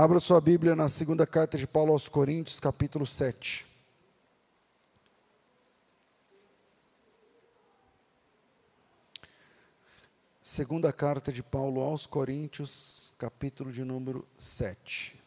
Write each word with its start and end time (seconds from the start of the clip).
Abra 0.00 0.20
sua 0.20 0.40
Bíblia 0.40 0.76
na 0.76 0.88
segunda 0.88 1.26
carta 1.26 1.58
de 1.58 1.66
Paulo 1.66 1.90
aos 1.90 2.08
Coríntios, 2.08 2.60
capítulo 2.60 3.04
7. 3.04 3.66
Segunda 10.40 10.92
carta 10.92 11.32
de 11.32 11.42
Paulo 11.42 11.80
aos 11.80 12.06
Coríntios, 12.06 13.12
capítulo 13.18 13.72
de 13.72 13.82
número 13.82 14.24
7. 14.34 15.20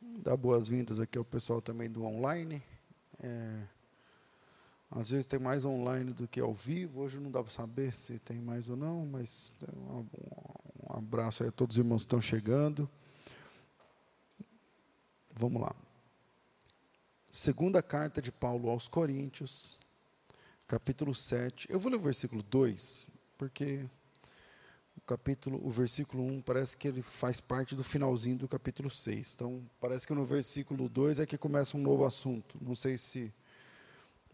Dá 0.00 0.34
boas-vindas 0.34 0.98
aqui 0.98 1.18
ao 1.18 1.26
pessoal 1.26 1.60
também 1.60 1.90
do 1.90 2.04
online. 2.04 2.62
É, 3.22 3.73
às 4.94 5.10
vezes 5.10 5.26
tem 5.26 5.40
mais 5.40 5.64
online 5.64 6.12
do 6.12 6.28
que 6.28 6.38
ao 6.38 6.54
vivo. 6.54 7.00
Hoje 7.00 7.18
não 7.18 7.30
dá 7.30 7.42
para 7.42 7.50
saber 7.50 7.92
se 7.92 8.18
tem 8.20 8.40
mais 8.40 8.68
ou 8.68 8.76
não, 8.76 9.04
mas 9.04 9.54
um, 9.76 10.06
um 10.84 10.96
abraço 10.96 11.42
aí 11.42 11.48
a 11.48 11.52
todos 11.52 11.74
os 11.74 11.78
irmãos 11.78 12.02
que 12.02 12.06
estão 12.06 12.20
chegando. 12.20 12.88
Vamos 15.34 15.60
lá. 15.60 15.74
Segunda 17.28 17.82
carta 17.82 18.22
de 18.22 18.30
Paulo 18.30 18.70
aos 18.70 18.86
Coríntios, 18.86 19.80
capítulo 20.68 21.12
7. 21.12 21.66
Eu 21.68 21.80
vou 21.80 21.90
ler 21.90 21.98
o 21.98 22.00
versículo 22.00 22.40
2, 22.44 23.08
porque 23.36 23.84
o 24.96 25.00
capítulo, 25.00 25.60
o 25.66 25.70
versículo 25.70 26.22
1 26.24 26.42
parece 26.42 26.76
que 26.76 26.86
ele 26.86 27.02
faz 27.02 27.40
parte 27.40 27.74
do 27.74 27.82
finalzinho 27.82 28.38
do 28.38 28.46
capítulo 28.46 28.88
6. 28.88 29.34
Então, 29.34 29.68
parece 29.80 30.06
que 30.06 30.14
no 30.14 30.24
versículo 30.24 30.88
2 30.88 31.18
é 31.18 31.26
que 31.26 31.36
começa 31.36 31.76
um 31.76 31.80
novo 31.80 32.04
assunto. 32.04 32.56
Não 32.62 32.76
sei 32.76 32.96
se 32.96 33.34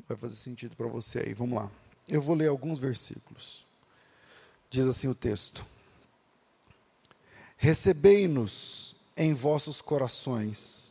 vai 0.08 0.16
fazer 0.16 0.36
sentido 0.36 0.76
para 0.76 0.86
você 0.86 1.20
aí. 1.20 1.34
Vamos 1.34 1.56
lá. 1.56 1.70
Eu 2.08 2.20
vou 2.20 2.34
ler 2.34 2.48
alguns 2.48 2.78
versículos. 2.78 3.64
Diz 4.70 4.86
assim 4.86 5.08
o 5.08 5.14
texto: 5.14 5.64
Recebei-nos 7.56 8.96
em 9.16 9.32
vossos 9.34 9.80
corações 9.80 10.90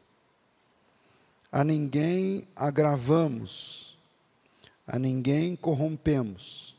a 1.52 1.64
ninguém 1.64 2.48
agravamos, 2.56 3.98
a 4.86 5.00
ninguém 5.00 5.56
corrompemos, 5.56 6.76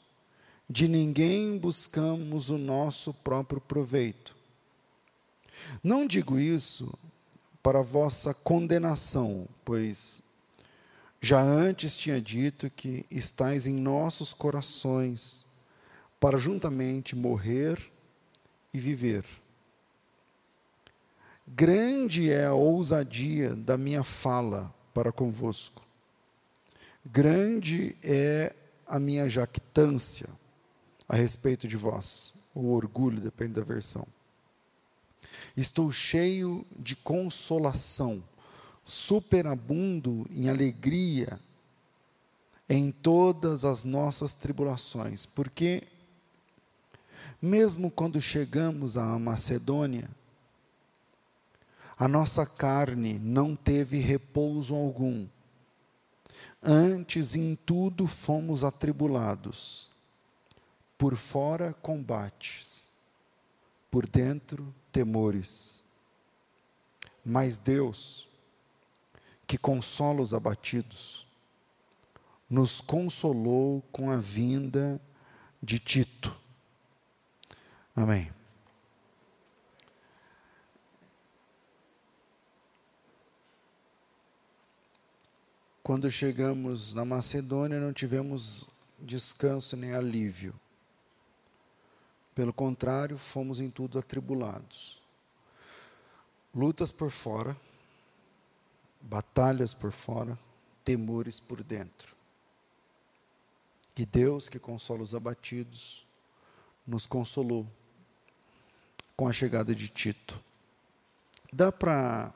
de 0.69 0.87
ninguém 0.87 1.59
buscamos 1.59 2.51
o 2.51 2.59
nosso 2.59 3.13
próprio 3.13 3.61
proveito. 3.61 4.37
Não 5.83 6.07
digo 6.07 6.39
isso 6.39 6.97
para 7.63 7.83
vossa 7.83 8.33
condenação, 8.33 9.47
pois 9.65 10.23
já 11.21 11.41
antes 11.41 11.97
tinha 11.97 12.21
dito 12.21 12.71
que 12.71 13.05
estáis 13.11 13.67
em 13.67 13.75
nossos 13.75 14.33
corações, 14.33 15.45
para 16.19 16.39
juntamente 16.39 17.17
morrer 17.17 17.79
e 18.73 18.79
viver. 18.79 19.25
Grande 21.47 22.31
é 22.31 22.47
a 22.47 22.53
ousadia 22.53 23.57
da 23.57 23.77
minha 23.77 24.05
fala 24.05 24.73
para 24.95 25.11
convosco. 25.11 25.83
Grande 27.05 27.97
é 28.03 28.55
a 28.87 28.99
minha 28.99 29.29
jactância 29.29 30.29
a 31.09 31.17
respeito 31.17 31.67
de 31.67 31.77
vós, 31.77 32.35
o 32.55 32.73
orgulho, 32.73 33.21
depende 33.21 33.55
da 33.55 33.63
versão. 33.63 34.07
Estou 35.57 35.91
cheio 35.91 36.65
de 36.79 36.95
consolação, 36.95 38.23
superabundo 38.91 40.27
em 40.33 40.49
alegria 40.49 41.39
em 42.69 42.91
todas 42.91 43.65
as 43.65 43.85
nossas 43.85 44.35
tribulações, 44.35 45.27
porque, 45.27 45.83
mesmo 47.41 47.91
quando 47.91 48.21
chegamos 48.21 48.97
à 48.97 49.17
Macedônia, 49.19 50.11
a 51.97 52.09
nossa 52.09 52.45
carne 52.45 53.19
não 53.19 53.55
teve 53.55 53.99
repouso 53.99 54.75
algum. 54.75 55.27
Antes 56.63 57.37
em 57.37 57.55
tudo 57.55 58.07
fomos 58.07 58.65
atribulados. 58.65 59.89
Por 60.99 61.17
fora 61.17 61.73
combates, 61.75 62.91
por 63.91 64.09
dentro 64.09 64.75
temores. 64.91 65.85
Mas 67.25 67.57
Deus, 67.57 68.30
que 69.51 69.59
consola 69.59 70.23
os 70.23 70.33
abatidos, 70.33 71.27
nos 72.49 72.81
consolou 72.81 73.83
com 73.91 74.09
a 74.09 74.17
vinda 74.17 75.03
de 75.61 75.81
Tito. 75.81 76.33
Amém. 77.97 78.33
Quando 85.83 86.09
chegamos 86.13 86.95
na 86.95 87.05
Macedônia, 87.05 87.81
não 87.81 87.93
tivemos 87.93 88.69
descanso 89.01 89.77
nem 89.77 89.95
alívio. 89.95 90.55
Pelo 92.37 92.53
contrário, 92.53 93.19
fomos 93.19 93.59
em 93.59 93.69
tudo 93.69 93.99
atribulados. 93.99 95.03
Lutas 96.55 96.93
por 96.93 97.11
fora, 97.11 97.57
batalhas 99.01 99.75
por 99.75 99.93
fora, 99.93 100.39
temores 100.85 101.41
por 101.41 101.63
dentro. 101.63 102.15
E 103.97 104.07
Deus, 104.07 104.49
que 104.49 104.59
consola 104.59 105.03
os 105.03 105.15
abatidos, 105.15 106.07
nos 106.87 107.07
consolou 107.07 107.67
com 109.17 109.29
a 109.29 109.33
chegada 109.33 109.75
de 109.75 109.89
Tito. 109.89 110.41
Dá 111.53 111.71
para 111.71 112.33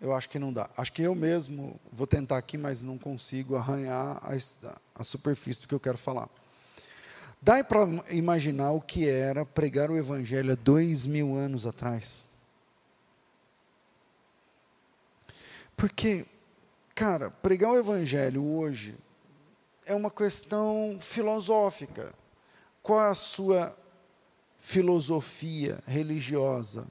Eu 0.00 0.14
acho 0.14 0.28
que 0.28 0.38
não 0.38 0.52
dá. 0.52 0.70
Acho 0.76 0.92
que 0.92 1.02
eu 1.02 1.14
mesmo 1.14 1.78
vou 1.92 2.06
tentar 2.06 2.38
aqui, 2.38 2.56
mas 2.56 2.80
não 2.80 2.96
consigo 2.96 3.56
arranhar 3.56 4.16
a, 4.22 4.32
a 4.94 5.04
superfície 5.04 5.62
do 5.62 5.66
que 5.66 5.74
eu 5.74 5.80
quero 5.80 5.98
falar. 5.98 6.28
Dá 7.42 7.62
para 7.64 7.80
imaginar 8.10 8.70
o 8.70 8.80
que 8.80 9.08
era 9.08 9.44
pregar 9.44 9.90
o 9.90 9.96
Evangelho 9.96 10.52
há 10.52 10.54
dois 10.54 11.04
mil 11.04 11.36
anos 11.36 11.66
atrás? 11.66 12.27
Porque, 15.78 16.26
cara, 16.92 17.30
pregar 17.30 17.70
o 17.70 17.78
Evangelho 17.78 18.44
hoje 18.44 18.96
é 19.86 19.94
uma 19.94 20.10
questão 20.10 20.98
filosófica. 21.00 22.12
Qual 22.82 23.00
é 23.00 23.10
a 23.10 23.14
sua 23.14 23.72
filosofia 24.58 25.78
religiosa? 25.86 26.84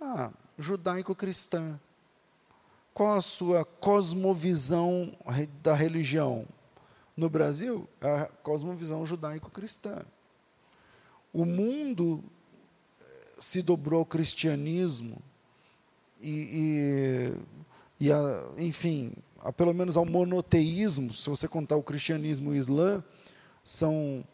Ah, 0.00 0.30
judaico-cristã. 0.58 1.78
Qual 2.94 3.18
a 3.18 3.20
sua 3.20 3.66
cosmovisão 3.66 5.14
da 5.62 5.74
religião? 5.74 6.48
No 7.14 7.28
Brasil, 7.28 7.86
a 8.00 8.30
cosmovisão 8.42 9.04
judaico-cristã. 9.04 10.06
O 11.34 11.44
mundo 11.44 12.24
eh, 12.98 13.04
se 13.38 13.60
dobrou 13.60 14.00
ao 14.00 14.06
cristianismo 14.06 15.20
e, 16.28 17.32
e, 18.00 18.06
e 18.06 18.12
a, 18.12 18.48
enfim, 18.58 19.12
a, 19.40 19.52
pelo 19.52 19.72
menos 19.72 19.96
ao 19.96 20.04
monoteísmo, 20.04 21.12
se 21.12 21.28
você 21.30 21.46
contar 21.46 21.76
o 21.76 21.82
cristianismo 21.82 22.52
e 22.52 22.58
o 22.58 22.60
islã, 22.60 23.04
são 23.62 24.24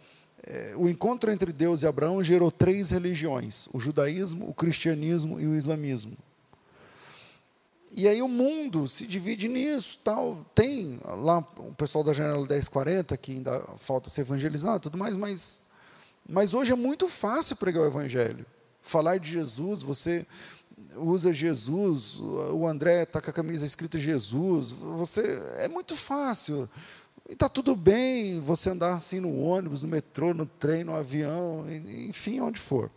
é, 0.44 0.74
o 0.76 0.88
encontro 0.88 1.30
entre 1.30 1.52
Deus 1.52 1.82
e 1.82 1.86
Abraão 1.86 2.22
gerou 2.22 2.50
três 2.50 2.90
religiões: 2.90 3.68
o 3.72 3.80
judaísmo, 3.80 4.48
o 4.48 4.54
cristianismo 4.54 5.38
e 5.40 5.46
o 5.46 5.54
islamismo. 5.54 6.16
E 7.94 8.08
aí 8.08 8.22
o 8.22 8.28
mundo 8.28 8.88
se 8.88 9.06
divide 9.06 9.48
nisso, 9.48 9.98
tal. 10.02 10.46
Tem 10.54 10.98
lá 11.04 11.38
o 11.58 11.74
pessoal 11.74 12.02
da 12.02 12.14
janela 12.14 12.46
1040 12.46 13.16
que 13.18 13.32
ainda 13.32 13.60
falta 13.76 14.08
ser 14.08 14.22
evangelizado, 14.22 14.80
tudo 14.80 14.96
mais, 14.96 15.14
mas 15.16 15.72
mas 16.28 16.54
hoje 16.54 16.72
é 16.72 16.76
muito 16.76 17.08
fácil 17.08 17.56
pregar 17.56 17.82
o 17.82 17.86
evangelho. 17.86 18.46
Falar 18.80 19.18
de 19.18 19.30
Jesus, 19.30 19.82
você 19.82 20.26
usa 20.96 21.32
Jesus, 21.32 22.18
o 22.20 22.66
André 22.66 23.02
está 23.02 23.20
com 23.20 23.30
a 23.30 23.32
camisa 23.32 23.66
escrita 23.66 23.98
Jesus, 23.98 24.70
você 24.70 25.22
é 25.58 25.68
muito 25.68 25.96
fácil. 25.96 26.68
E 27.28 27.32
está 27.32 27.48
tudo 27.48 27.76
bem 27.76 28.40
você 28.40 28.70
andar 28.70 28.94
assim 28.94 29.20
no 29.20 29.40
ônibus, 29.40 29.82
no 29.82 29.88
metrô, 29.88 30.34
no 30.34 30.46
trem, 30.46 30.84
no 30.84 30.94
avião, 30.94 31.64
enfim, 31.70 32.40
onde 32.40 32.60
for. 32.60 32.90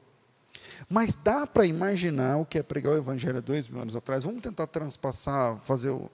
Mas 0.89 1.13
dá 1.13 1.47
para 1.47 1.65
imaginar 1.65 2.37
o 2.37 2.45
que 2.45 2.57
é 2.57 2.63
pregar 2.63 2.93
o 2.93 2.97
Evangelho 2.97 3.37
há 3.37 3.41
dois 3.41 3.67
mil 3.67 3.81
anos 3.81 3.95
atrás. 3.95 4.23
Vamos 4.23 4.41
tentar 4.41 4.67
transpassar, 4.67 5.57
fazer 5.59 5.89
o, 5.89 6.09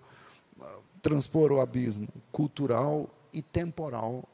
transpor 1.01 1.51
o 1.51 1.59
abismo 1.59 2.07
cultural 2.31 3.09
e 3.33 3.41
temporal 3.41 4.27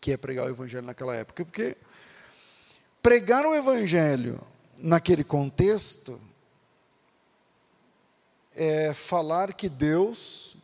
que 0.00 0.12
é 0.12 0.16
pregar 0.16 0.46
o 0.46 0.50
Evangelho 0.50 0.86
naquela 0.86 1.14
época. 1.14 1.44
Porque 1.44 1.76
pregar 3.02 3.44
o 3.44 3.54
Evangelho 3.54 4.40
naquele 4.82 5.22
contexto 5.22 6.20
é 8.54 8.92
falar 8.94 9.54
que 9.54 9.68
Deus 9.68 10.56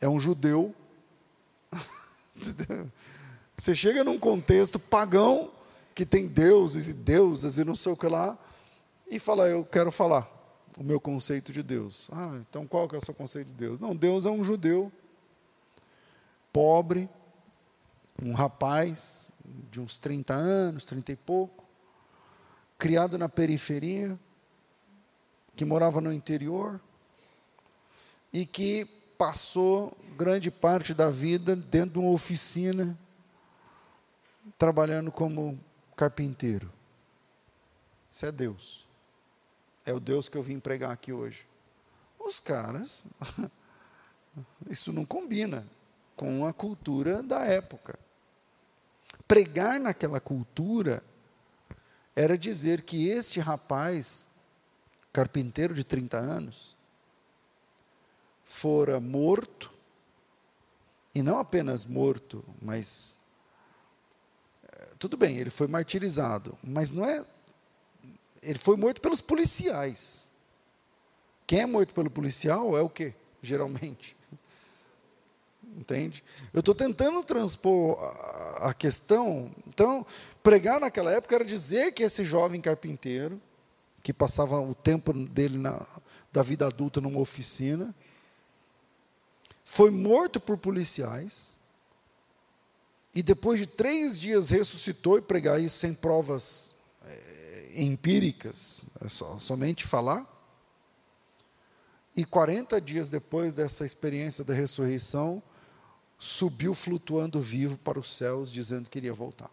é 0.00 0.08
um 0.08 0.18
judeu. 0.18 0.74
Você 3.56 3.74
chega 3.74 4.02
num 4.02 4.18
contexto 4.18 4.78
pagão, 4.78 5.50
que 5.94 6.04
tem 6.04 6.26
deuses 6.26 6.88
e 6.88 6.94
deusas 6.94 7.58
e 7.58 7.64
não 7.64 7.76
sei 7.76 7.92
o 7.92 7.96
que 7.96 8.08
lá, 8.08 8.36
e 9.08 9.18
fala, 9.18 9.48
eu 9.48 9.64
quero 9.64 9.92
falar 9.92 10.28
o 10.76 10.82
meu 10.82 11.00
conceito 11.00 11.52
de 11.52 11.62
Deus. 11.62 12.08
Ah, 12.12 12.40
então 12.40 12.66
qual 12.66 12.88
que 12.88 12.96
é 12.96 12.98
o 12.98 13.04
seu 13.04 13.14
conceito 13.14 13.48
de 13.48 13.54
Deus? 13.54 13.80
Não, 13.80 13.94
Deus 13.94 14.26
é 14.26 14.30
um 14.30 14.42
judeu, 14.42 14.90
pobre, 16.52 17.08
um 18.20 18.32
rapaz 18.32 19.32
de 19.70 19.80
uns 19.80 19.98
30 19.98 20.34
anos, 20.34 20.84
30 20.86 21.12
e 21.12 21.16
pouco, 21.16 21.63
criado 22.78 23.16
na 23.18 23.28
periferia, 23.28 24.18
que 25.56 25.64
morava 25.64 26.00
no 26.00 26.12
interior 26.12 26.80
e 28.32 28.44
que 28.44 28.84
passou 29.16 29.96
grande 30.16 30.50
parte 30.50 30.92
da 30.92 31.10
vida 31.10 31.54
dentro 31.54 31.94
de 31.94 31.98
uma 31.98 32.10
oficina, 32.10 32.98
trabalhando 34.58 35.10
como 35.10 35.58
carpinteiro. 35.96 36.70
Isso 38.10 38.26
é 38.26 38.32
Deus. 38.32 38.86
É 39.86 39.92
o 39.92 40.00
Deus 40.00 40.28
que 40.28 40.36
eu 40.36 40.42
vim 40.42 40.58
pregar 40.58 40.90
aqui 40.90 41.12
hoje. 41.12 41.46
Os 42.18 42.40
caras, 42.40 43.06
isso 44.68 44.92
não 44.92 45.04
combina 45.04 45.66
com 46.16 46.46
a 46.46 46.52
cultura 46.52 47.22
da 47.22 47.44
época. 47.44 47.98
Pregar 49.26 49.78
naquela 49.78 50.20
cultura 50.20 51.02
era 52.16 52.38
dizer 52.38 52.82
que 52.82 53.08
este 53.08 53.40
rapaz, 53.40 54.28
carpinteiro 55.12 55.74
de 55.74 55.84
30 55.84 56.16
anos, 56.16 56.76
fora 58.44 59.00
morto, 59.00 59.72
e 61.14 61.22
não 61.22 61.38
apenas 61.38 61.84
morto, 61.84 62.44
mas. 62.60 63.18
Eh, 64.64 64.92
tudo 64.98 65.16
bem, 65.16 65.38
ele 65.38 65.50
foi 65.50 65.66
martirizado, 65.68 66.56
mas 66.62 66.90
não 66.90 67.04
é. 67.04 67.24
Ele 68.42 68.58
foi 68.58 68.76
morto 68.76 69.00
pelos 69.00 69.20
policiais. 69.20 70.30
Quem 71.46 71.60
é 71.60 71.66
morto 71.66 71.94
pelo 71.94 72.10
policial 72.10 72.76
é 72.76 72.82
o 72.82 72.88
quê? 72.88 73.14
Geralmente. 73.42 74.16
Entende? 75.76 76.22
Eu 76.52 76.60
estou 76.60 76.74
tentando 76.74 77.22
transpor 77.24 77.98
a, 77.98 78.70
a 78.70 78.74
questão. 78.74 79.50
Então, 79.66 80.06
pregar 80.44 80.78
naquela 80.78 81.10
época 81.10 81.34
era 81.34 81.44
dizer 81.44 81.92
que 81.92 82.02
esse 82.02 82.22
jovem 82.22 82.60
carpinteiro, 82.60 83.40
que 84.02 84.12
passava 84.12 84.60
o 84.60 84.74
tempo 84.74 85.10
dele 85.12 85.56
na, 85.56 85.84
da 86.30 86.42
vida 86.42 86.66
adulta 86.66 87.00
numa 87.00 87.18
oficina, 87.18 87.94
foi 89.64 89.90
morto 89.90 90.38
por 90.38 90.58
policiais, 90.58 91.58
e 93.14 93.22
depois 93.22 93.58
de 93.58 93.66
três 93.66 94.20
dias 94.20 94.50
ressuscitou, 94.50 95.16
e 95.16 95.22
pregar 95.22 95.58
isso 95.58 95.78
sem 95.78 95.94
provas 95.94 96.74
é, 97.06 97.82
empíricas, 97.82 98.90
é 99.00 99.08
só, 99.08 99.38
somente 99.38 99.86
falar. 99.86 100.30
E 102.14 102.22
40 102.24 102.78
dias 102.82 103.08
depois 103.08 103.54
dessa 103.54 103.86
experiência 103.86 104.44
da 104.44 104.52
ressurreição, 104.52 105.42
subiu 106.18 106.74
flutuando 106.74 107.40
vivo 107.40 107.78
para 107.78 107.98
os 107.98 108.14
céus, 108.14 108.52
dizendo 108.52 108.90
que 108.90 108.98
iria 108.98 109.14
voltar. 109.14 109.50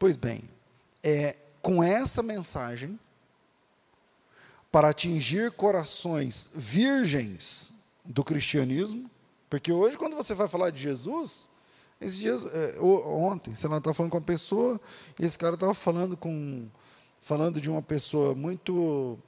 Pois 0.00 0.16
bem, 0.16 0.42
é 1.02 1.36
com 1.60 1.84
essa 1.84 2.22
mensagem 2.22 2.98
para 4.72 4.88
atingir 4.88 5.52
corações 5.52 6.52
virgens 6.54 7.84
do 8.02 8.24
cristianismo, 8.24 9.10
porque 9.50 9.70
hoje, 9.70 9.98
quando 9.98 10.16
você 10.16 10.32
vai 10.32 10.48
falar 10.48 10.70
de 10.70 10.80
Jesus, 10.80 11.50
esses 12.00 12.18
dias, 12.18 12.46
é, 12.46 12.80
ontem, 12.80 13.54
você 13.54 13.66
estava 13.66 13.92
falando 13.92 14.10
com 14.10 14.16
uma 14.16 14.24
pessoa, 14.24 14.80
e 15.18 15.26
esse 15.26 15.36
cara 15.36 15.52
estava 15.52 15.74
falando 15.74 16.16
com 16.16 16.66
falando 17.20 17.60
de 17.60 17.68
uma 17.68 17.82
pessoa 17.82 18.34
muito 18.34 19.18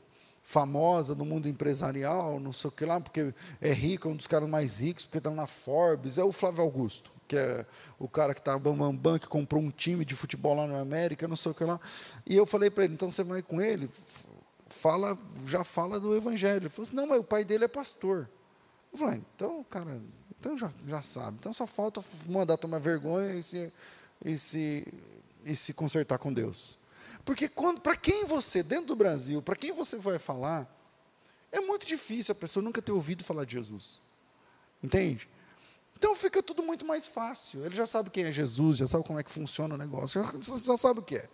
famosa 0.42 1.14
no 1.14 1.26
mundo 1.26 1.50
empresarial, 1.50 2.40
não 2.40 2.50
sei 2.54 2.69
o 2.69 2.72
que 2.72 2.86
lá, 2.86 2.98
porque 2.98 3.34
é 3.60 3.72
rico, 3.74 4.08
é 4.08 4.10
um 4.10 4.16
dos 4.16 4.26
caras 4.26 4.48
mais 4.48 4.80
ricos, 4.80 5.04
porque 5.04 5.19
está 5.19 5.30
na 5.30 5.46
Forbes, 5.46 6.16
é 6.16 6.24
o 6.24 6.32
Flávio 6.32 6.62
Augusto, 6.62 7.12
que 7.32 7.37
é 7.38 7.64
o 7.99 8.06
cara 8.06 8.34
que 8.34 8.40
está 8.40 8.58
bambambam, 8.58 9.19
que 9.19 9.26
comprou 9.26 9.62
um 9.62 9.70
time 9.70 10.05
de 10.05 10.14
futebol 10.14 10.55
lá 10.55 10.67
na 10.67 10.81
América, 10.81 11.26
não 11.26 11.34
sei 11.34 11.50
o 11.50 11.55
que 11.55 11.64
lá. 11.64 11.81
E 12.26 12.37
eu 12.37 12.44
falei 12.44 12.69
para 12.69 12.84
ele, 12.84 12.93
então 12.93 13.11
você 13.11 13.25
vai 13.25 13.40
com 13.40 13.58
ele, 13.58 13.88
fala, 14.69 15.17
já 15.46 15.64
fala 15.64 15.99
do 15.99 16.14
evangelho. 16.14 16.64
Ele 16.64 16.69
falou 16.69 16.87
assim, 16.87 16.94
não, 16.94 17.06
mas 17.06 17.20
o 17.20 17.25
pai 17.25 17.43
dele 17.43 17.64
é 17.64 17.69
pastor. 17.69 18.29
Eu 18.93 18.99
falei, 18.99 19.14
ah, 19.14 19.20
então, 19.34 19.64
cara, 19.64 19.99
então 20.38 20.58
já, 20.58 20.70
já 20.87 21.00
sabe. 21.00 21.38
Então 21.40 21.55
só 21.55 21.67
falta 21.67 22.05
mandar 22.29 22.58
tomar 22.58 22.79
vergonha 22.81 23.34
e 23.34 23.43
se, 23.43 23.73
e 24.23 24.37
se, 24.37 24.87
e 25.43 25.56
se 25.56 25.73
consertar 25.73 26.19
com 26.19 26.31
Deus. 26.31 26.76
Porque 27.25 27.50
para 27.82 27.96
quem 27.96 28.26
você, 28.26 28.62
dentro 28.62 28.88
do 28.88 28.96
Brasil, 28.96 29.40
para 29.40 29.56
quem 29.56 29.73
você 29.73 29.96
vai 29.96 30.19
falar, 30.19 30.69
é 31.50 31.61
muito 31.61 31.87
difícil 31.87 32.32
a 32.32 32.37
pessoa 32.37 32.62
nunca 32.62 32.82
ter 32.82 32.93
ouvido 32.93 33.25
falar 33.25 33.46
de 33.46 33.55
Jesus. 33.55 34.02
Entende? 34.82 35.26
Então 36.02 36.16
fica 36.16 36.43
tudo 36.43 36.64
muito 36.64 36.84
mais 36.84 37.06
fácil. 37.06 37.64
Ele 37.64 37.76
já 37.76 37.87
sabe 37.87 38.10
quem 38.10 38.25
é 38.25 38.32
Jesus, 38.32 38.76
já 38.78 38.88
sabe 38.88 39.04
como 39.04 39.20
é 39.20 39.22
que 39.22 39.31
funciona 39.31 39.76
o 39.76 39.78
negócio, 39.78 40.20
já, 40.20 40.58
já 40.58 40.76
sabe 40.76 40.99
o 40.99 41.02
que 41.02 41.14
é. 41.14 41.28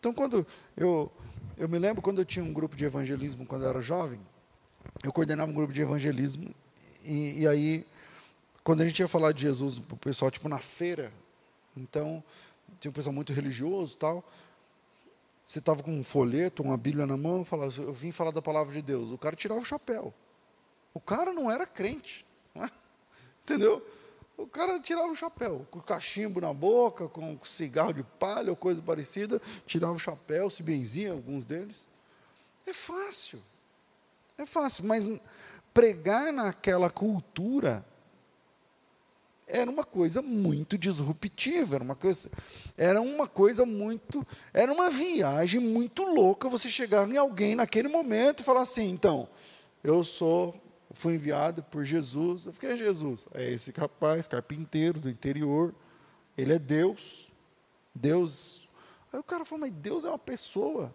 Então, 0.00 0.12
quando 0.12 0.44
eu, 0.76 1.12
eu 1.56 1.68
me 1.68 1.78
lembro 1.78 2.02
quando 2.02 2.18
eu 2.18 2.24
tinha 2.24 2.44
um 2.44 2.52
grupo 2.52 2.74
de 2.74 2.84
evangelismo 2.84 3.46
quando 3.46 3.62
eu 3.62 3.68
era 3.68 3.80
jovem, 3.80 4.18
eu 5.04 5.12
coordenava 5.12 5.48
um 5.48 5.54
grupo 5.54 5.72
de 5.72 5.80
evangelismo, 5.80 6.52
e, 7.04 7.42
e 7.42 7.46
aí, 7.46 7.86
quando 8.64 8.80
a 8.80 8.84
gente 8.84 8.98
ia 8.98 9.06
falar 9.06 9.30
de 9.30 9.42
Jesus 9.42 9.78
para 9.78 9.94
o 9.94 9.98
pessoal, 9.98 10.28
tipo 10.28 10.48
na 10.48 10.58
feira, 10.58 11.12
então, 11.76 12.24
tinha 12.80 12.90
um 12.90 12.94
pessoal 12.94 13.12
muito 13.12 13.32
religioso 13.32 13.96
tal, 13.96 14.24
você 15.44 15.60
estava 15.60 15.84
com 15.84 15.92
um 15.92 16.02
folheto, 16.02 16.64
uma 16.64 16.76
Bíblia 16.76 17.06
na 17.06 17.16
mão, 17.16 17.44
falava, 17.44 17.72
eu 17.80 17.92
vim 17.92 18.10
falar 18.10 18.32
da 18.32 18.42
palavra 18.42 18.74
de 18.74 18.82
Deus. 18.82 19.12
O 19.12 19.18
cara 19.18 19.36
tirava 19.36 19.60
o 19.60 19.64
chapéu. 19.64 20.12
O 20.92 20.98
cara 20.98 21.32
não 21.32 21.48
era 21.48 21.64
crente? 21.64 22.25
Entendeu? 23.46 23.80
O 24.36 24.46
cara 24.46 24.78
tirava 24.80 25.06
o 25.06 25.16
chapéu, 25.16 25.64
com 25.70 25.80
cachimbo 25.80 26.40
na 26.40 26.52
boca, 26.52 27.08
com 27.08 27.38
cigarro 27.44 27.94
de 27.94 28.02
palha 28.02 28.50
ou 28.50 28.56
coisa 28.56 28.82
parecida, 28.82 29.40
tirava 29.64 29.94
o 29.94 29.98
chapéu, 29.98 30.50
se 30.50 30.62
benzia 30.62 31.12
alguns 31.12 31.44
deles. 31.44 31.88
É 32.66 32.72
fácil, 32.74 33.40
é 34.36 34.44
fácil, 34.44 34.84
mas 34.84 35.08
pregar 35.72 36.32
naquela 36.32 36.90
cultura 36.90 37.86
era 39.46 39.70
uma 39.70 39.84
coisa 39.84 40.20
muito 40.20 40.76
disruptiva, 40.76 41.76
era 41.76 41.84
uma 41.84 41.94
coisa, 41.94 42.28
era 42.76 43.00
uma 43.00 43.28
coisa 43.28 43.64
muito, 43.64 44.26
era 44.52 44.72
uma 44.72 44.90
viagem 44.90 45.60
muito 45.60 46.02
louca 46.02 46.48
você 46.48 46.68
chegar 46.68 47.08
em 47.08 47.16
alguém 47.16 47.54
naquele 47.54 47.86
momento 47.86 48.40
e 48.40 48.44
falar 48.44 48.62
assim, 48.62 48.90
então, 48.90 49.28
eu 49.84 50.02
sou 50.02 50.60
fui 50.96 51.14
enviado 51.14 51.62
por 51.64 51.84
Jesus. 51.84 52.46
Eu 52.46 52.52
fiquei, 52.52 52.72
é 52.72 52.76
Jesus? 52.76 53.26
É 53.34 53.50
esse 53.50 53.70
rapaz, 53.70 54.26
carpinteiro 54.26 54.98
do 54.98 55.10
interior. 55.10 55.74
Ele 56.36 56.54
é 56.54 56.58
Deus. 56.58 57.30
Deus. 57.94 58.68
Aí 59.12 59.20
o 59.20 59.22
cara 59.22 59.44
falou, 59.44 59.66
mas 59.66 59.72
Deus 59.74 60.04
é 60.04 60.08
uma 60.08 60.18
pessoa 60.18 60.94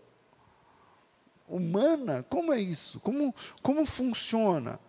humana. 1.47 2.23
Como 2.23 2.51
é 2.51 2.59
isso? 2.59 2.99
Como, 3.01 3.33
como 3.61 3.85
funciona? 3.85 4.79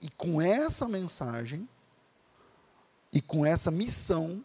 E 0.00 0.08
com 0.10 0.40
essa 0.40 0.88
mensagem, 0.88 1.68
e 3.12 3.20
com 3.20 3.44
essa 3.44 3.70
missão, 3.70 4.42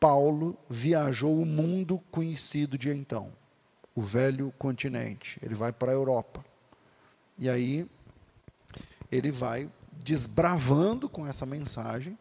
Paulo 0.00 0.56
viajou 0.68 1.40
o 1.40 1.46
mundo 1.46 1.98
conhecido 2.10 2.78
de 2.78 2.90
então, 2.90 3.32
o 3.94 4.00
velho 4.00 4.52
continente. 4.58 5.38
Ele 5.42 5.54
vai 5.54 5.72
para 5.72 5.92
a 5.92 5.94
Europa. 5.94 6.44
E 7.38 7.48
aí 7.48 7.88
ele 9.12 9.30
vai 9.30 9.68
desbravando 9.92 11.08
com 11.08 11.26
essa 11.26 11.44
mensagem. 11.44 12.18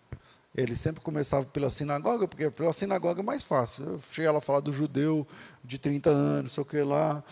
Ele 0.54 0.76
sempre 0.76 1.02
começava 1.02 1.46
pela 1.46 1.70
sinagoga, 1.70 2.28
porque 2.28 2.50
pela 2.50 2.74
sinagoga 2.74 3.22
é 3.22 3.24
mais 3.24 3.42
fácil. 3.42 3.86
Eu 3.86 4.00
cheguei 4.00 4.30
lá 4.30 4.40
a 4.40 4.42
falar 4.42 4.60
do 4.60 4.74
judeu 4.74 5.26
de 5.64 5.78
30 5.78 6.10
anos, 6.10 6.52
sei 6.52 6.62
o 6.62 6.66
que 6.66 6.82
lá, 6.84 7.24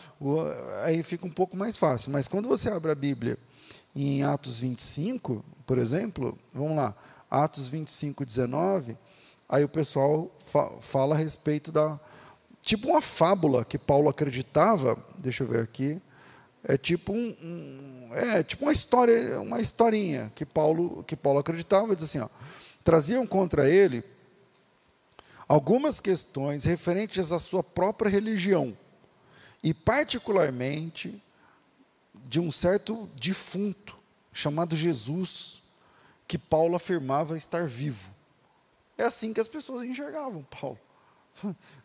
aí 0.85 1.03
fica 1.03 1.27
um 1.27 1.29
pouco 1.29 1.57
mais 1.57 1.75
fácil. 1.75 2.11
Mas 2.11 2.29
quando 2.29 2.47
você 2.47 2.69
abre 2.69 2.89
a 2.89 2.95
Bíblia 2.95 3.37
em 3.93 4.23
Atos 4.23 4.61
25, 4.61 5.43
por 5.67 5.77
exemplo, 5.77 6.37
vamos 6.55 6.77
lá, 6.77 6.95
Atos 7.29 7.67
25, 7.67 8.25
19, 8.25 8.97
aí 9.49 9.65
o 9.65 9.69
pessoal 9.69 10.31
fa 10.39 10.69
fala 10.79 11.13
a 11.13 11.17
respeito 11.17 11.73
da. 11.73 11.99
Tipo 12.61 12.89
uma 12.89 13.01
fábula 13.01 13.65
que 13.65 13.77
Paulo 13.77 14.07
acreditava, 14.07 14.97
deixa 15.17 15.43
eu 15.43 15.47
ver 15.47 15.61
aqui, 15.61 16.01
é 16.63 16.77
tipo 16.77 17.13
um, 17.13 17.35
um, 17.41 18.09
é 18.13 18.43
tipo 18.43 18.65
uma 18.65 18.71
história, 18.71 19.39
uma 19.41 19.61
historinha 19.61 20.31
que 20.35 20.45
Paulo 20.45 21.03
que 21.03 21.15
Paulo 21.15 21.39
acreditava, 21.39 21.95
diz 21.95 22.05
assim, 22.05 22.19
ó, 22.19 22.29
traziam 22.83 23.25
contra 23.25 23.69
ele 23.69 24.03
algumas 25.47 25.99
questões 25.99 26.63
referentes 26.63 27.31
à 27.31 27.39
sua 27.39 27.63
própria 27.63 28.09
religião 28.09 28.77
e 29.63 29.73
particularmente 29.73 31.21
de 32.13 32.39
um 32.39 32.51
certo 32.51 33.09
defunto 33.19 33.97
chamado 34.31 34.75
Jesus, 34.75 35.61
que 36.27 36.37
Paulo 36.37 36.75
afirmava 36.75 37.37
estar 37.37 37.67
vivo. 37.67 38.13
É 38.97 39.03
assim 39.03 39.33
que 39.33 39.39
as 39.39 39.47
pessoas 39.47 39.83
enxergavam 39.83 40.43
Paulo. 40.43 40.79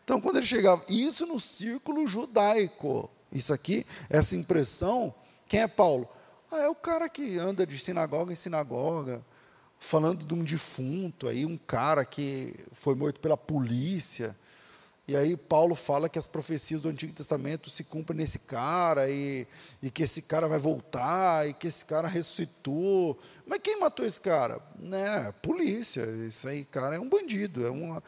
Então, 0.03 0.19
quando 0.21 0.37
ele 0.37 0.45
chegava, 0.45 0.85
isso 0.89 1.25
no 1.25 1.39
círculo 1.39 2.07
judaico, 2.07 3.09
isso 3.31 3.53
aqui, 3.53 3.85
essa 4.09 4.35
impressão, 4.35 5.13
quem 5.47 5.61
é 5.61 5.67
Paulo? 5.67 6.07
Ah, 6.51 6.59
é 6.59 6.69
o 6.69 6.75
cara 6.75 7.09
que 7.09 7.37
anda 7.37 7.65
de 7.65 7.77
sinagoga 7.77 8.31
em 8.31 8.35
sinagoga, 8.35 9.21
falando 9.79 10.25
de 10.25 10.33
um 10.33 10.43
defunto, 10.43 11.27
aí 11.27 11.45
um 11.45 11.57
cara 11.57 12.05
que 12.05 12.53
foi 12.71 12.95
morto 12.95 13.19
pela 13.19 13.37
polícia. 13.37 14.35
E 15.07 15.15
aí 15.15 15.37
Paulo 15.37 15.75
fala 15.75 16.09
que 16.09 16.17
as 16.17 16.25
profecias 16.25 16.81
do 16.81 16.89
Antigo 16.89 17.13
Testamento 17.13 17.69
se 17.69 17.83
cumprem 17.83 18.17
nesse 18.17 18.39
cara, 18.39 19.09
e, 19.09 19.45
e 19.81 19.91
que 19.91 20.01
esse 20.03 20.23
cara 20.23 20.47
vai 20.47 20.57
voltar, 20.57 21.47
e 21.47 21.53
que 21.53 21.67
esse 21.67 21.85
cara 21.85 22.07
ressuscitou. 22.07 23.19
Mas 23.45 23.59
quem 23.61 23.79
matou 23.79 24.05
esse 24.05 24.19
cara? 24.19 24.59
Né, 24.79 25.31
polícia. 25.43 26.01
Esse 26.27 26.47
aí, 26.47 26.65
cara, 26.65 26.95
é 26.95 26.99
um 26.99 27.09
bandido. 27.09 27.65
É 27.65 27.69
uma... 27.69 28.03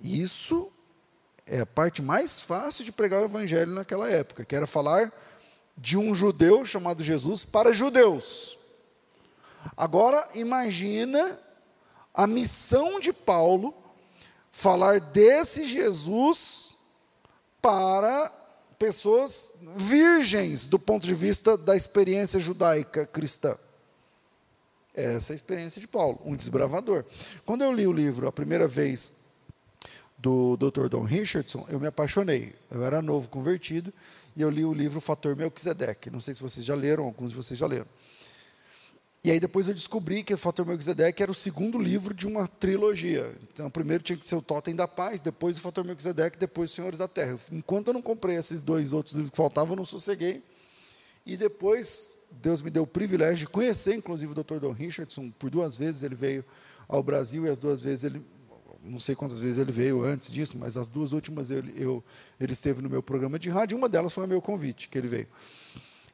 Isso 0.00 0.72
é 1.46 1.60
a 1.60 1.66
parte 1.66 2.00
mais 2.00 2.40
fácil 2.40 2.84
de 2.84 2.92
pregar 2.92 3.22
o 3.22 3.26
evangelho 3.26 3.72
naquela 3.72 4.08
época, 4.10 4.44
que 4.44 4.56
era 4.56 4.66
falar 4.66 5.12
de 5.76 5.98
um 5.98 6.14
judeu 6.14 6.64
chamado 6.64 7.02
Jesus 7.02 7.44
para 7.44 7.72
judeus. 7.72 8.58
Agora 9.76 10.26
imagina 10.34 11.38
a 12.12 12.26
missão 12.26 13.00
de 13.00 13.12
Paulo 13.12 13.74
falar 14.50 15.00
desse 15.00 15.64
Jesus 15.64 16.76
para 17.60 18.30
pessoas 18.78 19.54
virgens 19.76 20.66
do 20.66 20.78
ponto 20.78 21.06
de 21.06 21.14
vista 21.14 21.56
da 21.56 21.76
experiência 21.76 22.38
judaica 22.38 23.06
cristã. 23.06 23.56
Essa 24.94 25.32
é 25.32 25.34
a 25.34 25.36
experiência 25.36 25.80
de 25.80 25.88
Paulo, 25.88 26.20
um 26.24 26.36
desbravador. 26.36 27.04
Quando 27.44 27.62
eu 27.62 27.72
li 27.72 27.86
o 27.86 27.92
livro 27.92 28.28
a 28.28 28.32
primeira 28.32 28.68
vez 28.68 29.23
do 30.24 30.56
Dr. 30.56 30.88
Don 30.88 31.02
Richardson, 31.02 31.66
eu 31.68 31.78
me 31.78 31.86
apaixonei. 31.86 32.54
Eu 32.70 32.82
era 32.82 33.02
novo, 33.02 33.28
convertido, 33.28 33.92
e 34.34 34.40
eu 34.40 34.48
li 34.48 34.64
o 34.64 34.72
livro 34.72 34.98
Fator 34.98 35.36
Melquisedeque. 35.36 36.08
Não 36.08 36.18
sei 36.18 36.34
se 36.34 36.40
vocês 36.40 36.64
já 36.64 36.74
leram, 36.74 37.04
alguns 37.04 37.32
de 37.32 37.36
vocês 37.36 37.60
já 37.60 37.66
leram. 37.66 37.86
E 39.22 39.30
aí 39.30 39.38
depois 39.38 39.68
eu 39.68 39.74
descobri 39.74 40.22
que 40.22 40.32
o 40.32 40.38
Fator 40.38 40.64
Melquisedeque 40.64 41.22
era 41.22 41.30
o 41.30 41.34
segundo 41.34 41.78
livro 41.78 42.14
de 42.14 42.26
uma 42.26 42.48
trilogia. 42.48 43.30
Então, 43.52 43.68
primeiro 43.68 44.02
tinha 44.02 44.16
que 44.16 44.26
ser 44.26 44.36
o 44.36 44.40
Totem 44.40 44.74
da 44.74 44.88
Paz, 44.88 45.20
depois 45.20 45.58
o 45.58 45.60
Fator 45.60 45.84
Melquisedeque, 45.84 46.38
depois 46.38 46.70
os 46.70 46.76
Senhores 46.76 46.98
da 46.98 47.08
Terra. 47.08 47.38
Enquanto 47.52 47.88
eu 47.88 47.94
não 47.94 48.02
comprei 48.02 48.36
esses 48.36 48.62
dois 48.62 48.94
outros 48.94 49.14
livros 49.14 49.30
que 49.30 49.36
faltavam, 49.36 49.74
eu 49.74 49.76
não 49.76 49.84
sosseguei. 49.84 50.42
E 51.26 51.36
depois 51.36 52.20
Deus 52.30 52.62
me 52.62 52.70
deu 52.70 52.84
o 52.84 52.86
privilégio 52.86 53.46
de 53.46 53.52
conhecer, 53.52 53.94
inclusive, 53.94 54.32
o 54.32 54.42
Dr. 54.42 54.56
Don 54.58 54.72
Richardson. 54.72 55.30
Por 55.38 55.50
duas 55.50 55.76
vezes 55.76 56.02
ele 56.02 56.14
veio 56.14 56.42
ao 56.88 57.02
Brasil 57.02 57.46
e 57.46 57.50
as 57.50 57.58
duas 57.58 57.82
vezes 57.82 58.04
ele 58.04 58.22
não 58.84 59.00
sei 59.00 59.14
quantas 59.14 59.40
vezes 59.40 59.58
ele 59.58 59.72
veio 59.72 60.04
antes 60.04 60.30
disso, 60.30 60.58
mas 60.58 60.76
as 60.76 60.88
duas 60.88 61.12
últimas 61.12 61.50
eu, 61.50 62.04
ele 62.38 62.52
esteve 62.52 62.82
no 62.82 62.90
meu 62.90 63.02
programa 63.02 63.38
de 63.38 63.48
rádio, 63.48 63.76
uma 63.76 63.88
delas 63.88 64.12
foi 64.12 64.24
o 64.24 64.28
meu 64.28 64.42
convite, 64.42 64.88
que 64.88 64.98
ele 64.98 65.08
veio. 65.08 65.26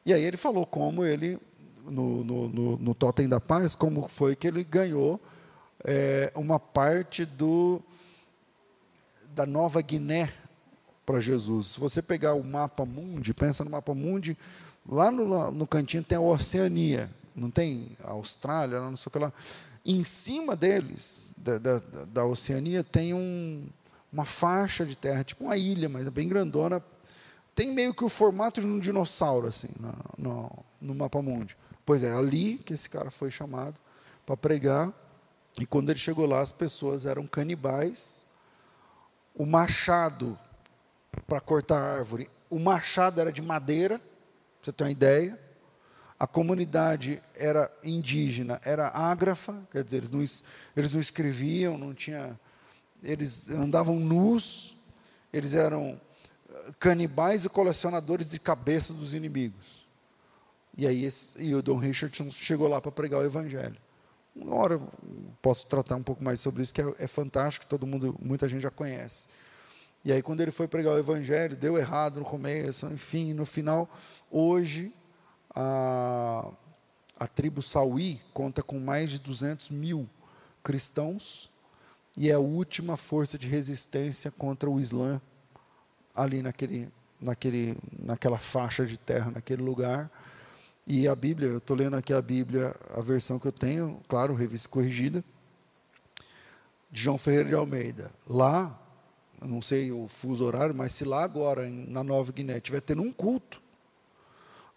E 0.05 0.13
aí 0.13 0.23
ele 0.23 0.37
falou 0.37 0.65
como 0.65 1.05
ele, 1.05 1.37
no, 1.85 2.23
no, 2.23 2.47
no, 2.47 2.77
no 2.77 2.95
Totem 2.95 3.27
da 3.27 3.39
Paz, 3.39 3.75
como 3.75 4.07
foi 4.07 4.35
que 4.35 4.47
ele 4.47 4.63
ganhou 4.63 5.19
é, 5.83 6.31
uma 6.35 6.59
parte 6.59 7.25
do, 7.25 7.81
da 9.35 9.45
Nova 9.45 9.81
Guiné 9.81 10.31
para 11.05 11.19
Jesus. 11.19 11.67
Se 11.67 11.79
você 11.79 12.01
pegar 12.01 12.33
o 12.33 12.43
mapa 12.43 12.85
mundi, 12.85 13.33
pensa 13.33 13.63
no 13.63 13.69
mapa 13.69 13.93
mundi, 13.93 14.37
lá 14.87 15.11
no, 15.11 15.51
no 15.51 15.67
cantinho 15.67 16.03
tem 16.03 16.17
a 16.17 16.21
Oceania, 16.21 17.09
não 17.35 17.51
tem 17.51 17.91
a 18.03 18.11
Austrália, 18.11 18.79
não 18.79 18.95
sei 18.95 19.09
o 19.09 19.11
que 19.11 19.19
lá. 19.19 19.33
Em 19.85 20.03
cima 20.03 20.55
deles, 20.55 21.33
da, 21.37 21.57
da, 21.57 21.79
da 22.07 22.25
Oceania, 22.25 22.83
tem 22.83 23.13
um, 23.13 23.67
uma 24.13 24.25
faixa 24.25 24.85
de 24.85 24.95
terra, 24.95 25.23
tipo 25.23 25.43
uma 25.43 25.57
ilha, 25.57 25.89
mas 25.89 26.05
é 26.05 26.11
bem 26.11 26.27
grandona. 26.27 26.83
Tem 27.55 27.71
meio 27.71 27.93
que 27.93 28.03
o 28.03 28.09
formato 28.09 28.61
de 28.61 28.67
um 28.67 28.79
dinossauro, 28.79 29.47
assim, 29.47 29.69
no, 29.79 29.93
no, 30.17 30.65
no 30.79 30.95
mapa 30.95 31.21
mundi. 31.21 31.57
Pois 31.85 32.03
é, 32.03 32.13
ali 32.13 32.57
que 32.59 32.73
esse 32.73 32.87
cara 32.89 33.09
foi 33.09 33.31
chamado 33.31 33.79
para 34.25 34.37
pregar. 34.37 34.93
E 35.59 35.65
quando 35.65 35.89
ele 35.89 35.99
chegou 35.99 36.25
lá, 36.25 36.39
as 36.39 36.51
pessoas 36.51 37.05
eram 37.05 37.25
canibais. 37.25 38.25
O 39.33 39.45
machado 39.45 40.37
para 41.27 41.41
cortar 41.41 41.81
árvore, 41.81 42.29
o 42.49 42.59
machado 42.59 43.19
era 43.19 43.31
de 43.31 43.41
madeira, 43.41 43.97
para 43.97 44.07
você 44.63 44.71
ter 44.71 44.83
uma 44.83 44.91
ideia 44.91 45.39
a 46.21 46.27
comunidade 46.27 47.19
era 47.35 47.67
indígena, 47.83 48.61
era 48.63 48.89
ágrafa, 48.89 49.59
quer 49.71 49.83
dizer, 49.83 49.97
eles 49.97 50.11
não, 50.11 50.23
eles 50.77 50.93
não 50.93 51.01
escreviam, 51.01 51.79
não 51.79 51.95
tinha, 51.95 52.39
eles 53.01 53.49
andavam 53.49 53.99
nus, 53.99 54.77
eles 55.33 55.55
eram 55.55 55.99
eh, 56.47 56.71
canibais 56.77 57.43
e 57.43 57.49
colecionadores 57.49 58.29
de 58.29 58.39
cabeça 58.39 58.93
dos 58.93 59.15
inimigos. 59.15 59.83
E 60.77 60.85
aí 60.85 61.05
esse, 61.05 61.41
e 61.41 61.55
o 61.55 61.61
Dom 61.63 61.77
Richardson 61.77 62.29
chegou 62.29 62.67
lá 62.67 62.79
para 62.79 62.91
pregar 62.91 63.19
o 63.21 63.25
evangelho. 63.25 63.77
Uma 64.35 64.53
hora 64.57 64.79
posso 65.41 65.65
tratar 65.65 65.95
um 65.95 66.03
pouco 66.03 66.23
mais 66.23 66.39
sobre 66.39 66.61
isso, 66.61 66.71
que 66.71 66.83
é, 66.83 66.93
é 66.99 67.07
fantástico, 67.07 67.65
todo 67.65 67.87
mundo, 67.87 68.15
muita 68.21 68.47
gente 68.47 68.61
já 68.61 68.69
conhece. 68.69 69.25
E 70.05 70.13
aí 70.13 70.21
quando 70.21 70.41
ele 70.41 70.51
foi 70.51 70.67
pregar 70.67 70.93
o 70.93 70.99
evangelho, 70.99 71.55
deu 71.55 71.79
errado 71.79 72.19
no 72.19 72.25
começo, 72.27 72.85
enfim, 72.85 73.33
no 73.33 73.43
final, 73.43 73.89
hoje 74.29 74.93
a, 75.53 76.49
a 77.19 77.27
tribo 77.27 77.61
Sauí 77.61 78.19
conta 78.33 78.63
com 78.63 78.79
mais 78.79 79.11
de 79.11 79.19
200 79.19 79.69
mil 79.69 80.09
cristãos 80.63 81.49
e 82.17 82.29
é 82.29 82.33
a 82.33 82.39
última 82.39 82.97
força 82.97 83.37
de 83.37 83.47
resistência 83.47 84.31
contra 84.31 84.69
o 84.69 84.79
Islã 84.79 85.21
ali 86.15 86.41
naquele, 86.41 86.91
naquele, 87.19 87.77
naquela 87.99 88.37
faixa 88.37 88.85
de 88.85 88.97
terra, 88.97 89.31
naquele 89.31 89.61
lugar. 89.61 90.11
E 90.85 91.07
a 91.07 91.15
Bíblia, 91.15 91.49
eu 91.49 91.57
estou 91.59 91.77
lendo 91.77 91.95
aqui 91.95 92.13
a 92.13 92.21
Bíblia, 92.21 92.75
a 92.89 93.01
versão 93.01 93.39
que 93.39 93.47
eu 93.47 93.51
tenho, 93.51 94.01
claro, 94.07 94.33
revista 94.33 94.67
corrigida, 94.67 95.23
de 96.91 97.01
João 97.01 97.17
Ferreira 97.17 97.49
de 97.49 97.55
Almeida. 97.55 98.11
Lá, 98.27 98.77
não 99.41 99.61
sei 99.61 99.91
o 99.91 100.07
fuso 100.07 100.43
horário, 100.43 100.75
mas 100.75 100.91
se 100.91 101.05
lá 101.05 101.23
agora, 101.23 101.69
na 101.69 102.03
Nova 102.03 102.31
Guiné, 102.31 102.57
estiver 102.57 102.81
tendo 102.81 103.01
um 103.01 103.11
culto, 103.13 103.60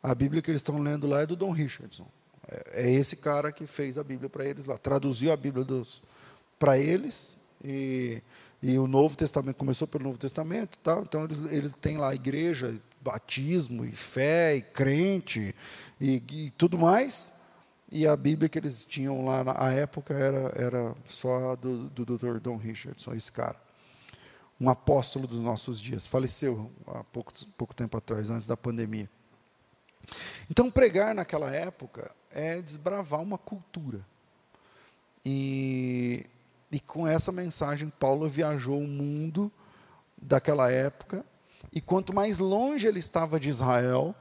a 0.05 0.15
Bíblia 0.15 0.43
que 0.43 0.51
eles 0.51 0.61
estão 0.61 0.79
lendo 0.79 1.07
lá 1.07 1.23
é 1.23 1.27
do 1.27 1.35
Don 1.35 1.51
Richardson. 1.51 2.07
É, 2.47 2.83
é 2.83 2.91
esse 2.93 3.17
cara 3.17 3.51
que 3.51 3.67
fez 3.67 3.97
a 3.97 4.05
Bíblia 4.05 4.29
para 4.29 4.45
eles 4.45 4.67
lá. 4.67 4.77
Traduziu 4.77 5.33
a 5.33 5.37
Bíblia 5.37 5.67
para 6.59 6.79
eles. 6.79 7.39
E, 7.65 8.23
e, 8.63 8.79
o 8.79 8.87
Novo 8.87 9.17
Testamento 9.17 9.57
começou 9.57 9.89
pelo 9.89 10.05
Novo 10.05 10.19
Testamento. 10.19 10.77
Tal, 10.85 11.05
então 11.05 11.25
eles, 11.25 11.51
eles 11.51 11.73
têm 11.73 11.97
lá 11.97 12.15
igreja, 12.15 12.79
batismo, 13.01 13.83
e 13.83 13.93
fé, 13.93 14.57
e 14.57 14.61
crente, 14.61 15.55
e, 15.99 16.23
e 16.31 16.51
tudo 16.51 16.79
mais. 16.79 17.41
E 17.91 18.07
a 18.07 18.15
Bíblia 18.15 18.51
que 18.51 18.59
eles 18.59 18.85
tinham 18.85 19.25
lá 19.25 19.43
na 19.43 19.73
época 19.73 20.13
era, 20.13 20.53
era 20.55 20.95
só 21.07 21.57
do, 21.57 21.89
do 21.89 22.05
Dr. 22.05 22.41
Don 22.41 22.59
Richardson, 22.59 23.15
esse 23.15 23.33
cara. 23.33 23.57
Um 24.61 24.69
apóstolo 24.69 25.27
dos 25.27 25.41
nossos 25.41 25.81
dias. 25.81 26.07
Faleceu 26.07 26.71
há 26.89 27.03
pouco, 27.05 27.33
pouco 27.57 27.75
tempo 27.75 27.97
atrás, 27.97 28.29
antes 28.29 28.47
da 28.47 28.57
pandemia. 28.57 29.09
Então, 30.51 30.71
pregar 30.71 31.15
naquela 31.15 31.51
época 31.55 32.11
é 32.31 32.61
desbravar 32.61 33.21
uma 33.21 33.39
cultura. 33.39 34.05
E, 35.25 36.25
e 36.71 36.81
com 36.81 37.07
essa 37.07 37.33
mensagem, 37.33 37.91
Paulo 37.99 38.29
viajou 38.29 38.79
o 38.79 38.87
mundo 38.87 39.51
daquela 40.17 40.71
época, 40.71 41.25
e 41.73 41.81
quanto 41.81 42.15
mais 42.15 42.39
longe 42.39 42.87
ele 42.87 42.99
estava 42.99 43.41
de 43.41 43.49
Israel, 43.49 44.15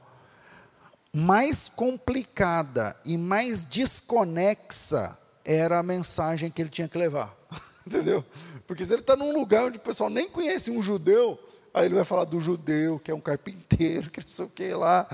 mais 1.12 1.68
complicada 1.68 2.96
e 3.04 3.16
mais 3.16 3.64
desconexa 3.64 5.16
era 5.44 5.78
a 5.78 5.82
mensagem 5.82 6.50
que 6.50 6.60
ele 6.60 6.70
tinha 6.70 6.88
que 6.88 6.98
levar. 6.98 7.34
Entendeu? 7.86 8.24
Porque 8.66 8.84
se 8.84 8.92
ele 8.92 9.02
está 9.02 9.14
num 9.14 9.32
lugar 9.32 9.64
onde 9.64 9.78
o 9.78 9.80
pessoal 9.80 10.10
nem 10.10 10.28
conhece 10.28 10.70
um 10.70 10.82
judeu, 10.82 11.38
Aí 11.74 11.86
ele 11.86 11.96
vai 11.96 12.04
falar 12.04 12.22
do 12.22 12.40
judeu, 12.40 13.00
que 13.00 13.10
é 13.10 13.14
um 13.14 13.20
carpinteiro, 13.20 13.63
que 14.10 14.20
não 14.20 14.28
sei 14.28 14.44
o 14.44 14.48
que 14.48 14.74
lá. 14.74 15.08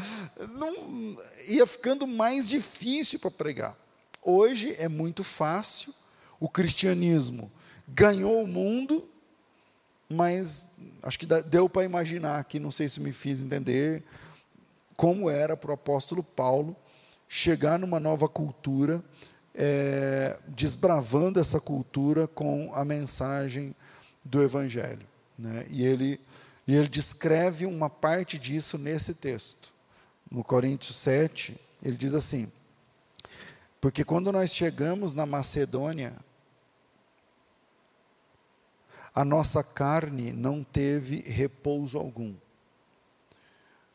Não, 0.53 1.17
ia 1.49 1.67
ficando 1.67 2.07
mais 2.07 2.49
difícil 2.49 3.19
para 3.19 3.31
pregar. 3.31 3.77
Hoje 4.23 4.75
é 4.79 4.89
muito 4.89 5.25
fácil, 5.25 5.95
o 6.39 6.49
cristianismo 6.49 7.51
ganhou 7.89 8.43
o 8.43 8.47
mundo, 8.47 9.09
mas 10.09 10.71
acho 11.03 11.19
que 11.19 11.27
deu 11.27 11.69
para 11.69 11.85
imaginar 11.85 12.39
aqui, 12.39 12.59
não 12.59 12.71
sei 12.71 12.89
se 12.89 13.01
me 13.01 13.13
fiz 13.13 13.43
entender, 13.43 14.03
como 14.97 15.31
era 15.31 15.57
para 15.57 15.71
o 15.71 15.75
apóstolo 15.75 16.23
Paulo 16.23 16.77
chegar 17.29 17.79
numa 17.79 17.99
nova 17.99 18.29
cultura, 18.29 19.03
é, 19.55 20.39
desbravando 20.49 21.41
essa 21.41 21.61
cultura 21.61 22.27
com 22.27 22.71
a 22.75 22.85
mensagem 22.85 23.75
do 24.25 24.43
Evangelho. 24.43 25.07
Né? 25.39 25.67
E 25.71 25.85
ele 25.85 26.21
e 26.67 26.75
ele 26.75 26.89
descreve 26.89 27.67
uma 27.67 27.91
parte 27.91 28.39
disso 28.39 28.79
nesse 28.79 29.15
texto. 29.15 29.73
No 30.31 30.45
Coríntios 30.45 30.97
7, 30.97 31.59
ele 31.83 31.97
diz 31.97 32.15
assim: 32.15 32.51
Porque 33.81 34.05
quando 34.05 34.31
nós 34.31 34.55
chegamos 34.55 35.15
na 35.15 35.27
Macedônia, 35.27 36.17
a 39.15 39.25
nossa 39.25 39.65
carne 39.65 40.33
não 40.33 40.63
teve 40.63 41.21
repouso 41.23 41.99
algum. 41.99 42.35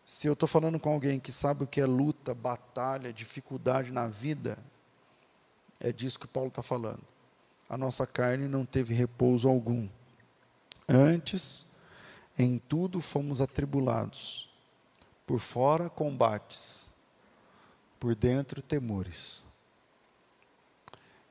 Se 0.06 0.28
eu 0.28 0.34
estou 0.34 0.48
falando 0.48 0.80
com 0.80 0.92
alguém 0.92 1.20
que 1.20 1.32
sabe 1.32 1.64
o 1.64 1.68
que 1.68 1.82
é 1.82 1.86
luta, 1.86 2.34
batalha, 2.34 3.12
dificuldade 3.12 3.92
na 3.92 4.08
vida, 4.08 4.58
é 5.80 5.92
disso 5.92 6.20
que 6.20 6.28
Paulo 6.28 6.50
está 6.50 6.62
falando. 6.62 7.02
A 7.68 7.78
nossa 7.78 8.06
carne 8.06 8.48
não 8.48 8.66
teve 8.66 8.94
repouso 8.94 9.48
algum. 9.48 9.88
Antes, 10.88 11.75
em 12.38 12.58
tudo 12.58 13.00
fomos 13.02 13.42
atribulados, 13.42 14.50
por 15.26 15.40
fora 15.40 15.90
combates, 15.90 16.90
por 18.00 18.16
dentro 18.16 18.62
temores. 18.62 19.46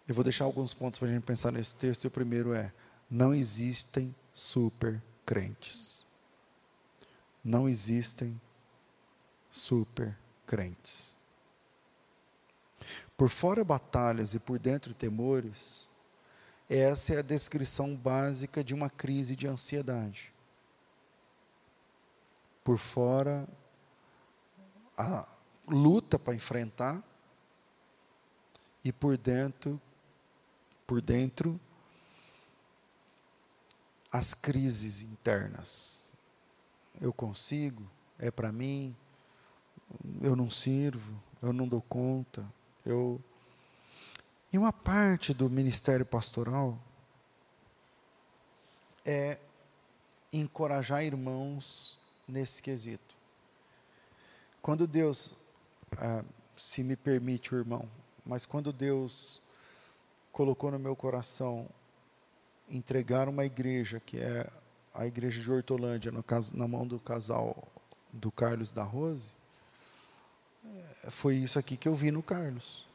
Eu 0.07 0.15
vou 0.15 0.25
deixar 0.25 0.45
alguns 0.45 0.75
pontos 0.75 0.99
para 0.99 1.09
a 1.09 1.13
gente 1.13 1.23
pensar 1.23 1.51
nesse 1.51 1.77
texto, 1.77 2.05
e 2.05 2.09
o 2.09 2.11
primeiro 2.11 2.53
é: 2.53 2.73
não 3.11 3.35
existem 3.35 4.15
super 4.33 5.03
crentes. 5.25 6.05
Não 7.43 7.69
existem 7.69 8.41
super 9.51 10.17
crentes. 10.47 11.17
Por 13.17 13.29
fora 13.29 13.63
batalhas 13.63 14.35
e 14.35 14.41
por 14.41 14.59
dentro 14.59 14.93
temores, 14.93 15.87
essa 16.69 17.15
é 17.15 17.19
a 17.19 17.23
descrição 17.23 17.95
básica 17.95 18.65
de 18.65 18.75
uma 18.75 18.91
crise 18.91 19.37
de 19.37 19.47
ansiedade. 19.47 20.34
Por 22.65 22.79
fora, 22.79 23.47
a 24.97 25.29
luta 25.69 26.19
para 26.19 26.35
enfrentar, 26.35 27.03
e 28.85 28.93
por 28.93 29.17
dentro, 29.17 29.81
por 30.87 31.01
dentro, 31.01 31.59
as 34.13 34.35
crises 34.35 35.03
internas. 35.03 36.13
Eu 37.01 37.13
consigo? 37.13 37.83
É 38.19 38.31
para 38.31 38.53
mim? 38.53 38.95
Eu 40.21 40.37
não 40.37 40.51
sirvo? 40.51 41.15
Eu 41.41 41.53
não 41.53 41.67
dou 41.67 41.83
conta? 41.83 42.45
Eu 42.85 43.21
e 44.53 44.59
uma 44.59 44.73
parte 44.73 45.35
do 45.35 45.51
ministério 45.51 46.07
pastoral 46.07 46.79
é 49.05 49.37
encorajar 50.33 51.05
irmãos 51.05 51.99
nesse 52.27 52.63
quesito. 52.63 53.15
Quando 54.63 54.87
Deus, 54.87 55.33
ah, 55.99 56.25
se 56.57 56.83
me 56.83 56.97
permite 56.97 57.55
irmão, 57.55 57.89
mas 58.25 58.47
quando 58.47 58.73
Deus 58.73 59.43
colocou 60.33 60.71
no 60.71 60.79
meu 60.79 60.97
coração 60.97 61.69
entregar 62.69 63.29
uma 63.29 63.45
igreja, 63.45 64.01
que 64.01 64.19
é 64.19 64.51
a 64.95 65.07
igreja 65.07 65.43
de 65.43 65.51
Hortolândia, 65.51 66.11
no, 66.11 66.25
na 66.55 66.67
mão 66.67 66.87
do 66.87 66.99
casal 66.99 67.69
do 68.13 68.31
Carlos 68.31 68.73
da 68.73 68.83
Rose, 68.83 69.33
é, 70.65 71.11
foi 71.11 71.37
isso 71.37 71.59
aqui 71.59 71.77
que 71.77 71.87
eu 71.87 71.95
vi 71.95 72.11
no 72.11 72.23
Carlos. 72.23 72.87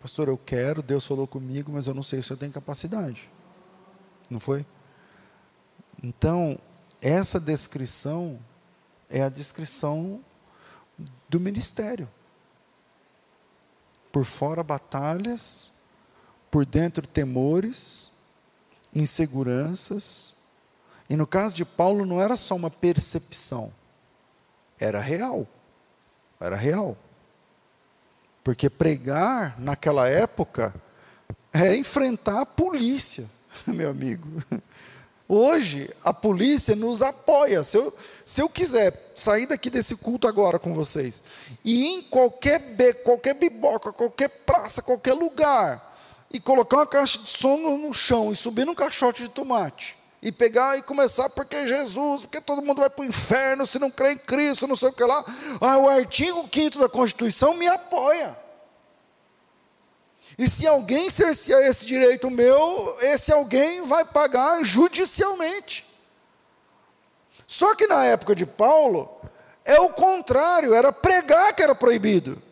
Pastor, 0.00 0.26
eu 0.26 0.36
quero, 0.36 0.82
Deus 0.82 1.06
falou 1.06 1.28
comigo, 1.28 1.70
mas 1.70 1.86
eu 1.86 1.94
não 1.94 2.02
sei 2.02 2.20
se 2.22 2.32
eu 2.32 2.36
tenho 2.36 2.52
capacidade. 2.52 3.30
Não 4.28 4.40
foi? 4.40 4.66
Então, 6.02 6.58
essa 7.02 7.40
descrição 7.40 8.38
é 9.10 9.22
a 9.22 9.28
descrição 9.28 10.24
do 11.28 11.40
ministério. 11.40 12.08
Por 14.12 14.24
fora 14.24 14.62
batalhas, 14.62 15.72
por 16.48 16.64
dentro 16.64 17.06
temores, 17.06 18.12
inseguranças. 18.94 20.42
E 21.10 21.16
no 21.16 21.26
caso 21.26 21.54
de 21.54 21.64
Paulo 21.64 22.06
não 22.06 22.20
era 22.20 22.36
só 22.36 22.54
uma 22.54 22.70
percepção, 22.70 23.72
era 24.78 25.00
real. 25.00 25.46
Era 26.38 26.56
real. 26.56 26.96
Porque 28.44 28.70
pregar 28.70 29.58
naquela 29.58 30.08
época 30.08 30.74
é 31.52 31.76
enfrentar 31.76 32.42
a 32.42 32.46
polícia, 32.46 33.28
meu 33.66 33.90
amigo. 33.90 34.42
Hoje 35.34 35.88
a 36.04 36.12
polícia 36.12 36.76
nos 36.76 37.00
apoia. 37.00 37.64
Se 37.64 37.78
eu, 37.78 37.96
se 38.22 38.42
eu 38.42 38.50
quiser 38.50 39.12
sair 39.14 39.46
daqui 39.46 39.70
desse 39.70 39.96
culto 39.96 40.28
agora 40.28 40.58
com 40.58 40.74
vocês 40.74 41.22
e 41.64 41.86
em 41.86 42.02
qualquer 42.02 42.58
beco, 42.58 43.04
qualquer 43.04 43.32
biboca, 43.36 43.94
qualquer 43.94 44.28
praça, 44.28 44.82
qualquer 44.82 45.14
lugar, 45.14 45.90
e 46.30 46.38
colocar 46.38 46.76
uma 46.76 46.86
caixa 46.86 47.18
de 47.18 47.30
som 47.30 47.56
no 47.78 47.94
chão 47.94 48.30
e 48.30 48.36
subir 48.36 48.66
num 48.66 48.74
caixote 48.74 49.22
de 49.22 49.30
tomate 49.30 49.96
e 50.20 50.30
pegar 50.30 50.76
e 50.76 50.82
começar, 50.82 51.30
porque 51.30 51.66
Jesus, 51.66 52.24
porque 52.24 52.42
todo 52.42 52.60
mundo 52.60 52.82
vai 52.82 52.90
para 52.90 53.00
o 53.00 53.06
inferno 53.06 53.66
se 53.66 53.78
não 53.78 53.90
crê 53.90 54.12
em 54.12 54.18
Cristo, 54.18 54.66
não 54.66 54.76
sei 54.76 54.90
o 54.90 54.92
que 54.92 55.02
lá. 55.02 55.24
Ah, 55.62 55.78
o 55.78 55.88
artigo 55.88 56.46
5 56.52 56.78
da 56.78 56.90
Constituição 56.90 57.54
me 57.54 57.66
apoia. 57.68 58.36
E 60.38 60.48
se 60.48 60.66
alguém 60.66 61.10
cercear 61.10 61.62
esse 61.62 61.86
direito 61.86 62.30
meu, 62.30 62.96
esse 63.00 63.32
alguém 63.32 63.82
vai 63.82 64.04
pagar 64.04 64.62
judicialmente. 64.64 65.86
Só 67.46 67.74
que 67.74 67.86
na 67.86 68.04
época 68.04 68.34
de 68.34 68.46
Paulo, 68.46 69.10
é 69.64 69.78
o 69.78 69.90
contrário, 69.90 70.74
era 70.74 70.92
pregar 70.92 71.54
que 71.54 71.62
era 71.62 71.74
proibido. 71.74 72.42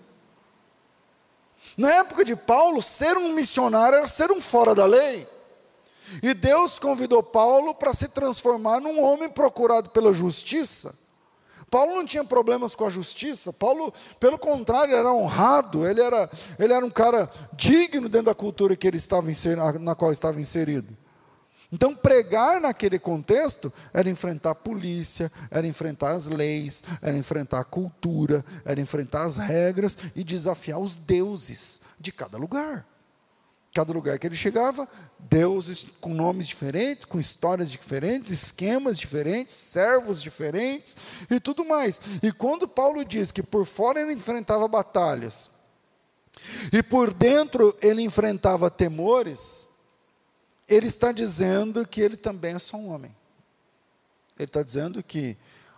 Na 1.77 1.91
época 1.95 2.25
de 2.25 2.37
Paulo, 2.37 2.83
ser 2.83 3.17
um 3.17 3.33
missionário 3.33 3.97
era 3.97 4.07
ser 4.07 4.31
um 4.31 4.41
fora 4.41 4.75
da 4.75 4.85
lei. 4.85 5.27
E 6.23 6.35
Deus 6.35 6.79
convidou 6.79 7.23
Paulo 7.23 7.75
para 7.75 7.95
se 7.95 8.09
transformar 8.09 8.81
num 8.81 9.03
homem 9.03 9.31
procurado 9.31 9.91
pela 9.91 10.13
justiça. 10.13 11.10
Paulo 11.71 11.95
não 11.95 12.05
tinha 12.05 12.25
problemas 12.25 12.75
com 12.75 12.85
a 12.85 12.91
justiça, 12.91 13.53
Paulo, 13.53 13.95
pelo 14.19 14.39
contrário, 14.39 14.95
era 14.95 15.13
honrado, 15.13 15.87
ele 15.87 16.01
era, 16.01 16.29
ele 16.59 16.73
era 16.73 16.85
um 16.85 16.91
cara 16.91 17.31
digno 17.53 18.09
dentro 18.09 18.27
da 18.27 18.35
cultura 18.35 18.75
que 18.75 18.89
ele 18.89 18.97
estava 18.97 19.31
inserido, 19.31 19.79
na 19.79 19.95
qual 19.95 20.11
estava 20.11 20.41
inserido. 20.41 20.97
Então, 21.73 21.95
pregar 21.95 22.61
naquele 22.61 22.99
contexto 22.99 23.73
era 23.95 24.11
enfrentar 24.11 24.51
a 24.51 24.55
polícia, 24.57 25.31
era 25.51 25.65
enfrentar 25.67 26.11
as 26.11 26.27
leis, 26.27 26.83
era 27.01 27.17
enfrentar 27.17 27.61
a 27.61 27.65
cultura, 27.65 28.45
era 28.65 28.81
enfrentar 28.81 29.23
as 29.23 29.37
regras 29.37 29.97
e 30.17 30.25
desafiar 30.25 30.81
os 30.81 30.97
deuses 30.97 31.83
de 32.01 32.11
cada 32.11 32.37
lugar. 32.37 32.85
Cada 33.73 33.93
lugar 33.93 34.19
que 34.19 34.27
ele 34.27 34.35
chegava, 34.35 34.89
deuses 35.19 35.87
com 36.01 36.13
nomes 36.13 36.49
diferentes, 36.49 37.05
com 37.05 37.21
histórias 37.21 37.71
diferentes, 37.71 38.31
esquemas 38.31 38.99
diferentes, 38.99 39.55
servos 39.55 40.21
diferentes 40.21 40.97
e 41.31 41.39
tudo 41.39 41.65
mais. 41.65 42.01
E 42.21 42.33
quando 42.33 42.67
Paulo 42.67 43.05
diz 43.05 43.31
que 43.31 43.43
por 43.43 43.65
fora 43.65 44.01
ele 44.01 44.13
enfrentava 44.13 44.67
batalhas 44.67 45.51
e 46.73 46.83
por 46.83 47.15
dentro 47.15 47.77
ele 47.81 48.03
enfrentava 48.03 48.71
temores, 48.71 49.69
ele 50.69 50.87
está 50.87 51.13
dizendo 51.13 51.87
que 51.87 52.01
ele 52.01 52.17
também 52.17 52.55
é 52.55 52.59
só 52.59 52.77
um 52.77 52.89
homem. 52.89 53.15
Ele 54.37 54.47
está 54.47 54.63
dizendo 54.63 55.03
que 55.03 55.37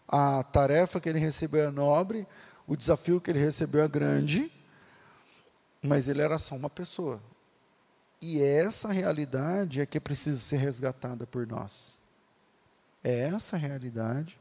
a 0.09 0.43
tarefa 0.45 1.01
que 1.01 1.09
ele 1.09 1.19
recebeu 1.19 1.69
é 1.69 1.71
nobre, 1.71 2.27
o 2.67 2.77
desafio 2.77 3.21
que 3.21 3.31
ele 3.31 3.39
recebeu 3.39 3.83
é 3.83 3.89
grande, 3.89 4.51
mas 5.83 6.09
ele 6.09 6.23
era 6.23 6.39
só 6.39 6.55
uma 6.55 6.71
pessoa. 6.71 7.21
E 8.23 8.41
essa 8.41 8.93
realidade 8.93 9.81
é 9.81 9.87
que 9.87 9.99
precisa 9.99 10.39
ser 10.39 10.59
resgatada 10.59 11.27
por 11.27 11.45
nós. 11.45 11.99
É 13.03 13.23
essa 13.23 13.57
realidade 13.57 14.39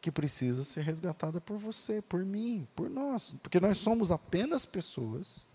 que 0.00 0.12
precisa 0.12 0.62
ser 0.62 0.82
resgatada 0.82 1.40
por 1.40 1.58
você, 1.58 2.00
por 2.00 2.24
mim, 2.24 2.68
por 2.76 2.88
nós, 2.88 3.32
porque 3.42 3.58
nós 3.58 3.76
somos 3.78 4.12
apenas 4.12 4.64
pessoas 4.64 5.48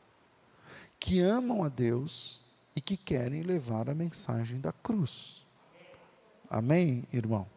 que 0.99 1.21
amam 1.21 1.63
a 1.63 1.69
Deus 1.69 2.41
e 2.75 2.81
que 2.81 2.97
querem 2.97 3.43
levar 3.43 3.89
a 3.89 3.95
mensagem 3.95 4.59
da 4.59 4.73
cruz. 4.73 5.45
Amém, 6.49 7.05
irmão? 7.13 7.47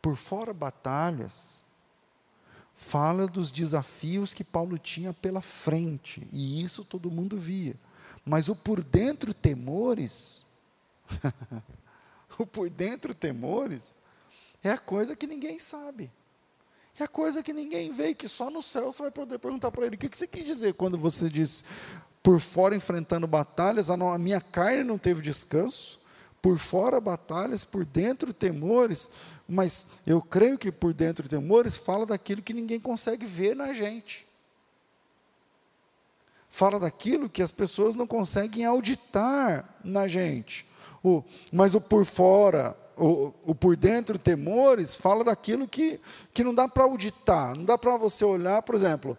Por 0.00 0.16
fora 0.16 0.54
batalhas, 0.54 1.64
fala 2.74 3.26
dos 3.26 3.50
desafios 3.50 4.32
que 4.32 4.44
Paulo 4.44 4.78
tinha 4.78 5.12
pela 5.12 5.42
frente, 5.42 6.26
e 6.32 6.62
isso 6.62 6.82
todo 6.82 7.10
mundo 7.10 7.36
via. 7.36 7.76
Mas 8.28 8.48
o 8.50 8.54
por 8.54 8.84
dentro 8.84 9.32
temores, 9.32 10.44
o 12.38 12.44
por 12.44 12.68
dentro 12.68 13.14
temores, 13.14 13.96
é 14.62 14.70
a 14.70 14.76
coisa 14.76 15.16
que 15.16 15.26
ninguém 15.26 15.58
sabe. 15.58 16.10
É 17.00 17.04
a 17.04 17.08
coisa 17.08 17.42
que 17.42 17.54
ninguém 17.54 17.90
vê, 17.90 18.14
que 18.14 18.28
só 18.28 18.50
no 18.50 18.60
céu 18.60 18.92
você 18.92 19.02
vai 19.02 19.10
poder 19.10 19.38
perguntar 19.38 19.70
para 19.70 19.86
ele: 19.86 19.96
o 19.96 19.98
que 19.98 20.14
você 20.14 20.26
quis 20.26 20.44
dizer 20.44 20.74
quando 20.74 20.98
você 20.98 21.30
disse, 21.30 21.64
por 22.22 22.38
fora 22.38 22.76
enfrentando 22.76 23.26
batalhas, 23.26 23.88
a 23.88 24.18
minha 24.18 24.42
carne 24.42 24.84
não 24.84 24.98
teve 24.98 25.22
descanso, 25.22 25.98
por 26.42 26.58
fora 26.58 27.00
batalhas, 27.00 27.64
por 27.64 27.86
dentro 27.86 28.34
temores, 28.34 29.10
mas 29.48 29.92
eu 30.06 30.20
creio 30.20 30.58
que 30.58 30.70
por 30.70 30.92
dentro 30.92 31.26
temores 31.26 31.78
fala 31.78 32.04
daquilo 32.04 32.42
que 32.42 32.52
ninguém 32.52 32.78
consegue 32.78 33.24
ver 33.24 33.56
na 33.56 33.72
gente. 33.72 34.27
Fala 36.58 36.80
daquilo 36.80 37.30
que 37.30 37.40
as 37.40 37.52
pessoas 37.52 37.94
não 37.94 38.04
conseguem 38.04 38.64
auditar 38.64 39.64
na 39.84 40.08
gente. 40.08 40.66
O, 41.04 41.22
mas 41.52 41.76
o 41.76 41.80
por 41.80 42.04
fora, 42.04 42.76
o, 42.96 43.32
o 43.46 43.54
por 43.54 43.76
dentro, 43.76 44.18
temores, 44.18 44.96
fala 44.96 45.22
daquilo 45.22 45.68
que, 45.68 46.00
que 46.34 46.42
não 46.42 46.52
dá 46.52 46.66
para 46.66 46.82
auditar, 46.82 47.56
não 47.56 47.64
dá 47.64 47.78
para 47.78 47.96
você 47.96 48.24
olhar, 48.24 48.60
por 48.62 48.74
exemplo, 48.74 49.16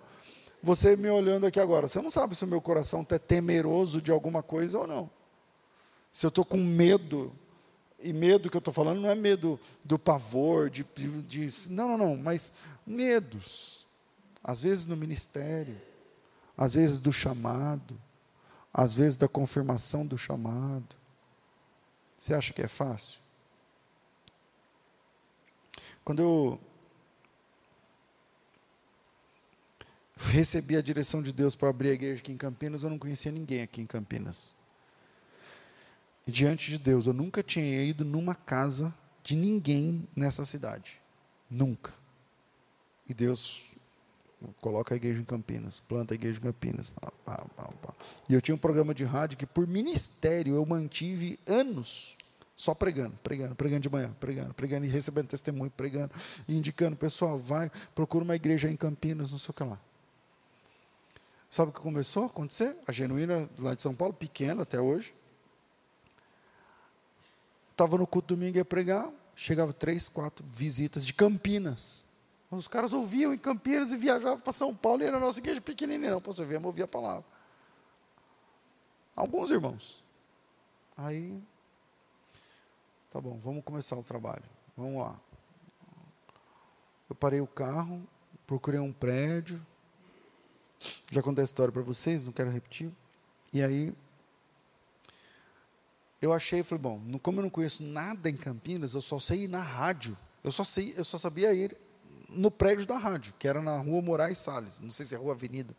você 0.61 0.97
me 0.97 1.09
olhando 1.09 1.45
aqui 1.45 1.61
agora, 1.61 1.87
você 1.87 2.01
não 2.01 2.11
sabe 2.11 2.35
se 2.35 2.43
o 2.43 2.47
meu 2.47 2.59
coração 2.59 3.03
está 3.03 3.17
temeroso 3.17 4.01
de 4.01 4.11
alguma 4.11 4.43
coisa 4.43 4.77
ou 4.77 4.85
não. 4.85 5.09
Se 6.11 6.25
eu 6.25 6.29
estou 6.29 6.43
com 6.43 6.57
medo, 6.57 7.31
e 8.01 8.11
medo 8.11 8.49
que 8.49 8.57
eu 8.57 8.59
estou 8.59 8.73
falando 8.73 8.99
não 8.99 9.09
é 9.09 9.15
medo 9.15 9.57
do 9.85 9.97
pavor, 9.97 10.69
de, 10.69 10.85
de. 11.25 11.49
Não, 11.69 11.87
não, 11.87 11.97
não, 11.97 12.17
mas 12.17 12.55
medos. 12.85 13.85
Às 14.43 14.63
vezes 14.63 14.85
no 14.85 14.97
ministério, 14.97 15.77
às 16.59 16.73
vezes 16.73 16.99
do 16.99 17.13
chamado, 17.13 17.97
às 18.73 18.93
vezes 18.93 19.15
da 19.15 19.29
confirmação 19.29 20.05
do 20.05 20.17
chamado. 20.17 20.93
Você 22.17 22.33
acha 22.33 22.51
que 22.51 22.61
é 22.61 22.67
fácil? 22.67 23.17
Quando 26.03 26.21
eu 26.21 26.61
recebi 30.17 30.75
a 30.75 30.81
direção 30.81 31.23
de 31.23 31.31
Deus 31.31 31.55
para 31.55 31.69
abrir 31.69 31.91
a 31.91 31.93
igreja 31.93 32.19
aqui 32.19 32.33
em 32.33 32.37
Campinas, 32.37 32.83
eu 32.83 32.89
não 32.89 32.99
conhecia 32.99 33.31
ninguém 33.31 33.61
aqui 33.61 33.79
em 33.79 33.85
Campinas. 33.85 34.53
E 36.27 36.31
diante 36.31 36.71
de 36.71 36.77
Deus, 36.77 37.05
eu 37.05 37.13
nunca 37.13 37.41
tinha 37.41 37.81
ido 37.81 38.03
numa 38.03 38.35
casa 38.35 38.93
de 39.23 39.33
ninguém 39.33 40.05
nessa 40.13 40.43
cidade. 40.43 40.99
Nunca. 41.49 41.93
E 43.07 43.13
Deus 43.13 43.68
coloca 44.61 44.93
a 44.93 44.97
igreja 44.97 45.21
em 45.21 45.25
Campinas, 45.25 45.79
planta 45.79 46.13
a 46.13 46.15
igreja 46.15 46.39
em 46.39 46.43
Campinas. 46.43 46.91
E 48.27 48.33
eu 48.33 48.41
tinha 48.41 48.55
um 48.55 48.59
programa 48.59 48.93
de 48.93 49.03
rádio 49.03 49.37
que, 49.37 49.45
por 49.45 49.67
ministério, 49.67 50.55
eu 50.55 50.65
mantive 50.65 51.39
anos 51.47 52.17
só 52.59 52.75
pregando, 52.75 53.17
pregando, 53.23 53.55
pregando 53.55 53.79
de 53.79 53.89
manhã, 53.89 54.13
pregando, 54.19 54.53
pregando 54.53 54.85
e 54.85 54.89
recebendo 54.89 55.29
testemunho, 55.29 55.71
pregando 55.71 56.11
e 56.45 56.57
indicando, 56.57 56.93
pessoal, 56.93 57.39
vai, 57.39 57.71
procura 57.95 58.21
uma 58.21 58.35
igreja 58.35 58.69
em 58.69 58.75
Campinas, 58.75 59.31
não 59.31 59.39
sei 59.39 59.51
o 59.51 59.53
que 59.53 59.63
lá. 59.63 59.79
Sabe 61.49 61.71
o 61.71 61.73
que 61.73 61.79
começou 61.79 62.23
a 62.23 62.25
acontecer? 62.25 62.75
A 62.85 62.91
genuína 62.91 63.49
lá 63.59 63.73
de 63.73 63.81
São 63.81 63.95
Paulo, 63.95 64.13
pequena 64.13 64.63
até 64.63 64.79
hoje. 64.79 65.13
Estava 67.71 67.97
no 67.97 68.05
culto 68.05 68.35
domingo 68.35 68.57
ia 68.57 68.65
pregar, 68.65 69.09
chegava 69.37 69.71
três, 69.71 70.09
quatro 70.09 70.45
visitas 70.45 71.05
de 71.05 71.13
Campinas. 71.13 72.08
Os 72.51 72.67
caras 72.67 72.93
ouviam 72.93 73.33
em 73.33 73.37
Campinas 73.37 73.91
e 73.91 73.97
viajavam 73.97 74.39
para 74.39 74.51
São 74.51 74.75
Paulo 74.75 75.03
e 75.03 75.05
era 75.05 75.17
a 75.17 75.19
nossa 75.19 75.39
igreja 75.39 75.61
pequenininha. 75.61 76.11
Não, 76.11 76.19
ver, 76.19 76.65
ouvir 76.65 76.83
a 76.83 76.87
palavra. 76.87 77.25
Alguns 79.15 79.51
irmãos. 79.51 80.03
Aí, 80.97 81.41
tá 83.09 83.21
bom, 83.21 83.37
vamos 83.37 83.63
começar 83.63 83.95
o 83.95 84.03
trabalho. 84.03 84.43
Vamos 84.75 85.01
lá. 85.01 85.19
Eu 87.07 87.15
parei 87.15 87.39
o 87.39 87.47
carro, 87.47 88.01
procurei 88.47 88.79
um 88.79 88.91
prédio. 88.91 89.63
Já 91.11 91.21
contei 91.21 91.43
a 91.43 91.45
história 91.45 91.71
para 91.71 91.81
vocês, 91.81 92.25
não 92.25 92.31
quero 92.31 92.49
repetir. 92.49 92.91
E 93.53 93.61
aí, 93.61 93.93
eu 96.21 96.33
achei, 96.33 96.63
falei, 96.63 96.81
bom, 96.81 97.19
como 97.19 97.39
eu 97.39 97.43
não 97.43 97.49
conheço 97.49 97.83
nada 97.83 98.29
em 98.29 98.35
Campinas, 98.35 98.93
eu 98.93 99.01
só 99.01 99.19
sei 99.19 99.43
ir 99.43 99.47
na 99.47 99.61
rádio. 99.61 100.17
Eu 100.43 100.51
só 100.51 100.63
sei, 100.63 100.93
eu 100.97 101.03
só 101.03 101.17
sabia 101.17 101.53
ir 101.53 101.77
no 102.31 102.51
prédio 102.51 102.85
da 102.85 102.97
rádio, 102.97 103.33
que 103.37 103.47
era 103.47 103.61
na 103.61 103.77
rua 103.79 104.01
Moraes 104.01 104.37
Salles, 104.37 104.79
não 104.79 104.91
sei 104.91 105.05
se 105.05 105.15
é 105.15 105.17
rua 105.17 105.33
Avenida, 105.33 105.75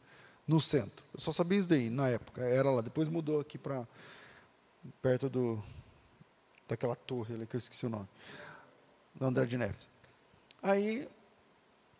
no 0.46 0.60
centro. 0.60 1.04
Eu 1.14 1.20
só 1.20 1.32
sabia 1.32 1.58
isso 1.58 1.68
daí 1.68 1.90
na 1.90 2.08
época, 2.08 2.42
era 2.42 2.70
lá. 2.70 2.80
Depois 2.80 3.08
mudou 3.08 3.40
aqui 3.40 3.56
para 3.58 3.86
perto 5.00 5.28
do 5.28 5.62
daquela 6.66 6.94
torre 6.94 7.34
ali 7.34 7.46
que 7.46 7.56
eu 7.56 7.58
esqueci 7.58 7.84
o 7.84 7.88
nome, 7.88 8.08
da 9.14 9.26
André 9.26 9.44
de 9.44 9.58
Neves. 9.58 9.90
Aí 10.62 11.08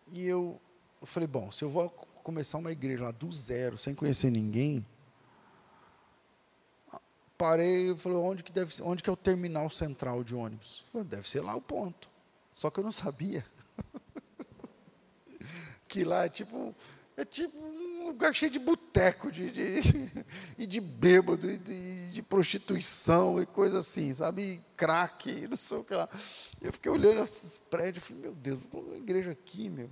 e 0.07 0.25
eu, 0.27 0.59
eu 0.99 1.07
falei, 1.07 1.27
bom, 1.27 1.51
se 1.51 1.63
eu 1.63 1.69
vou 1.69 1.89
começar 2.23 2.57
uma 2.57 2.71
igreja 2.71 3.03
lá 3.03 3.11
do 3.11 3.31
zero, 3.31 3.77
sem 3.77 3.95
conhecer 3.95 4.29
ninguém, 4.29 4.85
parei 7.37 7.91
e 7.91 7.97
falei, 7.97 8.17
onde 8.17 8.43
que 8.43 8.51
deve 8.51 8.73
onde 8.83 9.01
que 9.01 9.09
é 9.09 9.13
o 9.13 9.17
terminal 9.17 9.69
central 9.69 10.23
de 10.23 10.35
ônibus? 10.35 10.85
Falei, 10.91 11.07
deve 11.07 11.27
ser 11.27 11.41
lá 11.41 11.55
o 11.55 11.61
ponto. 11.61 12.09
Só 12.53 12.69
que 12.69 12.79
eu 12.79 12.83
não 12.83 12.91
sabia 12.91 13.45
que 15.91 16.05
lá 16.05 16.23
é 16.23 16.29
tipo, 16.29 16.73
é 17.17 17.25
tipo 17.25 17.57
um 17.57 18.07
lugar 18.07 18.33
cheio 18.33 18.49
de 18.49 18.59
boteco 18.59 19.29
de, 19.29 19.51
de, 19.51 19.81
e 20.57 20.65
de 20.65 20.79
bêbado, 20.79 21.51
e 21.51 21.57
de, 21.57 22.11
de, 22.11 22.23
prostituição 22.23 23.41
e 23.41 23.45
coisa 23.45 23.79
assim, 23.79 24.13
sabe? 24.13 24.41
E 24.41 24.57
crack, 24.77 25.49
não 25.49 25.57
sei 25.57 25.77
o 25.77 25.83
que 25.83 25.93
lá. 25.93 26.07
Eu 26.61 26.71
fiquei 26.71 26.89
olhando 26.89 27.21
esses 27.23 27.59
prédios 27.59 28.05
falei, 28.05 28.21
meu 28.21 28.33
Deus, 28.33 28.65
uma 28.71 28.95
igreja 28.95 29.31
aqui, 29.31 29.69
meu. 29.69 29.89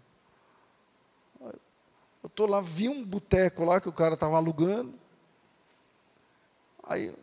Eu 1.42 2.28
estou 2.28 2.48
lá, 2.48 2.62
vi 2.62 2.88
um 2.88 3.04
boteco 3.04 3.66
lá 3.66 3.82
que 3.82 3.90
o 3.90 3.94
cara 3.94 4.14
estava 4.14 4.38
alugando. 4.38 4.94
Aí 6.84 7.14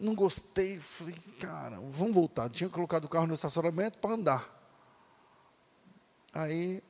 não 0.00 0.16
gostei, 0.16 0.80
falei, 0.80 1.14
cara, 1.38 1.76
vamos 1.76 2.12
voltar. 2.12 2.48
Tinha 2.48 2.68
colocado 2.68 3.04
o 3.04 3.08
carro 3.08 3.28
no 3.28 3.34
estacionamento 3.34 3.98
para 3.98 4.14
andar. 4.14 4.60
Aí 6.32 6.82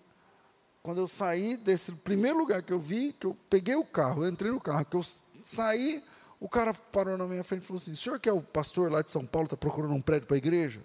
quando 0.82 0.98
eu 0.98 1.06
saí 1.06 1.56
desse 1.56 1.92
primeiro 1.92 2.38
lugar 2.38 2.62
que 2.62 2.72
eu 2.72 2.80
vi, 2.80 3.12
que 3.12 3.26
eu 3.26 3.36
peguei 3.48 3.76
o 3.76 3.84
carro, 3.84 4.24
eu 4.24 4.30
entrei 4.30 4.50
no 4.50 4.60
carro, 4.60 4.84
que 4.84 4.96
eu 4.96 5.02
saí, 5.42 6.02
o 6.38 6.48
cara 6.48 6.72
parou 6.72 7.18
na 7.18 7.26
minha 7.26 7.44
frente 7.44 7.62
e 7.62 7.66
falou 7.66 7.78
assim: 7.78 7.92
o 7.92 7.96
senhor 7.96 8.18
que 8.18 8.28
é 8.28 8.32
o 8.32 8.40
pastor 8.40 8.90
lá 8.90 9.02
de 9.02 9.10
São 9.10 9.26
Paulo, 9.26 9.46
está 9.46 9.56
procurando 9.56 9.92
um 9.94 10.00
prédio 10.00 10.26
para 10.26 10.36
a 10.36 10.38
igreja? 10.38 10.82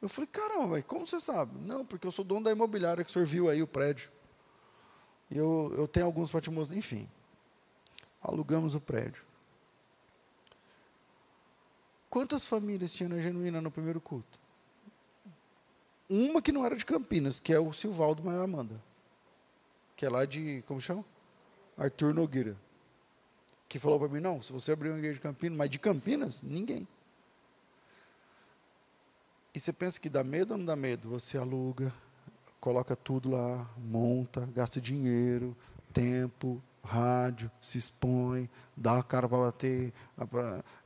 Eu 0.00 0.08
falei, 0.08 0.28
caramba, 0.28 0.80
como 0.82 1.06
você 1.06 1.20
sabe? 1.20 1.58
Não, 1.60 1.84
porque 1.84 2.06
eu 2.06 2.12
sou 2.12 2.24
dono 2.24 2.44
da 2.44 2.52
imobiliária 2.52 3.02
que 3.02 3.10
o 3.10 3.12
senhor 3.12 3.26
viu 3.26 3.48
aí 3.48 3.62
o 3.62 3.66
prédio. 3.66 4.10
E 5.30 5.36
eu, 5.36 5.74
eu 5.76 5.88
tenho 5.88 6.06
alguns 6.06 6.30
mostrar. 6.32 6.76
Enfim, 6.76 7.08
alugamos 8.22 8.74
o 8.74 8.80
prédio. 8.80 9.22
Quantas 12.08 12.44
famílias 12.44 12.92
tinha 12.94 13.08
na 13.08 13.18
Genuína 13.18 13.60
no 13.60 13.70
primeiro 13.70 14.00
culto? 14.00 14.38
Uma 16.08 16.40
que 16.40 16.52
não 16.52 16.64
era 16.64 16.76
de 16.76 16.84
Campinas, 16.84 17.40
que 17.40 17.52
é 17.52 17.58
o 17.58 17.72
Silvaldo 17.72 18.22
Maia 18.22 18.42
Amanda. 18.42 18.80
Que 19.96 20.04
é 20.04 20.10
lá 20.10 20.26
de, 20.26 20.62
como 20.66 20.80
chama? 20.80 21.04
Arthur 21.76 22.12
Nogueira. 22.12 22.56
Que 23.68 23.78
falou 23.78 23.98
para 23.98 24.08
mim, 24.08 24.20
não, 24.20 24.40
se 24.40 24.52
você 24.52 24.72
abrir 24.72 24.90
uma 24.90 24.98
igreja 24.98 25.14
de 25.14 25.20
Campinas, 25.20 25.58
mas 25.58 25.70
de 25.70 25.78
Campinas, 25.78 26.42
ninguém. 26.42 26.86
E 29.54 29.58
você 29.58 29.72
pensa 29.72 29.98
que 29.98 30.10
dá 30.10 30.22
medo 30.22 30.52
ou 30.52 30.58
não 30.58 30.66
dá 30.66 30.76
medo? 30.76 31.08
Você 31.08 31.38
aluga, 31.38 31.92
coloca 32.60 32.94
tudo 32.94 33.30
lá, 33.30 33.68
monta, 33.78 34.46
gasta 34.54 34.80
dinheiro, 34.80 35.56
tempo, 35.92 36.62
rádio, 36.84 37.50
se 37.60 37.78
expõe, 37.78 38.50
dá 38.76 38.98
a 38.98 39.02
cara 39.02 39.26
para 39.26 39.38
bater 39.38 39.92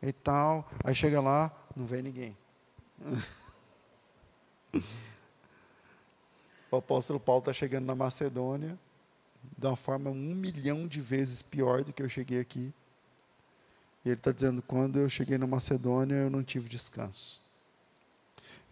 e 0.00 0.12
tal. 0.12 0.70
Aí 0.84 0.94
chega 0.94 1.20
lá, 1.20 1.52
não 1.76 1.84
vem 1.84 2.02
ninguém. 2.02 2.38
O 6.72 6.76
apóstolo 6.76 7.18
Paulo 7.18 7.40
está 7.40 7.52
chegando 7.52 7.84
na 7.86 7.96
Macedônia 7.96 8.78
de 9.56 9.66
uma 9.66 9.76
forma 9.76 10.10
um 10.10 10.34
milhão 10.34 10.86
de 10.86 11.00
vezes 11.00 11.42
pior 11.42 11.84
do 11.84 11.92
que 11.92 12.02
eu 12.02 12.08
cheguei 12.08 12.40
aqui. 12.40 12.72
E 14.04 14.08
ele 14.08 14.16
está 14.16 14.32
dizendo: 14.32 14.62
quando 14.62 14.98
eu 14.98 15.08
cheguei 15.08 15.36
na 15.36 15.46
Macedônia, 15.46 16.14
eu 16.14 16.30
não 16.30 16.42
tive 16.42 16.68
descanso, 16.68 17.42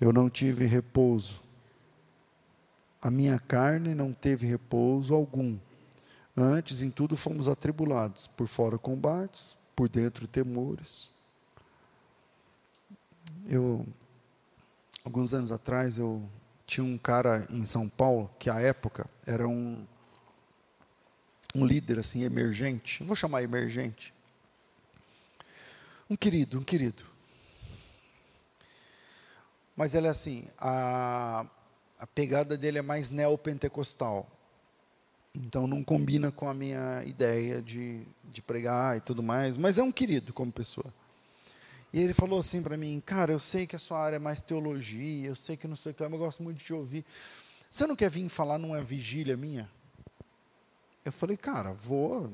eu 0.01 0.13
não 0.13 0.31
tive 0.31 0.65
repouso. 0.65 1.41
A 3.01 3.11
minha 3.11 3.39
carne 3.39 3.95
não 3.95 4.13
teve 4.13 4.47
repouso 4.47 5.15
algum. 5.15 5.57
Antes, 6.37 6.83
em 6.83 6.91
tudo, 6.91 7.17
fomos 7.17 7.49
atribulados, 7.49 8.27
por 8.27 8.47
fora 8.47 8.79
combates, 8.79 9.57
por 9.77 9.89
dentro 9.89 10.27
temores. 10.27 11.11
Eu, 13.47 13.87
alguns 15.05 15.35
anos 15.35 15.53
atrás, 15.53 15.99
eu 15.99 16.23
tinha 16.67 16.85
um 16.85 16.99
cara 16.99 17.47
em 17.51 17.65
São 17.65 17.89
Paulo 17.89 18.31
que 18.39 18.51
à 18.51 18.61
época 18.61 19.09
era 19.27 19.49
um 19.49 19.87
um 21.59 21.67
líder 21.67 21.99
assim 21.99 22.23
emergente, 22.23 23.03
vou 23.03 23.17
chamar 23.17 23.43
emergente. 23.43 24.15
Um 26.09 26.17
querido, 26.17 26.59
um 26.59 26.65
querido. 26.65 27.05
Mas 29.77 29.95
ele 29.95 30.07
é 30.07 30.11
assim, 30.11 30.47
a, 30.59 31.47
a 31.99 32.07
pegada 32.07 32.57
dele 32.57 32.79
é 32.79 32.83
mais 32.83 33.11
neopentecostal. 33.11 34.27
Então 35.35 35.67
não 35.67 35.85
combina 35.85 36.33
com 36.33 36.49
a 36.49 36.55
minha 36.55 37.03
ideia 37.05 37.61
de, 37.61 38.03
de 38.25 38.41
pregar 38.41 38.97
e 38.97 39.01
tudo 39.01 39.23
mais, 39.23 39.57
mas 39.57 39.79
é 39.79 39.83
um 39.83 39.93
querido 39.93 40.33
como 40.33 40.51
pessoa. 40.51 40.93
E 41.93 42.01
ele 42.01 42.13
falou 42.13 42.39
assim 42.39 42.63
para 42.63 42.77
mim, 42.77 43.03
cara, 43.05 43.33
eu 43.33 43.41
sei 43.41 43.67
que 43.67 43.77
a 43.77 43.79
sua 43.79 44.01
área 44.01 44.17
é 44.17 44.19
mais 44.19 44.41
teologia, 44.41 45.29
eu 45.29 45.37
sei 45.37 45.57
que 45.57 45.69
não 45.69 45.77
sei 45.77 45.93
o 45.93 45.95
que, 45.95 46.03
mas 46.03 46.13
eu 46.13 46.19
gosto 46.19 46.43
muito 46.43 46.59
de 46.59 46.65
te 46.65 46.73
ouvir. 46.73 47.05
Você 47.71 47.87
não 47.87 47.95
quer 47.95 48.11
vir 48.11 48.29
falar 48.29 48.59
numa 48.59 48.83
vigília 48.83 49.37
minha? 49.37 49.71
Eu 51.09 51.13
falei, 51.13 51.37
cara, 51.37 51.73
vou. 51.73 52.31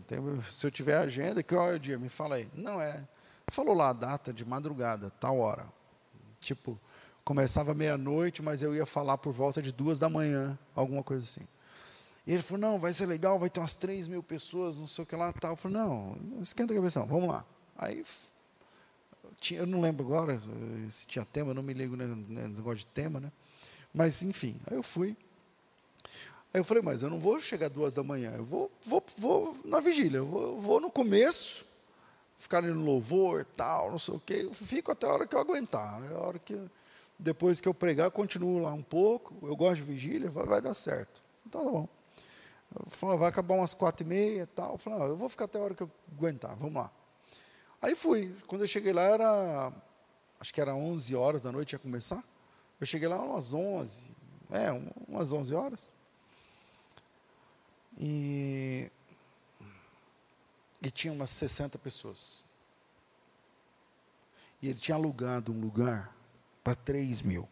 Se 0.50 0.66
eu 0.66 0.70
tiver 0.70 0.96
agenda, 0.96 1.42
que 1.42 1.54
hora 1.54 1.74
é 1.74 1.76
o 1.76 1.80
dia? 1.80 1.98
Me 1.98 2.08
fala 2.08 2.37
aí. 2.37 2.48
Não 2.54 2.80
é. 2.80 3.06
Falou 3.48 3.74
lá 3.74 3.90
a 3.90 3.92
data 3.92 4.32
de 4.32 4.44
madrugada, 4.44 5.10
tal 5.20 5.38
hora. 5.38 5.66
Tipo, 6.40 6.78
começava 7.24 7.72
meia-noite, 7.72 8.42
mas 8.42 8.62
eu 8.62 8.74
ia 8.74 8.84
falar 8.84 9.16
por 9.18 9.32
volta 9.32 9.62
de 9.62 9.72
duas 9.72 9.98
da 9.98 10.08
manhã, 10.08 10.58
alguma 10.74 11.02
coisa 11.02 11.22
assim. 11.22 11.46
E 12.26 12.32
ele 12.32 12.42
falou, 12.42 12.60
não, 12.60 12.78
vai 12.78 12.92
ser 12.92 13.06
legal, 13.06 13.38
vai 13.38 13.50
ter 13.50 13.60
umas 13.60 13.76
três 13.76 14.08
mil 14.08 14.22
pessoas, 14.22 14.78
não 14.78 14.87
sei 14.87 15.04
o 15.04 15.06
que 15.06 15.14
lá, 15.14 15.32
tal. 15.32 15.52
Eu 15.52 15.56
falei, 15.56 15.76
não, 15.76 16.16
esquenta 16.40 16.72
a 16.72 16.76
cabeça, 16.76 17.00
não, 17.00 17.06
vamos 17.06 17.28
lá. 17.28 17.44
Aí, 17.76 18.04
tinha, 19.40 19.60
eu 19.60 19.66
não 19.66 19.80
lembro 19.80 20.04
agora 20.04 20.38
se 20.88 21.06
tinha 21.06 21.24
tema, 21.24 21.50
eu 21.50 21.54
não 21.54 21.62
me 21.62 21.74
ligo 21.74 21.96
nesse 21.96 22.58
negócio 22.58 22.78
de 22.78 22.87
tema, 22.87 23.20
né? 23.20 23.30
Mas, 23.92 24.22
enfim, 24.22 24.58
aí 24.66 24.76
eu 24.76 24.82
fui. 24.82 25.16
Aí 26.54 26.60
eu 26.60 26.64
falei, 26.64 26.84
mas 26.84 27.02
eu 27.02 27.10
não 27.10 27.18
vou 27.18 27.40
chegar 27.40 27.68
duas 27.68 27.94
da 27.94 28.04
manhã, 28.04 28.32
eu 28.36 28.44
vou, 28.44 28.70
vou, 28.86 29.02
vou 29.18 29.56
na 29.64 29.80
vigília, 29.80 30.18
eu 30.18 30.26
vou, 30.26 30.56
vou 30.60 30.80
no 30.80 30.88
começo, 30.88 31.66
ficar 32.36 32.62
no 32.62 32.80
louvor, 32.80 33.44
tal, 33.56 33.90
não 33.90 33.98
sei 33.98 34.14
o 34.14 34.20
quê, 34.20 34.42
eu 34.44 34.54
fico 34.54 34.92
até 34.92 35.04
a 35.04 35.12
hora 35.12 35.26
que 35.26 35.34
eu 35.34 35.40
aguentar. 35.40 36.00
É 36.04 36.14
a 36.14 36.18
hora 36.20 36.38
que, 36.38 36.56
depois 37.18 37.60
que 37.60 37.66
eu 37.66 37.74
pregar, 37.74 38.08
continuo 38.12 38.62
lá 38.62 38.72
um 38.72 38.84
pouco, 38.84 39.34
eu 39.44 39.56
gosto 39.56 39.76
de 39.76 39.82
vigília, 39.82 40.30
vai, 40.30 40.46
vai 40.46 40.62
dar 40.62 40.74
certo. 40.74 41.20
Então 41.44 41.64
tá 41.64 41.70
bom. 41.70 41.88
Eu 42.78 42.86
falei, 42.86 43.18
vai 43.18 43.28
acabar 43.30 43.56
umas 43.56 43.74
quatro 43.74 44.06
e 44.06 44.08
meia 44.08 44.48
tal. 44.54 44.74
Eu 44.74 44.78
falei, 44.78 45.02
ah, 45.02 45.06
eu 45.06 45.16
vou 45.16 45.28
ficar 45.28 45.46
até 45.46 45.58
a 45.58 45.62
hora 45.62 45.74
que 45.74 45.82
eu 45.82 45.90
aguentar, 46.16 46.54
vamos 46.54 46.74
lá. 46.74 46.88
Aí 47.82 47.96
fui. 47.96 48.32
Quando 48.46 48.62
eu 48.62 48.68
cheguei 48.68 48.92
lá, 48.92 49.02
era, 49.02 49.72
acho 50.38 50.54
que 50.54 50.60
era 50.60 50.72
11 50.72 51.16
horas 51.16 51.42
da 51.42 51.50
noite, 51.50 51.72
ia 51.72 51.80
começar. 51.80 52.22
Eu 52.80 52.86
cheguei 52.86 53.08
lá 53.08 53.20
umas 53.20 53.52
11, 53.52 54.08
é, 54.52 54.70
umas 55.08 55.32
11 55.32 55.52
horas. 55.52 55.93
E, 57.98 58.90
e 60.83 60.90
tinha 60.90 61.12
umas 61.12 61.30
60 61.30 61.78
pessoas. 61.78 62.42
E 64.61 64.68
ele 64.68 64.78
tinha 64.78 64.96
alugado 64.96 65.52
um 65.52 65.61
lugar 65.61 66.14
para 66.62 66.74
3 66.74 67.22
mil. 67.22 67.48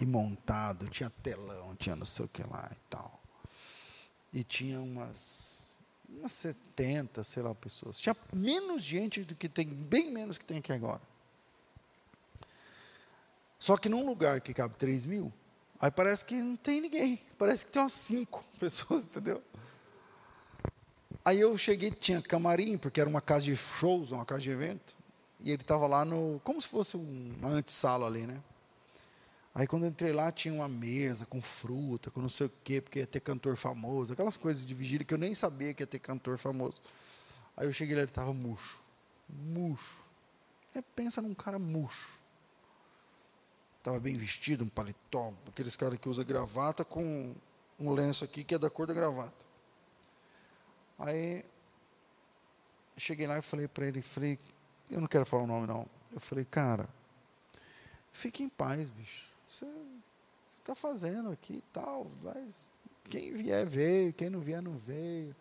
E 0.00 0.06
montado, 0.06 0.88
tinha 0.88 1.10
telão, 1.22 1.76
tinha 1.76 1.94
não 1.94 2.04
sei 2.04 2.24
o 2.24 2.28
que 2.28 2.42
lá 2.42 2.68
e 2.72 2.80
tal 2.90 3.24
e 4.34 4.42
tinha 4.42 4.80
umas, 4.80 5.78
umas 6.08 6.32
70, 6.32 7.22
sei 7.22 7.42
lá, 7.44 7.54
pessoas. 7.54 8.00
Tinha 8.00 8.16
menos 8.32 8.82
gente 8.82 9.22
do 9.22 9.36
que 9.36 9.48
tem, 9.48 9.64
bem 9.64 10.10
menos 10.10 10.36
que 10.36 10.44
tem 10.44 10.58
aqui 10.58 10.72
agora. 10.72 11.00
Só 13.60 13.76
que 13.76 13.88
num 13.88 14.04
lugar 14.04 14.40
que 14.40 14.52
cabe 14.52 14.74
3 14.74 15.06
mil, 15.06 15.32
aí 15.80 15.90
parece 15.90 16.24
que 16.24 16.34
não 16.34 16.56
tem 16.56 16.80
ninguém. 16.80 17.20
Parece 17.38 17.66
que 17.66 17.72
tem 17.72 17.82
umas 17.82 17.92
5 17.92 18.44
pessoas, 18.58 19.04
entendeu? 19.04 19.42
Aí 21.24 21.40
eu 21.40 21.56
cheguei, 21.56 21.90
tinha 21.90 22.20
camarim, 22.20 22.76
porque 22.76 23.00
era 23.00 23.08
uma 23.08 23.20
casa 23.20 23.44
de 23.44 23.56
shows, 23.56 24.12
uma 24.12 24.26
casa 24.26 24.42
de 24.42 24.50
evento. 24.50 24.94
E 25.40 25.50
ele 25.50 25.62
estava 25.62 25.86
lá 25.86 26.04
no. 26.04 26.40
Como 26.44 26.60
se 26.60 26.68
fosse 26.68 26.96
uma 26.96 27.48
antessala 27.48 28.06
ali, 28.06 28.26
né? 28.26 28.40
Aí 29.54 29.68
quando 29.68 29.84
eu 29.84 29.88
entrei 29.88 30.12
lá 30.12 30.32
tinha 30.32 30.52
uma 30.52 30.68
mesa 30.68 31.26
com 31.26 31.40
fruta, 31.40 32.10
com 32.10 32.20
não 32.20 32.28
sei 32.28 32.46
o 32.46 32.52
quê, 32.64 32.80
porque 32.80 32.98
ia 32.98 33.06
ter 33.06 33.20
cantor 33.20 33.54
famoso, 33.56 34.12
aquelas 34.12 34.36
coisas 34.36 34.66
de 34.66 34.74
vigília 34.74 35.04
que 35.04 35.14
eu 35.14 35.18
nem 35.18 35.32
sabia 35.32 35.72
que 35.72 35.82
ia 35.82 35.86
ter 35.86 36.00
cantor 36.00 36.36
famoso. 36.38 36.82
Aí 37.56 37.66
eu 37.66 37.72
cheguei 37.72 37.94
lá 37.94 38.02
ele 38.02 38.10
estava 38.10 38.34
murcho. 38.34 38.80
Murcho. 39.28 40.04
É, 40.74 40.82
pensa 40.82 41.22
num 41.22 41.34
cara 41.34 41.56
murcho. 41.56 42.18
Estava 43.84 44.00
bem 44.00 44.16
vestido, 44.16 44.64
um 44.64 44.68
paletó, 44.68 45.34
aqueles 45.46 45.76
caras 45.76 45.98
que 45.98 46.08
usa 46.08 46.24
gravata 46.24 46.86
com 46.86 47.34
um 47.78 47.92
lenço 47.92 48.24
aqui 48.24 48.42
que 48.42 48.54
é 48.54 48.58
da 48.58 48.70
cor 48.70 48.86
da 48.86 48.94
gravata. 48.94 49.44
Aí 50.98 51.44
cheguei 52.96 53.26
lá 53.26 53.38
e 53.38 53.42
falei 53.42 53.68
para 53.68 53.86
ele, 53.86 54.00
falei, 54.00 54.38
eu 54.90 55.02
não 55.02 55.06
quero 55.06 55.26
falar 55.26 55.42
o 55.42 55.46
nome 55.46 55.66
não. 55.66 55.86
Eu 56.10 56.18
falei, 56.18 56.46
cara, 56.46 56.88
fique 58.10 58.42
em 58.42 58.48
paz, 58.48 58.90
bicho 58.90 59.34
você 59.54 59.66
está 60.50 60.74
fazendo 60.74 61.30
aqui 61.30 61.54
e 61.54 61.64
tal, 61.72 62.10
mas 62.22 62.68
quem 63.08 63.32
vier 63.32 63.64
veio, 63.64 64.12
quem 64.12 64.28
não 64.28 64.40
vier 64.40 64.60
não 64.60 64.76
veio. 64.76 65.34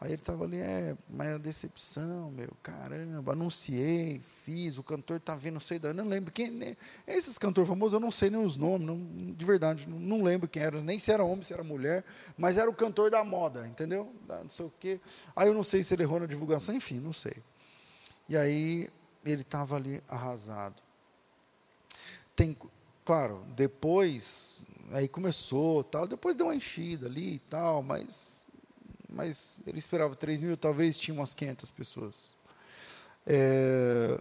Aí 0.00 0.12
ele 0.12 0.14
estava 0.14 0.44
ali, 0.44 0.56
é, 0.56 0.96
mas 1.10 1.34
a 1.34 1.38
decepção, 1.38 2.30
meu, 2.30 2.48
caramba, 2.62 3.32
anunciei, 3.32 4.18
fiz, 4.20 4.78
o 4.78 4.82
cantor 4.82 5.18
está 5.18 5.36
vindo, 5.36 5.54
não 5.54 5.60
sei 5.60 5.78
da, 5.78 5.92
não 5.92 6.08
lembro 6.08 6.32
quem, 6.32 6.50
nem, 6.50 6.74
esses 7.06 7.36
cantores 7.36 7.68
famosos, 7.68 7.92
eu 7.92 8.00
não 8.00 8.10
sei 8.10 8.30
nem 8.30 8.42
os 8.42 8.56
nomes, 8.56 8.86
não, 8.86 8.96
de 9.34 9.44
verdade, 9.44 9.86
não, 9.86 9.98
não, 9.98 10.22
lembro 10.22 10.48
quem 10.48 10.62
era, 10.62 10.80
nem 10.80 10.98
se 10.98 11.12
era 11.12 11.22
homem, 11.22 11.42
se 11.42 11.52
era 11.52 11.62
mulher, 11.62 12.02
mas 12.38 12.56
era 12.56 12.70
o 12.70 12.74
cantor 12.74 13.10
da 13.10 13.22
moda, 13.22 13.68
entendeu? 13.68 14.10
Da, 14.26 14.42
não 14.42 14.48
sei 14.48 14.64
o 14.64 14.72
quê. 14.80 14.98
Aí 15.36 15.48
eu 15.48 15.52
não 15.52 15.62
sei 15.62 15.82
se 15.82 15.92
ele 15.92 16.02
errou 16.02 16.18
na 16.18 16.26
divulgação, 16.26 16.74
enfim, 16.74 16.98
não 16.98 17.12
sei. 17.12 17.36
E 18.26 18.38
aí 18.38 18.88
ele 19.22 19.42
estava 19.42 19.76
ali 19.76 20.02
arrasado. 20.08 20.80
Tem, 22.34 22.56
claro, 23.04 23.44
depois, 23.54 24.64
aí 24.92 25.08
começou, 25.08 25.84
tal, 25.84 26.06
depois 26.06 26.34
deu 26.34 26.46
uma 26.46 26.54
enchida 26.54 27.06
ali 27.06 27.34
e 27.34 27.38
tal, 27.38 27.82
mas, 27.82 28.46
mas 29.12 29.60
ele 29.66 29.78
esperava 29.78 30.14
3 30.14 30.42
mil, 30.44 30.56
talvez 30.56 30.98
tinha 30.98 31.14
umas 31.14 31.34
500 31.34 31.70
pessoas. 31.70 32.34
É, 33.26 34.20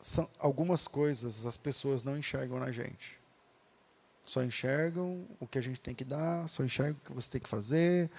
são, 0.00 0.28
algumas 0.38 0.86
coisas 0.86 1.46
as 1.46 1.56
pessoas 1.56 2.04
não 2.04 2.18
enxergam 2.18 2.58
na 2.58 2.70
gente. 2.70 3.18
Só 4.24 4.42
enxergam 4.42 5.26
o 5.40 5.46
que 5.46 5.58
a 5.58 5.62
gente 5.62 5.80
tem 5.80 5.94
que 5.94 6.04
dar, 6.04 6.48
só 6.48 6.62
enxergam 6.64 6.96
o 7.02 7.06
que 7.06 7.12
você 7.12 7.30
tem 7.30 7.40
que 7.40 7.48
fazer, 7.48 8.10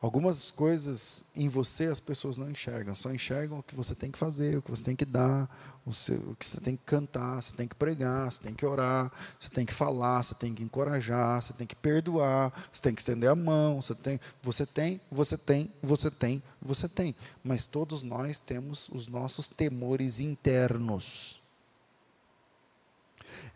Algumas 0.00 0.52
coisas 0.52 1.24
em 1.34 1.48
você 1.48 1.86
as 1.86 1.98
pessoas 1.98 2.36
não 2.36 2.48
enxergam, 2.48 2.94
só 2.94 3.12
enxergam 3.12 3.58
o 3.58 3.62
que 3.64 3.74
você 3.74 3.96
tem 3.96 4.12
que 4.12 4.18
fazer, 4.18 4.56
o 4.56 4.62
que 4.62 4.70
você 4.70 4.84
tem 4.84 4.94
que 4.94 5.04
dar, 5.04 5.50
o, 5.84 5.92
seu, 5.92 6.16
o 6.18 6.36
que 6.36 6.46
você 6.46 6.60
tem 6.60 6.76
que 6.76 6.84
cantar, 6.84 7.42
você 7.42 7.52
tem 7.52 7.66
que 7.66 7.74
pregar, 7.74 8.30
você 8.30 8.40
tem 8.40 8.54
que 8.54 8.64
orar, 8.64 9.10
você 9.40 9.50
tem 9.50 9.66
que 9.66 9.74
falar, 9.74 10.22
você 10.22 10.36
tem 10.36 10.54
que 10.54 10.62
encorajar, 10.62 11.42
você 11.42 11.52
tem 11.52 11.66
que 11.66 11.74
perdoar, 11.74 12.52
você 12.72 12.80
tem 12.80 12.94
que 12.94 13.00
estender 13.00 13.28
a 13.28 13.34
mão, 13.34 13.82
você 13.82 13.92
tem, 13.92 14.20
você 14.40 14.64
tem, 14.64 15.00
você 15.10 15.36
tem, 15.36 15.72
você 15.82 16.10
tem, 16.12 16.42
você 16.62 16.88
tem. 16.88 17.12
Mas 17.42 17.66
todos 17.66 18.04
nós 18.04 18.38
temos 18.38 18.88
os 18.90 19.08
nossos 19.08 19.48
temores 19.48 20.20
internos. 20.20 21.40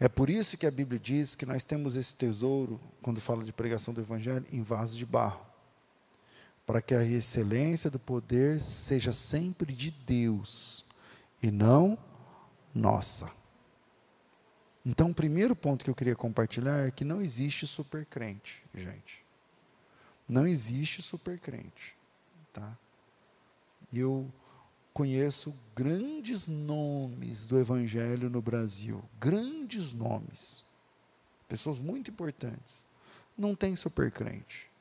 É 0.00 0.08
por 0.08 0.28
isso 0.28 0.58
que 0.58 0.66
a 0.66 0.72
Bíblia 0.72 0.98
diz 0.98 1.36
que 1.36 1.46
nós 1.46 1.62
temos 1.62 1.94
esse 1.94 2.14
tesouro, 2.14 2.80
quando 3.00 3.20
fala 3.20 3.44
de 3.44 3.52
pregação 3.52 3.94
do 3.94 4.00
Evangelho, 4.00 4.44
em 4.50 4.60
vasos 4.60 4.96
de 4.96 5.06
barro 5.06 5.51
para 6.66 6.80
que 6.80 6.94
a 6.94 7.04
excelência 7.04 7.90
do 7.90 7.98
poder 7.98 8.60
seja 8.60 9.12
sempre 9.12 9.72
de 9.72 9.90
Deus 9.90 10.86
e 11.42 11.50
não 11.50 11.98
nossa. 12.74 13.30
Então, 14.84 15.10
o 15.10 15.14
primeiro 15.14 15.54
ponto 15.54 15.84
que 15.84 15.90
eu 15.90 15.94
queria 15.94 16.16
compartilhar 16.16 16.86
é 16.86 16.90
que 16.90 17.04
não 17.04 17.20
existe 17.20 17.66
supercrente, 17.66 18.64
gente. 18.74 19.24
Não 20.28 20.46
existe 20.46 21.02
supercrente, 21.02 21.96
tá? 22.52 22.76
Eu 23.92 24.32
conheço 24.92 25.56
grandes 25.74 26.48
nomes 26.48 27.46
do 27.46 27.58
evangelho 27.58 28.28
no 28.28 28.42
Brasil, 28.42 29.02
grandes 29.20 29.92
nomes. 29.92 30.64
Pessoas 31.48 31.78
muito 31.78 32.10
importantes. 32.10 32.86
Não 33.36 33.54
tem 33.54 33.76
supercrente. 33.76 34.71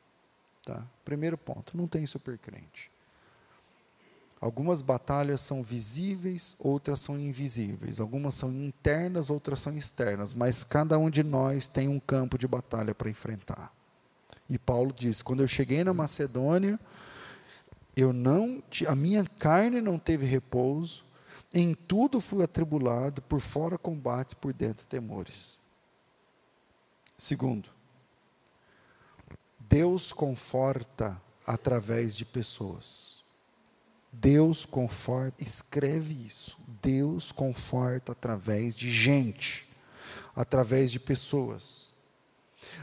Tá? 0.63 0.85
Primeiro 1.03 1.37
ponto, 1.37 1.75
não 1.75 1.87
tem 1.87 2.05
supercrente. 2.05 2.91
Algumas 4.39 4.81
batalhas 4.81 5.39
são 5.41 5.61
visíveis, 5.61 6.55
outras 6.59 6.99
são 6.99 7.19
invisíveis. 7.19 7.99
Algumas 7.99 8.33
são 8.33 8.51
internas, 8.51 9.29
outras 9.29 9.59
são 9.59 9.77
externas. 9.77 10.33
Mas 10.33 10.63
cada 10.63 10.97
um 10.97 11.11
de 11.11 11.21
nós 11.21 11.67
tem 11.67 11.87
um 11.87 11.99
campo 11.99 12.39
de 12.39 12.47
batalha 12.47 12.95
para 12.95 13.09
enfrentar. 13.09 13.71
E 14.49 14.57
Paulo 14.57 14.91
diz: 14.91 15.21
quando 15.21 15.41
eu 15.41 15.47
cheguei 15.47 15.83
na 15.83 15.93
Macedônia, 15.93 16.79
eu 17.95 18.11
não, 18.11 18.63
a 18.87 18.95
minha 18.95 19.23
carne 19.23 19.79
não 19.79 19.99
teve 19.99 20.25
repouso. 20.25 21.03
Em 21.53 21.75
tudo 21.75 22.19
fui 22.19 22.43
atribulado, 22.43 23.21
por 23.21 23.41
fora 23.41 23.77
combates, 23.77 24.33
por 24.33 24.53
dentro 24.53 24.87
temores. 24.87 25.59
Segundo, 27.17 27.69
Deus 29.71 30.11
conforta 30.11 31.19
através 31.47 32.17
de 32.17 32.25
pessoas. 32.25 33.23
Deus 34.11 34.65
conforta, 34.65 35.41
escreve 35.41 36.13
isso. 36.13 36.57
Deus 36.81 37.31
conforta 37.31 38.11
através 38.11 38.75
de 38.75 38.91
gente, 38.91 39.65
através 40.35 40.91
de 40.91 40.99
pessoas. 40.99 41.93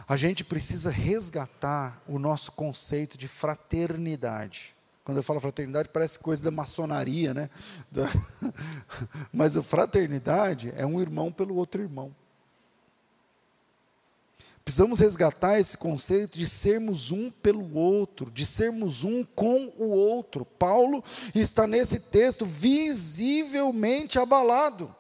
A 0.08 0.16
gente 0.16 0.42
precisa 0.42 0.90
resgatar 0.90 2.02
o 2.08 2.18
nosso 2.18 2.52
conceito 2.52 3.18
de 3.18 3.28
fraternidade. 3.28 4.74
Quando 5.04 5.18
eu 5.18 5.22
falo 5.22 5.40
fraternidade, 5.40 5.90
parece 5.92 6.18
coisa 6.18 6.42
da 6.42 6.50
maçonaria, 6.50 7.34
né? 7.34 7.50
Da... 7.92 8.04
Mas 9.30 9.58
a 9.58 9.62
fraternidade 9.62 10.72
é 10.74 10.86
um 10.86 11.02
irmão 11.02 11.30
pelo 11.30 11.54
outro 11.54 11.82
irmão. 11.82 12.16
Precisamos 14.68 15.00
resgatar 15.00 15.58
esse 15.58 15.78
conceito 15.78 16.36
de 16.36 16.46
sermos 16.46 17.10
um 17.10 17.30
pelo 17.30 17.74
outro, 17.74 18.30
de 18.30 18.44
sermos 18.44 19.02
um 19.02 19.24
com 19.24 19.72
o 19.78 19.86
outro. 19.86 20.44
Paulo 20.44 21.02
está 21.34 21.66
nesse 21.66 21.98
texto 21.98 22.44
visivelmente 22.44 24.18
abalado, 24.18 24.94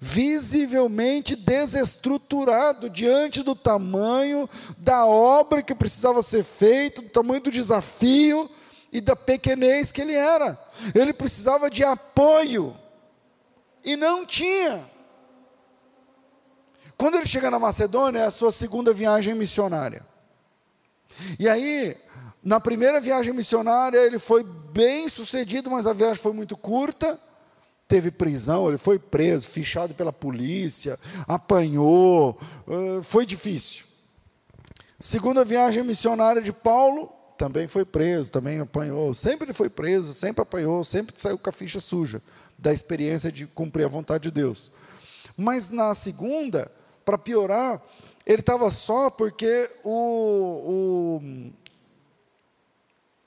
visivelmente 0.00 1.36
desestruturado 1.36 2.88
diante 2.88 3.42
do 3.42 3.54
tamanho 3.54 4.48
da 4.78 5.04
obra 5.04 5.62
que 5.62 5.74
precisava 5.74 6.22
ser 6.22 6.42
feita, 6.42 7.02
do 7.02 7.10
tamanho 7.10 7.42
do 7.42 7.50
desafio 7.50 8.48
e 8.90 9.02
da 9.02 9.14
pequenez 9.14 9.92
que 9.92 10.00
ele 10.00 10.14
era. 10.14 10.58
Ele 10.94 11.12
precisava 11.12 11.68
de 11.68 11.84
apoio 11.84 12.74
e 13.84 13.96
não 13.96 14.24
tinha. 14.24 14.82
Quando 16.98 17.14
ele 17.14 17.26
chega 17.26 17.48
na 17.48 17.60
Macedônia, 17.60 18.18
é 18.18 18.24
a 18.26 18.30
sua 18.30 18.50
segunda 18.50 18.92
viagem 18.92 19.32
missionária. 19.32 20.04
E 21.38 21.48
aí, 21.48 21.96
na 22.42 22.58
primeira 22.58 23.00
viagem 23.00 23.32
missionária, 23.32 23.98
ele 23.98 24.18
foi 24.18 24.42
bem 24.42 25.08
sucedido, 25.08 25.70
mas 25.70 25.86
a 25.86 25.92
viagem 25.92 26.20
foi 26.20 26.32
muito 26.32 26.56
curta. 26.56 27.18
Teve 27.86 28.10
prisão, 28.10 28.68
ele 28.68 28.76
foi 28.76 28.98
preso, 28.98 29.48
fichado 29.48 29.94
pela 29.94 30.12
polícia, 30.12 30.98
apanhou, 31.26 32.38
foi 33.04 33.24
difícil. 33.24 33.86
Segunda 35.00 35.44
viagem 35.44 35.84
missionária 35.84 36.42
de 36.42 36.52
Paulo, 36.52 37.10
também 37.38 37.68
foi 37.68 37.84
preso, 37.84 38.32
também 38.32 38.58
apanhou. 38.58 39.14
Sempre 39.14 39.52
foi 39.52 39.70
preso, 39.70 40.12
sempre 40.12 40.42
apanhou, 40.42 40.82
sempre 40.82 41.14
saiu 41.16 41.38
com 41.38 41.48
a 41.48 41.52
ficha 41.52 41.78
suja 41.78 42.20
da 42.58 42.72
experiência 42.72 43.30
de 43.30 43.46
cumprir 43.46 43.84
a 43.84 43.88
vontade 43.88 44.24
de 44.24 44.32
Deus. 44.32 44.72
Mas 45.36 45.68
na 45.68 45.94
segunda, 45.94 46.68
para 47.08 47.16
piorar, 47.16 47.82
ele 48.26 48.40
estava 48.40 48.70
só 48.70 49.08
porque 49.08 49.70
o, 49.82 51.22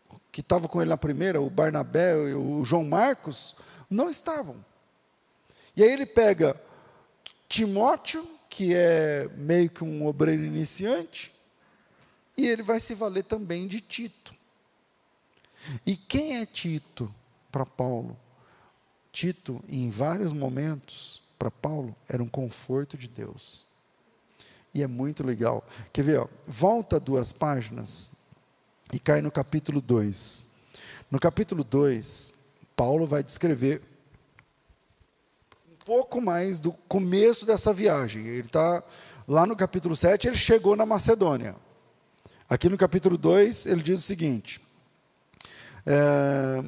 o 0.08 0.20
que 0.32 0.41
estava 0.41 0.67
com 0.67 0.80
ele 0.80 0.89
na 0.91 0.98
primeira, 0.98 1.41
o 1.41 1.50
Barnabé 1.50 2.13
e 2.30 2.36
o 2.36 2.63
João 2.63 2.84
Marcos, 2.84 3.56
não 3.89 4.08
estavam. 4.08 4.63
E 5.76 5.82
aí 5.82 5.91
ele 5.91 6.06
pega 6.06 6.56
Timóteo, 7.50 8.24
que 8.48 8.76
é 8.76 9.28
meio 9.36 9.67
que 9.67 9.84
um 9.84 10.06
obreiro 10.06 10.44
iniciante, 10.44 11.34
e 12.38 12.48
ele 12.48 12.62
vai 12.62 12.80
se 12.80 12.94
valer 12.94 13.24
também 13.24 13.67
de 13.67 13.82
Tito. 13.82 14.32
E 15.84 15.96
quem 15.96 16.38
é 16.39 16.46
Tito 16.46 17.12
para 17.52 17.65
Paulo? 17.65 18.15
Tito, 19.12 19.60
em 19.67 19.89
vários 19.89 20.34
momentos, 20.34 21.24
para 21.39 21.50
Paulo, 21.50 21.96
era 22.08 22.22
um 22.22 22.30
conforto 22.30 22.96
de 22.96 23.08
Deus. 23.08 23.71
E 24.74 24.82
é 24.82 24.88
muito 24.88 25.26
legal. 25.26 25.66
Quer 25.92 26.04
ver? 26.04 26.20
Ó, 26.20 26.28
volta 26.48 27.00
duas 27.00 27.32
páginas 27.32 28.12
e 28.94 29.00
cai 29.00 29.22
no 29.22 29.32
capítulo 29.32 29.82
2. 29.82 30.52
No 31.10 31.20
capítulo 31.20 31.64
2, 31.64 32.36
Paulo 32.76 33.06
vai 33.06 33.22
descrever 33.22 33.82
um 35.70 35.86
pouco 35.86 36.22
mais 36.22 36.60
do 36.60 36.72
começo 36.72 37.46
dessa 37.46 37.74
viagem. 37.74 38.26
Ele 38.28 38.48
está 38.48 38.84
lá 39.28 39.46
no 39.46 39.56
capítulo 39.56 39.96
7, 39.96 40.28
ele 40.28 40.38
chegou 40.38 40.76
na 40.76 40.86
Macedônia. 40.86 41.56
Aqui 42.50 42.70
no 42.70 42.78
capítulo 42.78 43.18
2, 43.18 43.66
ele 43.66 43.84
diz 43.84 44.00
o 44.00 44.04
seguinte: 44.04 44.62
é, 45.86 46.64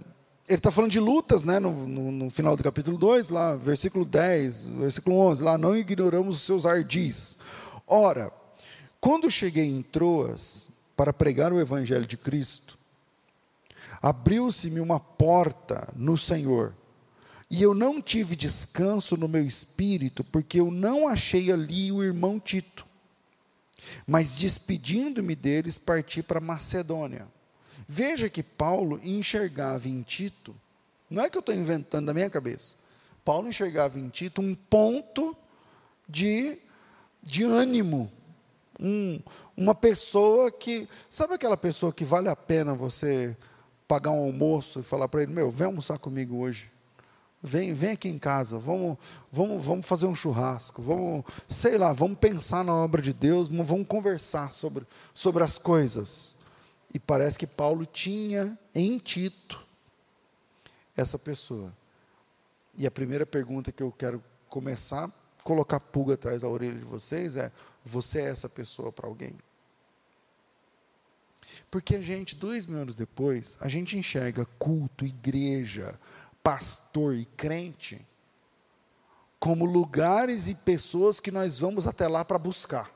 ele 0.48 0.58
está 0.58 0.72
falando 0.72 0.92
de 0.92 1.00
lutas, 1.00 1.44
né, 1.44 1.60
no, 1.60 1.72
no, 1.88 2.12
no, 2.12 2.30
final 2.30 2.56
do 2.58 2.64
capítulo 2.64 2.98
2, 2.98 3.30
lá, 3.30 3.56
versículo 3.56 4.04
10, 4.04 4.68
versículo 4.68 5.18
11, 5.18 5.44
lá, 5.44 5.58
não 5.58 5.76
ignoramos 5.76 6.38
os 6.38 6.42
seus 6.44 6.66
ardis. 6.66 7.40
Ora, 7.88 8.32
quando 9.00 9.30
cheguei 9.30 9.66
em 9.66 9.82
Troas 9.82 10.70
para 10.96 11.12
pregar 11.12 11.52
o 11.52 11.60
Evangelho 11.60 12.06
de 12.06 12.18
Cristo, 12.18 12.78
abriu-se-me 14.02 14.80
uma 14.80 15.00
porta 15.00 15.92
no 15.96 16.18
Senhor, 16.18 16.74
e 17.50 17.62
eu 17.62 17.74
não 17.74 18.02
tive 18.02 18.36
descanso 18.36 19.16
no 19.16 19.28
meu 19.28 19.46
espírito, 19.46 20.24
porque 20.24 20.60
eu 20.60 20.72
não 20.72 21.08
achei 21.08 21.52
ali 21.52 21.92
o 21.92 22.04
irmão 22.04 22.40
Tito. 22.40 22.86
Mas 24.08 24.38
despedindo-me 24.38 25.36
deles, 25.36 25.78
parti 25.78 26.24
para 26.24 26.40
Macedônia. 26.40 27.28
Veja 27.88 28.30
que 28.30 28.42
Paulo 28.42 29.00
enxergava 29.04 29.88
em 29.88 30.02
Tito, 30.02 30.56
não 31.10 31.24
é 31.24 31.30
que 31.30 31.38
eu 31.38 31.42
estou 31.42 31.54
inventando 31.54 32.08
da 32.08 32.14
minha 32.14 32.30
cabeça, 32.30 32.76
Paulo 33.24 33.48
enxergava 33.48 34.00
em 34.00 34.10
Tito 34.10 34.42
um 34.42 34.56
ponto 34.56 35.36
de 36.08 36.58
de 37.24 37.44
ânimo. 37.44 38.12
Um, 38.80 39.20
uma 39.56 39.74
pessoa 39.74 40.52
que. 40.52 40.88
Sabe 41.10 41.34
aquela 41.34 41.58
pessoa 41.58 41.94
que 41.94 42.04
vale 42.04 42.28
a 42.28 42.36
pena 42.36 42.74
você 42.74 43.36
pagar 43.88 44.12
um 44.12 44.26
almoço 44.26 44.80
e 44.80 44.84
falar 44.84 45.08
para 45.08 45.24
ele: 45.24 45.32
Meu, 45.32 45.50
vem 45.50 45.68
almoçar 45.68 45.98
comigo 45.98 46.38
hoje. 46.38 46.72
Vem, 47.46 47.74
vem 47.74 47.92
aqui 47.92 48.08
em 48.08 48.18
casa, 48.18 48.58
vamos, 48.58 48.98
vamos, 49.30 49.66
vamos 49.66 49.86
fazer 49.86 50.06
um 50.06 50.16
churrasco, 50.16 50.82
vamos, 50.82 51.26
sei 51.46 51.78
lá, 51.78 51.92
vamos 51.92 52.18
pensar 52.18 52.64
na 52.64 52.74
obra 52.74 53.02
de 53.02 53.12
Deus, 53.12 53.50
vamos 53.50 53.86
conversar 53.86 54.50
sobre, 54.50 54.86
sobre 55.14 55.44
as 55.44 55.58
coisas. 55.58 56.38
E 56.94 57.00
parece 57.00 57.38
que 57.38 57.46
Paulo 57.46 57.86
tinha 57.86 58.58
em 58.74 58.98
Tito 58.98 59.62
essa 60.96 61.20
pessoa. 61.20 61.76
E 62.78 62.88
a 62.88 62.92
primeira 62.92 63.26
pergunta 63.26 63.74
que 63.74 63.84
eu 63.84 63.92
quero 63.92 64.24
começar 64.48 65.12
colocar 65.44 65.80
pulga 65.80 66.16
atrás 66.16 66.42
da 66.42 66.48
orelha 66.48 66.78
de 66.78 66.86
vocês 66.86 67.36
é: 67.36 67.52
você 67.84 68.22
é 68.22 68.30
essa 68.30 68.50
pessoa 68.50 68.92
para 68.92 69.08
alguém? 69.08 69.36
Porque 71.70 71.96
a 71.96 72.02
gente, 72.02 72.36
dois 72.36 72.66
mil 72.66 72.80
anos 72.80 72.96
depois, 72.96 73.58
a 73.60 73.68
gente 73.68 73.98
enxerga 73.98 74.46
culto, 74.58 75.06
igreja, 75.06 76.00
pastor 76.42 77.16
e 77.16 77.26
crente 77.26 78.00
como 79.40 79.66
lugares 79.66 80.48
e 80.48 80.56
pessoas 80.56 81.20
que 81.20 81.30
nós 81.30 81.60
vamos 81.60 81.86
até 81.86 82.08
lá 82.08 82.24
para 82.24 82.40
buscar. 82.40 82.90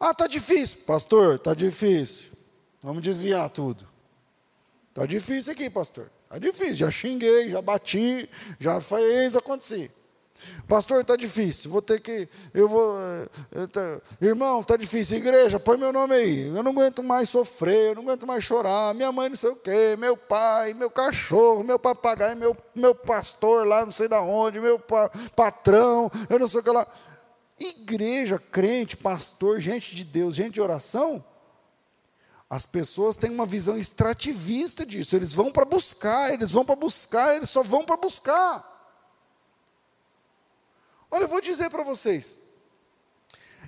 Ah, 0.00 0.14
tá 0.14 0.26
difícil, 0.26 0.78
pastor, 0.86 1.38
tá 1.38 1.52
difícil. 1.52 2.30
Vamos 2.80 3.02
desviar 3.02 3.50
tudo. 3.50 3.86
Tá 4.94 5.04
difícil 5.04 5.52
aqui, 5.52 5.68
pastor. 5.68 6.10
Tá 6.28 6.38
difícil. 6.38 6.74
Já 6.74 6.90
xinguei, 6.90 7.50
já 7.50 7.60
bati, 7.60 8.30
já 8.58 8.80
fez 8.80 9.36
acontecer. 9.36 9.92
Pastor, 10.68 11.02
está 11.02 11.14
difícil, 11.14 11.70
vou 11.70 11.80
ter 11.80 12.00
que. 12.00 12.28
Eu 12.52 12.68
vou. 12.68 12.96
Eh, 13.52 13.66
tá, 13.68 14.00
irmão, 14.20 14.60
está 14.60 14.76
difícil. 14.76 15.18
Igreja, 15.18 15.60
põe 15.60 15.76
meu 15.76 15.92
nome 15.92 16.14
aí. 16.14 16.48
Eu 16.48 16.62
não 16.62 16.72
aguento 16.72 17.02
mais 17.02 17.28
sofrer, 17.28 17.90
eu 17.90 17.94
não 17.94 18.02
aguento 18.02 18.26
mais 18.26 18.42
chorar. 18.42 18.94
Minha 18.94 19.12
mãe 19.12 19.28
não 19.28 19.36
sei 19.36 19.50
o 19.50 19.56
quê, 19.56 19.96
meu 19.98 20.16
pai, 20.16 20.74
meu 20.74 20.90
cachorro, 20.90 21.62
meu 21.62 21.78
papagaio, 21.78 22.36
meu, 22.36 22.56
meu 22.74 22.94
pastor 22.94 23.66
lá, 23.66 23.84
não 23.84 23.92
sei 23.92 24.08
da 24.08 24.20
onde, 24.20 24.60
meu 24.60 24.78
pa, 24.78 25.08
patrão, 25.36 26.10
eu 26.28 26.38
não 26.38 26.48
sei 26.48 26.60
o 26.60 26.62
que 26.62 26.70
lá. 26.70 26.86
Igreja, 27.58 28.38
crente, 28.38 28.96
pastor, 28.96 29.60
gente 29.60 29.94
de 29.94 30.04
Deus, 30.04 30.34
gente 30.34 30.54
de 30.54 30.60
oração. 30.60 31.24
As 32.48 32.64
pessoas 32.64 33.16
têm 33.16 33.30
uma 33.30 33.46
visão 33.46 33.76
extrativista 33.76 34.86
disso. 34.86 35.16
Eles 35.16 35.32
vão 35.32 35.50
para 35.50 35.64
buscar, 35.64 36.32
eles 36.32 36.50
vão 36.50 36.64
para 36.64 36.76
buscar, 36.76 37.34
eles 37.34 37.50
só 37.50 37.62
vão 37.62 37.84
para 37.84 37.96
buscar. 37.96 38.75
Olha, 41.10 41.24
eu 41.24 41.28
vou 41.28 41.40
dizer 41.40 41.70
para 41.70 41.82
vocês. 41.82 42.38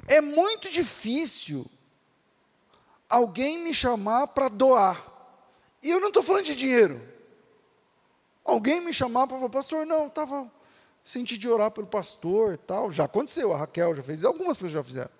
É 0.06 0.20
muito 0.20 0.70
difícil 0.70 1.66
alguém 3.08 3.58
me 3.58 3.74
chamar 3.74 4.28
para 4.28 4.48
doar. 4.48 5.04
E 5.82 5.90
eu 5.90 6.00
não 6.00 6.08
estou 6.08 6.22
falando 6.22 6.44
de 6.44 6.54
dinheiro. 6.54 7.00
Alguém 8.44 8.80
me 8.80 8.92
chamar 8.92 9.26
para 9.26 9.36
falar, 9.36 9.50
pastor, 9.50 9.86
não, 9.86 10.06
estava 10.06 10.50
senti 11.04 11.36
de 11.38 11.48
orar 11.48 11.70
pelo 11.70 11.86
pastor 11.86 12.56
tal. 12.58 12.90
Já 12.90 13.04
aconteceu, 13.04 13.52
a 13.52 13.58
Raquel 13.58 13.94
já 13.94 14.02
fez, 14.02 14.24
algumas 14.24 14.56
pessoas 14.56 14.72
já 14.72 14.82
fizeram. 14.82 15.10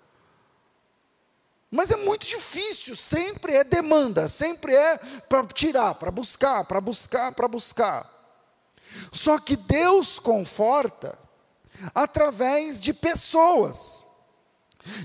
Mas 1.71 1.91
é 1.91 1.97
muito 1.97 2.25
difícil, 2.25 2.95
sempre 2.95 3.53
é 3.53 3.63
demanda, 3.63 4.27
sempre 4.27 4.73
é 4.73 4.97
para 4.97 5.45
tirar, 5.47 5.93
para 5.95 6.09
buscar, 6.09 6.65
para 6.65 6.81
buscar, 6.81 7.31
para 7.33 7.47
buscar. 7.47 8.09
Só 9.11 9.37
que 9.37 9.55
Deus 9.55 10.17
conforta 10.17 11.17
através 11.93 12.79
de 12.79 12.93
pessoas. 12.93 14.05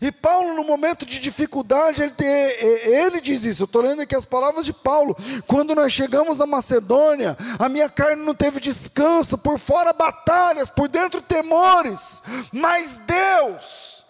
E 0.00 0.10
Paulo, 0.12 0.54
no 0.54 0.64
momento 0.64 1.04
de 1.04 1.18
dificuldade, 1.18 2.02
ele, 2.02 2.14
ele 2.20 3.20
diz 3.20 3.44
isso. 3.44 3.62
Eu 3.62 3.66
estou 3.66 3.82
lendo 3.82 4.02
aqui 4.02 4.14
as 4.14 4.24
palavras 4.24 4.64
de 4.64 4.72
Paulo. 4.72 5.16
Quando 5.46 5.74
nós 5.74 5.92
chegamos 5.92 6.38
na 6.38 6.46
Macedônia, 6.46 7.36
a 7.58 7.68
minha 7.68 7.88
carne 7.88 8.24
não 8.24 8.34
teve 8.34 8.60
descanso, 8.60 9.36
por 9.36 9.58
fora 9.58 9.92
batalhas, 9.92 10.70
por 10.70 10.88
dentro 10.88 11.20
temores. 11.20 12.22
Mas 12.52 12.98
Deus, 12.98 14.04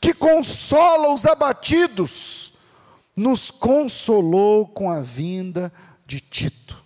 que 0.00 0.14
consola 0.14 1.12
os 1.12 1.26
abatidos, 1.26 2.52
nos 3.16 3.50
consolou 3.50 4.66
com 4.66 4.90
a 4.90 5.00
vinda 5.00 5.72
de 6.06 6.20
Tito. 6.20 6.81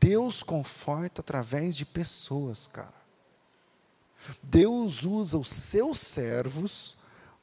Deus 0.00 0.42
conforta 0.42 1.20
através 1.20 1.76
de 1.76 1.84
pessoas, 1.84 2.66
cara. 2.66 2.94
Deus 4.42 5.04
usa 5.04 5.38
os 5.38 5.48
seus 5.48 5.98
servos 5.98 6.96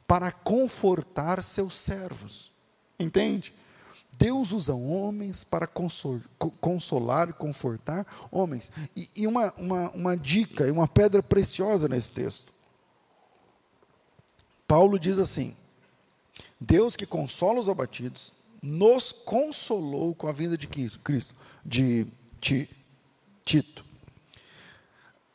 para 0.08 0.32
confortar 0.32 1.42
seus 1.42 1.76
servos. 1.76 2.52
Entende? 3.00 3.54
Deus 4.18 4.52
usa 4.52 4.74
homens 4.76 5.44
para 5.44 5.68
consolar 5.68 7.30
e 7.30 7.34
confortar 7.34 8.06
homens. 8.32 8.72
E, 8.96 9.10
e 9.18 9.28
uma, 9.28 9.52
uma, 9.54 9.90
uma 9.92 10.18
dica, 10.18 10.72
uma 10.72 10.88
pedra 10.88 11.24
preciosa 11.24 11.88
nesse 11.88 12.12
texto. 12.12 12.54
Paulo 14.68 15.00
diz 15.00 15.18
assim: 15.18 15.56
Deus 16.60 16.96
que 16.96 17.06
consola 17.06 17.60
os 17.60 17.70
abatidos, 17.70 18.34
nos 18.62 19.12
consolou 19.12 20.14
com 20.14 20.28
a 20.28 20.32
vinda 20.32 20.58
de 20.58 20.68
Cristo, 20.68 21.36
de 21.66 22.08
Tito. 22.44 23.86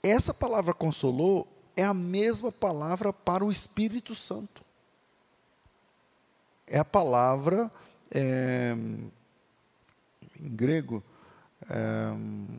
Essa 0.03 0.35
palavra 0.35 0.75
consolou 0.75 1.49
é 1.75 1.83
a 1.83 1.95
mesma 1.95 2.53
palavra 2.53 3.13
para 3.13 3.45
o 3.45 3.51
Espírito 3.51 4.15
Santo. 4.15 4.63
É 6.67 6.79
a 6.79 6.85
palavra, 6.85 7.71
é, 8.11 8.75
em 10.39 10.49
grego, 10.55 11.03
é, 11.71 12.13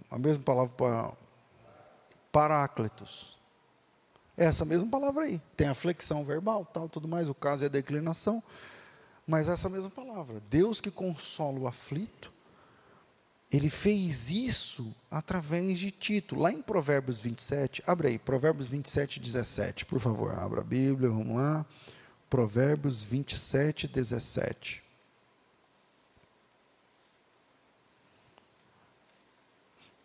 a 0.09 0.17
mesma 0.17 0.43
palavra 0.43 0.73
para 0.75 1.13
paráclitos. 2.31 3.37
É 4.35 4.45
essa 4.45 4.65
mesma 4.65 4.89
palavra 4.89 5.25
aí. 5.25 5.39
Tem 5.55 5.67
a 5.67 5.75
flexão 5.75 6.23
verbal, 6.23 6.65
tal, 6.65 6.89
tudo 6.89 7.07
mais. 7.07 7.29
O 7.29 7.35
caso 7.35 7.65
é 7.65 7.67
a 7.67 7.69
declinação. 7.69 8.41
Mas 9.27 9.47
é 9.47 9.53
essa 9.53 9.69
mesma 9.69 9.91
palavra. 9.91 10.41
Deus 10.49 10.81
que 10.81 10.89
consola 10.89 11.59
o 11.59 11.67
aflito 11.67 12.33
ele 13.51 13.69
fez 13.69 14.29
isso 14.29 14.95
através 15.09 15.79
de 15.79 15.89
Tito. 15.89 16.37
Lá 16.37 16.51
em 16.51 16.61
Provérbios 16.61 17.19
27, 17.19 17.83
abre 17.87 18.09
aí, 18.09 18.19
Provérbios 18.19 18.67
27, 18.67 19.19
17, 19.19 19.85
por 19.85 19.99
favor, 19.99 20.37
abra 20.37 20.61
a 20.61 20.63
Bíblia, 20.63 21.09
vamos 21.09 21.35
lá. 21.35 21.65
Provérbios 22.29 23.01
27, 23.01 23.87
17. 23.87 24.83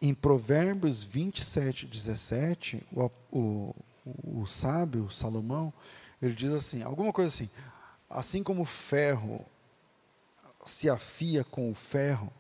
Em 0.00 0.14
Provérbios 0.14 1.04
27, 1.04 1.86
17, 1.86 2.82
o, 2.92 3.10
o, 3.30 3.74
o 4.40 4.46
sábio 4.46 5.10
Salomão, 5.10 5.72
ele 6.20 6.34
diz 6.34 6.52
assim, 6.52 6.82
alguma 6.82 7.12
coisa 7.12 7.28
assim, 7.28 7.50
assim 8.08 8.42
como 8.42 8.62
o 8.62 8.66
ferro 8.66 9.44
se 10.64 10.88
afia 10.88 11.44
com 11.44 11.70
o 11.70 11.74
ferro, 11.74 12.32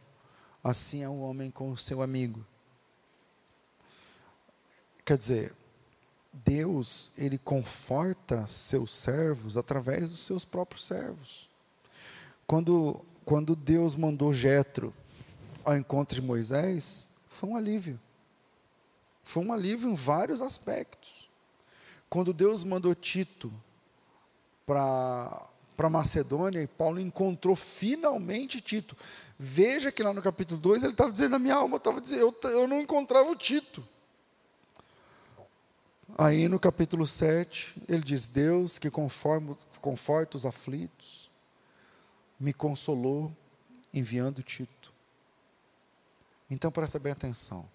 assim 0.64 1.02
é 1.02 1.08
o 1.08 1.20
homem 1.20 1.50
com 1.50 1.70
o 1.70 1.76
seu 1.76 2.00
amigo. 2.00 2.44
Quer 5.04 5.18
dizer, 5.18 5.54
Deus, 6.32 7.12
ele 7.18 7.36
conforta 7.36 8.46
seus 8.46 8.90
servos 8.92 9.58
através 9.58 10.08
dos 10.08 10.20
seus 10.20 10.44
próprios 10.44 10.86
servos. 10.86 11.50
Quando, 12.46 13.04
quando 13.24 13.54
Deus 13.54 13.94
mandou 13.94 14.32
Jetro 14.32 14.92
ao 15.62 15.76
encontro 15.76 16.18
de 16.18 16.26
Moisés, 16.26 17.10
foi 17.28 17.50
um 17.50 17.56
alívio. 17.56 18.00
Foi 19.22 19.44
um 19.44 19.52
alívio 19.52 19.90
em 19.90 19.94
vários 19.94 20.40
aspectos. 20.40 21.28
Quando 22.08 22.32
Deus 22.32 22.64
mandou 22.64 22.94
Tito 22.94 23.52
para 24.64 25.46
para 25.76 25.90
Macedônia 25.90 26.62
e 26.62 26.66
Paulo 26.66 27.00
encontrou 27.00 27.56
finalmente 27.56 28.60
Tito. 28.60 28.96
Veja 29.38 29.90
que 29.90 30.02
lá 30.02 30.12
no 30.12 30.22
capítulo 30.22 30.60
2 30.60 30.84
ele 30.84 30.92
estava 30.92 31.12
dizendo: 31.12 31.36
a 31.36 31.38
minha 31.38 31.56
alma 31.56 31.76
estava 31.76 32.00
dizendo, 32.00 32.20
eu, 32.20 32.50
eu 32.50 32.68
não 32.68 32.80
encontrava 32.80 33.30
o 33.30 33.36
Tito. 33.36 33.86
Aí 36.16 36.46
no 36.46 36.60
capítulo 36.60 37.06
7, 37.06 37.74
ele 37.88 38.02
diz: 38.02 38.28
Deus 38.28 38.78
que 38.78 38.90
conforma, 38.90 39.56
conforta 39.80 40.36
os 40.36 40.46
aflitos, 40.46 41.28
me 42.38 42.52
consolou 42.52 43.34
enviando 43.92 44.42
Tito. 44.42 44.92
Então 46.48 46.70
presta 46.70 46.98
bem 46.98 47.12
atenção. 47.12 47.68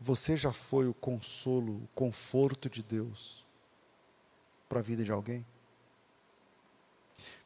Você 0.00 0.36
já 0.36 0.52
foi 0.52 0.88
o 0.88 0.94
consolo, 0.94 1.84
o 1.84 1.88
conforto 1.94 2.70
de 2.70 2.82
Deus 2.82 3.44
para 4.68 4.78
a 4.80 4.82
vida 4.82 5.04
de 5.04 5.12
alguém? 5.12 5.44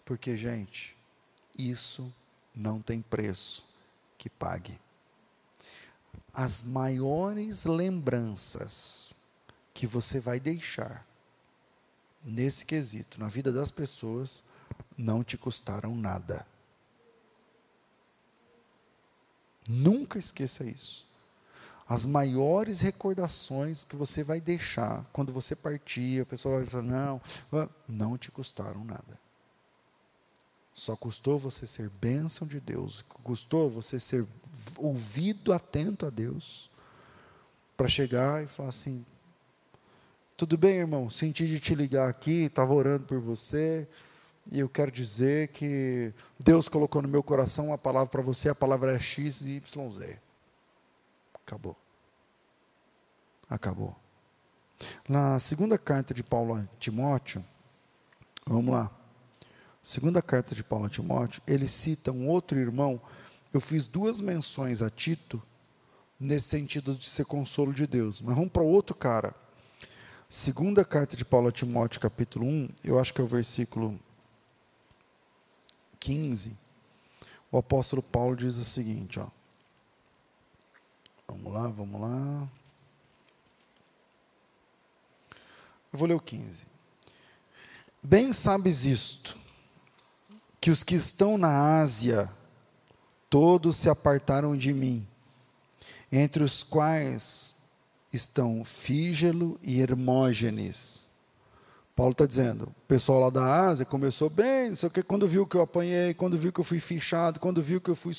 Porque, 0.05 0.37
gente, 0.37 0.97
isso 1.57 2.13
não 2.55 2.81
tem 2.81 3.01
preço 3.01 3.65
que 4.19 4.29
pague. 4.29 4.79
As 6.33 6.63
maiores 6.63 7.65
lembranças 7.65 9.15
que 9.73 9.87
você 9.87 10.21
vai 10.21 10.39
deixar 10.39 11.07
nesse 12.25 12.65
quesito, 12.65 13.21
na 13.21 13.29
vida 13.29 13.53
das 13.53 13.71
pessoas, 13.71 14.45
não 14.97 15.23
te 15.23 15.37
custaram 15.37 15.95
nada. 15.95 16.47
Nunca 19.69 20.19
esqueça 20.19 20.65
isso. 20.65 21.07
As 21.87 22.07
maiores 22.07 22.81
recordações 22.81 23.85
que 23.85 23.95
você 23.95 24.25
vai 24.25 24.41
deixar 24.41 25.05
quando 25.13 25.33
você 25.33 25.55
partir, 25.55 26.23
a 26.23 26.27
pessoa 26.27 26.59
vai 26.59 26.67
falar: 26.67 26.83
não, 26.83 27.21
não 27.87 28.19
te 28.19 28.31
custaram 28.31 28.85
nada. 28.85 29.24
Só 30.75 30.97
custou 30.97 31.39
você 31.39 31.69
ser 31.69 31.89
bênção 31.89 32.49
de 32.49 32.59
Deus, 32.59 33.05
custou 33.23 33.71
você 33.71 34.01
ser 34.01 34.27
ouvido, 34.77 35.53
atento 35.53 36.05
a 36.05 36.11
Deus, 36.11 36.69
para 37.77 37.87
chegar 37.87 38.43
e 38.43 38.49
falar 38.49 38.71
assim: 38.71 39.07
tudo 40.37 40.59
bem, 40.59 40.79
irmão, 40.79 41.09
senti 41.09 41.47
de 41.47 41.61
te 41.61 41.77
ligar 41.77 42.11
aqui, 42.11 42.47
estava 42.47 42.75
orando 42.75 43.07
por 43.07 43.21
você, 43.21 43.89
e 44.51 44.59
eu 44.59 44.69
quero 44.69 44.91
dizer 44.91 45.49
que 45.49 46.13
Deus 46.45 46.69
colocou 46.69 47.01
no 47.01 47.07
meu 47.09 47.23
coração 47.23 47.69
uma 47.69 47.79
palavra 47.79 48.11
para 48.11 48.21
você, 48.21 48.49
a 48.49 48.55
palavra 48.55 48.97
é 48.97 49.01
X 49.01 49.43
e 49.43 49.51
Y 49.51 49.93
Z. 49.93 50.19
Acabou. 51.35 51.77
Acabou. 53.49 53.95
Na 55.09 55.39
segunda 55.39 55.79
carta 55.79 56.13
de 56.13 56.25
Paulo 56.25 56.55
a 56.55 56.65
Timóteo, 56.81 57.45
vamos 58.45 58.75
lá. 58.75 58.91
Segunda 59.85 60.23
carta 60.23 60.55
de 60.55 60.65
Paulo 60.65 60.87
a 60.87 60.89
Timóteo, 60.89 61.43
ele 61.47 61.69
cita 61.69 62.11
um 62.11 62.27
outro 62.27 62.59
irmão. 62.59 62.99
Eu 63.53 63.61
fiz 63.61 63.87
duas 63.87 64.19
menções 64.19 64.81
a 64.81 64.89
Tito 64.89 65.43
nesse 66.19 66.49
sentido 66.49 66.95
de 66.95 67.07
ser 67.07 67.27
consolo 67.27 67.71
de 67.75 67.87
Deus. 67.87 68.23
Mas 68.23 68.35
vamos 68.35 68.51
para 68.51 68.63
outro 68.63 68.95
cara. 68.95 69.35
Segunda 70.27 70.87
carta 70.87 71.19
de 71.19 71.25
Paulo 71.25 71.49
a 71.49 71.53
Timóteo, 71.53 72.01
capítulo 72.01 72.47
1, 72.47 72.69
eu 72.83 72.99
acho 72.99 73.13
que 73.13 73.21
é 73.21 73.25
o 73.25 73.27
versículo 73.27 74.01
15. 76.01 76.57
O 77.53 77.59
apóstolo 77.59 78.03
Paulo 78.03 78.35
diz 78.37 78.57
o 78.57 78.65
seguinte, 78.65 79.21
ó. 79.21 79.27
Vamos 81.29 81.53
lá, 81.53 81.69
vamos 81.69 82.01
lá. 82.01 82.49
Eu 85.93 85.99
vou 85.99 86.09
ler 86.09 86.15
o 86.15 86.21
15. 86.21 86.65
Bem 88.03 88.33
sabes 88.33 88.87
isto, 88.87 89.44
que 90.65 90.71
os 90.71 90.83
que 90.83 90.95
estão 90.95 91.37
na 91.37 91.79
Ásia, 91.83 92.27
todos 93.29 93.77
se 93.77 93.91
apartaram 93.91 94.57
de 94.57 94.73
mim, 94.73 95.07
entre 96.11 96.43
os 96.43 96.65
quais 96.65 97.57
estão 98.11 98.65
Fígelo 98.65 99.59
e 99.63 99.83
Hermógenes. 99.83 101.09
Paulo 101.95 102.13
está 102.13 102.25
dizendo, 102.25 102.65
o 102.65 102.87
pessoal 102.89 103.21
lá 103.21 103.29
da 103.29 103.45
Ásia 103.45 103.85
começou 103.85 104.31
bem, 104.31 104.71
não 104.71 104.77
sei 104.77 104.89
o 104.89 104.91
que, 104.91 105.03
quando 105.03 105.29
viu 105.29 105.47
que 105.47 105.55
eu 105.55 105.61
apanhei, 105.61 106.15
quando 106.15 106.39
viu 106.39 106.51
que 106.51 106.61
eu 106.61 106.65
fui 106.65 106.81
fichado, 106.81 107.39
quando 107.39 107.61
viu 107.61 107.79
que 107.79 107.91
eu 107.91 107.95
fui 107.95 108.15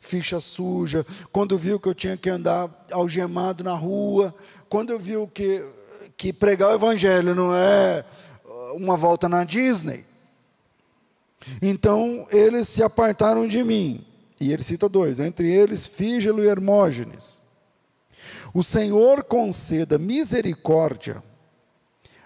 ficha 0.00 0.40
suja, 0.40 1.04
quando 1.30 1.58
viu 1.58 1.78
que 1.78 1.90
eu 1.90 1.94
tinha 1.94 2.16
que 2.16 2.30
andar 2.30 2.70
algemado 2.90 3.62
na 3.62 3.74
rua, 3.74 4.34
quando 4.70 4.98
viu 4.98 5.28
que, 5.28 5.62
que 6.16 6.32
pregar 6.32 6.70
o 6.70 6.74
evangelho 6.74 7.34
não 7.34 7.54
é 7.54 8.02
uma 8.76 8.96
volta 8.96 9.28
na 9.28 9.44
Disney, 9.44 10.15
então 11.60 12.26
eles 12.30 12.68
se 12.68 12.82
apartaram 12.82 13.46
de 13.46 13.62
mim. 13.62 14.04
E 14.40 14.52
ele 14.52 14.62
cita 14.62 14.88
dois, 14.88 15.18
entre 15.18 15.50
eles 15.50 15.86
Fígelo 15.86 16.44
e 16.44 16.46
Hermógenes. 16.46 17.40
O 18.52 18.62
Senhor 18.62 19.24
conceda 19.24 19.98
misericórdia 19.98 21.22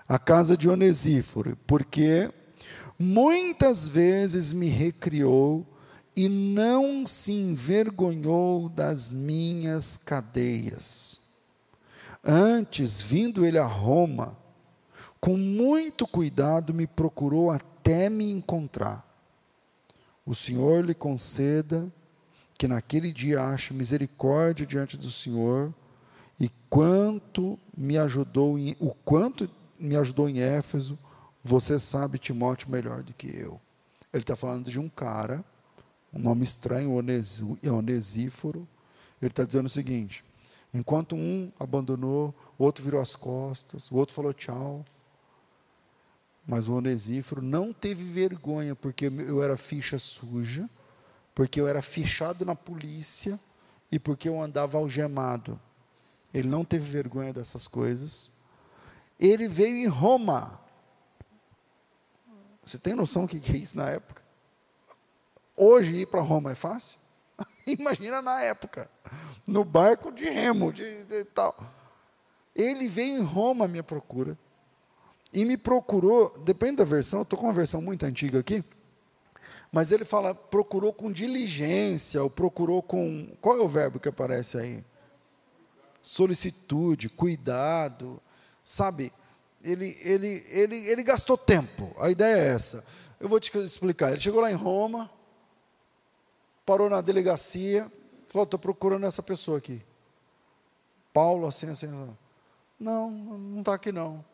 à 0.09 0.19
casa 0.19 0.57
de 0.57 0.69
Onesíforo, 0.69 1.57
porque 1.67 2.31
muitas 2.99 3.89
vezes 3.89 4.53
me 4.53 4.69
recriou 4.69 5.67
e 6.17 6.29
não 6.29 7.07
se 7.07 7.33
envergonhou 7.33 8.69
das 8.69 9.13
minhas 9.13 9.97
cadeias. 9.97 11.21
Antes, 12.23 13.01
vindo 13.01 13.47
ele 13.47 13.59
a 13.59 13.65
Roma, 13.65 14.37
com 15.21 15.37
muito 15.37 16.07
cuidado 16.07 16.73
me 16.73 16.87
procurou 16.87 17.51
até 17.51 18.09
me 18.09 18.31
encontrar 18.31 19.11
o 20.31 20.35
Senhor 20.35 20.85
lhe 20.85 20.95
conceda 20.95 21.93
que 22.57 22.68
naquele 22.68 23.11
dia 23.11 23.43
ache 23.43 23.75
misericórdia 23.75 24.64
diante 24.64 24.97
do 24.97 25.11
Senhor, 25.11 25.75
e 26.39 26.49
quanto 26.68 27.59
me 27.77 27.99
ajudou 27.99 28.57
em, 28.57 28.77
o 28.79 28.95
quanto 28.95 29.51
me 29.77 29.97
ajudou 29.97 30.29
em 30.29 30.39
Éfeso, 30.39 30.97
você 31.43 31.81
sabe, 31.81 32.16
Timóteo, 32.16 32.71
melhor 32.71 33.03
do 33.03 33.12
que 33.12 33.27
eu. 33.27 33.61
Ele 34.12 34.23
está 34.23 34.37
falando 34.37 34.71
de 34.71 34.79
um 34.79 34.89
cara, 34.89 35.45
um 36.12 36.21
nome 36.21 36.45
estranho, 36.45 36.93
Onesíforo. 36.93 38.68
Ele 39.21 39.31
está 39.31 39.43
dizendo 39.43 39.66
o 39.66 39.71
seguinte: 39.71 40.23
enquanto 40.73 41.16
um 41.16 41.51
abandonou, 41.59 42.33
o 42.57 42.64
outro 42.64 42.85
virou 42.85 43.01
as 43.01 43.16
costas, 43.16 43.91
o 43.91 43.97
outro 43.97 44.14
falou 44.14 44.33
tchau. 44.33 44.85
Mas 46.51 46.67
o 46.67 46.75
Onesíforo 46.75 47.41
não 47.41 47.73
teve 47.73 48.03
vergonha, 48.03 48.75
porque 48.75 49.07
eu 49.07 49.41
era 49.41 49.57
ficha 49.57 50.01
suja, 50.01 50.69
porque 51.33 51.61
eu 51.61 51.69
era 51.69 51.81
fichado 51.81 52.45
na 52.45 52.57
polícia 52.57 53.39
e 53.93 54.01
porque 54.01 54.29
eu 54.29 54.43
andava 54.43 54.77
algemado. 54.77 55.61
Ele 56.35 56.49
não 56.49 56.65
teve 56.65 56.91
vergonha 56.91 57.33
dessas 57.33 57.69
coisas. 57.69 58.33
Ele 59.17 59.47
veio 59.47 59.77
em 59.77 59.87
Roma. 59.87 60.59
Você 62.65 62.81
tem 62.81 62.95
noção 62.95 63.27
do 63.27 63.29
que 63.29 63.53
é 63.53 63.57
isso 63.57 63.77
na 63.77 63.89
época? 63.89 64.21
Hoje 65.57 65.95
ir 65.95 66.07
para 66.07 66.21
Roma 66.21 66.51
é 66.51 66.57
fácil? 66.57 66.99
Imagina 67.65 68.21
na 68.21 68.43
época, 68.43 68.91
no 69.47 69.65
barco 69.65 70.11
de 70.11 70.29
remo, 70.29 70.73
de, 70.73 71.05
de 71.05 71.25
tal. 71.27 71.55
Ele 72.57 72.89
veio 72.89 73.19
em 73.19 73.23
Roma 73.23 73.67
à 73.67 73.69
minha 73.69 73.85
procura 73.85 74.37
e 75.33 75.45
me 75.45 75.57
procurou, 75.57 76.31
depende 76.41 76.76
da 76.76 76.85
versão, 76.85 77.22
estou 77.22 77.39
com 77.39 77.47
uma 77.47 77.53
versão 77.53 77.81
muito 77.81 78.05
antiga 78.05 78.41
aqui, 78.41 78.64
mas 79.72 79.93
ele 79.93 80.05
fala, 80.05 80.35
procurou 80.35 80.93
com 80.93 81.12
diligência, 81.12 82.22
ou 82.22 82.28
procurou 82.28 82.83
com. 82.83 83.28
Qual 83.41 83.57
é 83.57 83.61
o 83.61 83.68
verbo 83.68 84.01
que 84.01 84.09
aparece 84.09 84.59
aí? 84.59 84.85
Solicitude, 86.03 87.09
cuidado, 87.09 88.20
sabe? 88.64 89.12
Ele, 89.62 89.97
ele, 90.01 90.45
ele, 90.49 90.76
ele 90.89 91.03
gastou 91.05 91.39
tempo, 91.39 91.93
a 91.99 92.11
ideia 92.11 92.37
é 92.37 92.49
essa. 92.49 92.85
Eu 93.20 93.28
vou 93.28 93.39
te 93.39 93.57
explicar. 93.59 94.11
Ele 94.11 94.20
chegou 94.20 94.41
lá 94.41 94.51
em 94.51 94.55
Roma, 94.55 95.09
parou 96.66 96.91
na 96.91 97.01
delegacia, 97.01 97.91
falou: 98.26 98.45
estou 98.45 98.59
procurando 98.59 99.07
essa 99.07 99.22
pessoa 99.22 99.59
aqui. 99.59 99.81
Paulo, 101.12 101.47
assim, 101.47 101.68
assim, 101.70 101.87
assim. 101.87 102.16
Não, 102.78 103.11
não 103.11 103.61
está 103.61 103.74
aqui 103.74 103.93
não. 103.93 104.24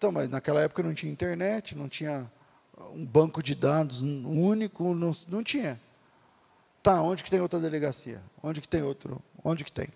Então, 0.00 0.10
mas 0.10 0.30
naquela 0.30 0.62
época 0.62 0.82
não 0.82 0.94
tinha 0.94 1.12
internet, 1.12 1.76
não 1.76 1.86
tinha 1.86 2.26
um 2.94 3.04
banco 3.04 3.42
de 3.42 3.54
dados 3.54 4.00
único, 4.00 4.94
não, 4.94 5.10
não 5.28 5.44
tinha. 5.44 5.78
Tá, 6.82 7.02
onde 7.02 7.22
que 7.22 7.30
tem 7.30 7.38
outra 7.38 7.60
delegacia? 7.60 8.22
Onde 8.42 8.62
que 8.62 8.66
tem 8.66 8.82
outro? 8.82 9.20
Onde 9.44 9.62
que 9.62 9.70
tem? 9.70 9.88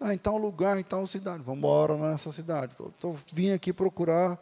Ah, 0.00 0.14
em 0.14 0.16
tal 0.16 0.38
lugar, 0.38 0.78
em 0.78 0.82
tal 0.82 1.06
cidade. 1.06 1.42
Vamos 1.42 1.58
embora 1.58 1.94
nessa 1.94 2.32
cidade. 2.32 2.72
Então, 2.96 3.14
vim 3.34 3.50
aqui 3.50 3.70
procurar 3.70 4.38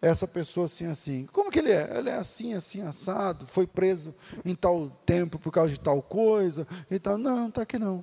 essa 0.00 0.26
pessoa 0.26 0.64
assim, 0.64 0.86
assim. 0.86 1.26
Como 1.30 1.50
que 1.50 1.58
ele 1.58 1.70
é? 1.70 1.98
Ele 1.98 2.08
é 2.08 2.14
assim, 2.14 2.54
assim, 2.54 2.80
assado, 2.80 3.46
foi 3.46 3.66
preso 3.66 4.14
em 4.46 4.54
tal 4.54 4.90
tempo 5.04 5.38
por 5.38 5.52
causa 5.52 5.72
de 5.72 5.78
tal 5.78 6.00
coisa. 6.00 6.66
E 6.90 6.98
tal. 6.98 7.18
Não, 7.18 7.36
não 7.36 7.48
está 7.48 7.60
aqui 7.60 7.78
não. 7.78 8.02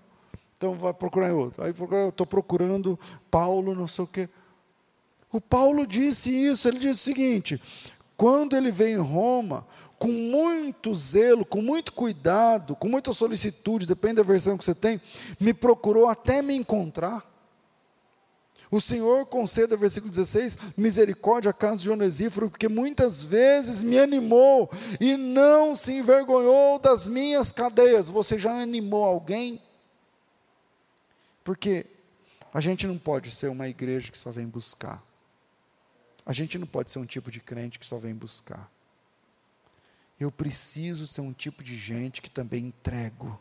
Então 0.56 0.78
vai 0.78 0.94
procurar 0.94 1.30
em 1.30 1.34
outro. 1.34 1.64
Aí 1.64 1.74
estou 2.08 2.28
procurando 2.28 3.00
Paulo, 3.32 3.74
não 3.74 3.88
sei 3.88 4.04
o 4.04 4.08
quê. 4.08 4.30
O 5.32 5.42
Paulo 5.42 5.86
disse 5.86 6.30
isso, 6.30 6.68
ele 6.68 6.80
disse 6.80 7.02
o 7.02 7.14
seguinte: 7.14 7.62
quando 8.16 8.56
ele 8.56 8.72
veio 8.72 9.00
em 9.00 9.04
Roma, 9.04 9.66
com 9.98 10.08
muito 10.08 10.94
zelo, 10.94 11.46
com 11.46 11.62
muito 11.62 11.92
cuidado, 11.94 12.76
com 12.76 12.88
muita 12.88 13.14
solicitude, 13.14 13.86
depende 13.86 14.16
da 14.16 14.24
versão 14.24 14.58
que 14.58 14.64
você 14.64 14.76
tem, 14.76 15.02
me 15.40 15.54
procurou 15.54 16.08
até 16.08 16.42
me 16.42 16.56
encontrar. 16.56 17.24
O 18.72 18.82
Senhor 18.82 19.26
conceda, 19.28 19.78
versículo 19.78 20.12
16, 20.12 20.58
misericórdia 20.76 21.52
à 21.52 21.54
casa 21.54 21.82
de 21.82 21.90
Onesíforo, 21.90 22.50
porque 22.50 22.68
muitas 22.68 23.24
vezes 23.24 23.84
me 23.84 23.98
animou 23.98 24.70
e 25.00 25.16
não 25.16 25.76
se 25.76 25.94
envergonhou 25.94 26.80
das 26.80 27.08
minhas 27.08 27.52
cadeias. 27.52 28.10
Você 28.10 28.38
já 28.38 28.52
animou 28.60 29.06
alguém? 29.06 29.62
Porque 31.44 31.86
a 32.54 32.60
gente 32.60 32.88
não 32.88 32.98
pode 32.98 33.32
ser 33.32 33.48
uma 33.48 33.68
igreja 33.68 34.12
que 34.12 34.18
só 34.18 34.32
vem 34.32 34.48
buscar. 34.48 35.02
A 36.26 36.34
gente 36.34 36.58
não 36.58 36.66
pode 36.66 36.92
ser 36.92 37.00
um 37.00 37.06
tipo 37.06 37.30
de 37.30 37.40
crente 37.40 37.78
que 37.78 37.86
só 37.86 37.98
vem 37.98 38.16
buscar. 38.16 38.72
Eu 40.20 40.32
preciso 40.32 41.06
ser 41.06 41.22
um 41.22 41.34
tipo 41.34 41.64
de 41.64 41.78
gente 41.78 42.22
que 42.22 42.30
também 42.30 42.66
entrego. 42.66 43.40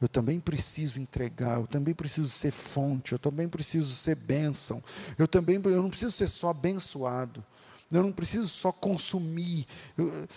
Eu 0.00 0.08
também 0.08 0.38
preciso 0.38 1.00
entregar, 1.00 1.58
eu 1.58 1.66
também 1.66 1.92
preciso 1.92 2.28
ser 2.28 2.52
fonte, 2.52 3.12
eu 3.12 3.18
também 3.18 3.48
preciso 3.48 3.92
ser 3.94 4.14
bênção. 4.14 4.82
Eu 5.18 5.26
também 5.26 5.56
eu 5.56 5.82
não 5.82 5.90
preciso 5.90 6.12
ser 6.12 6.28
só 6.28 6.50
abençoado. 6.50 7.44
Eu 7.90 8.02
não 8.02 8.12
preciso 8.12 8.48
só 8.48 8.70
consumir, 8.70 9.66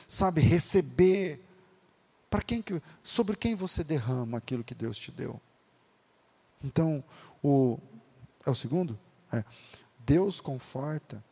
sabe, 0.08 0.42
receber. 0.42 1.40
Para 2.30 2.42
quem 2.42 2.62
que, 2.62 2.82
sobre 3.04 3.36
quem 3.36 3.56
você 3.56 3.84
derrama 3.84 4.38
aquilo 4.38 4.64
que 4.64 4.74
Deus 4.74 4.98
te 4.98 5.12
deu? 5.12 5.40
Então, 6.64 7.04
o 7.44 7.78
é 8.46 8.50
o 8.50 8.56
segundo? 8.56 8.98
É. 9.32 9.44
Deus 10.00 10.42
conforta 10.42 11.24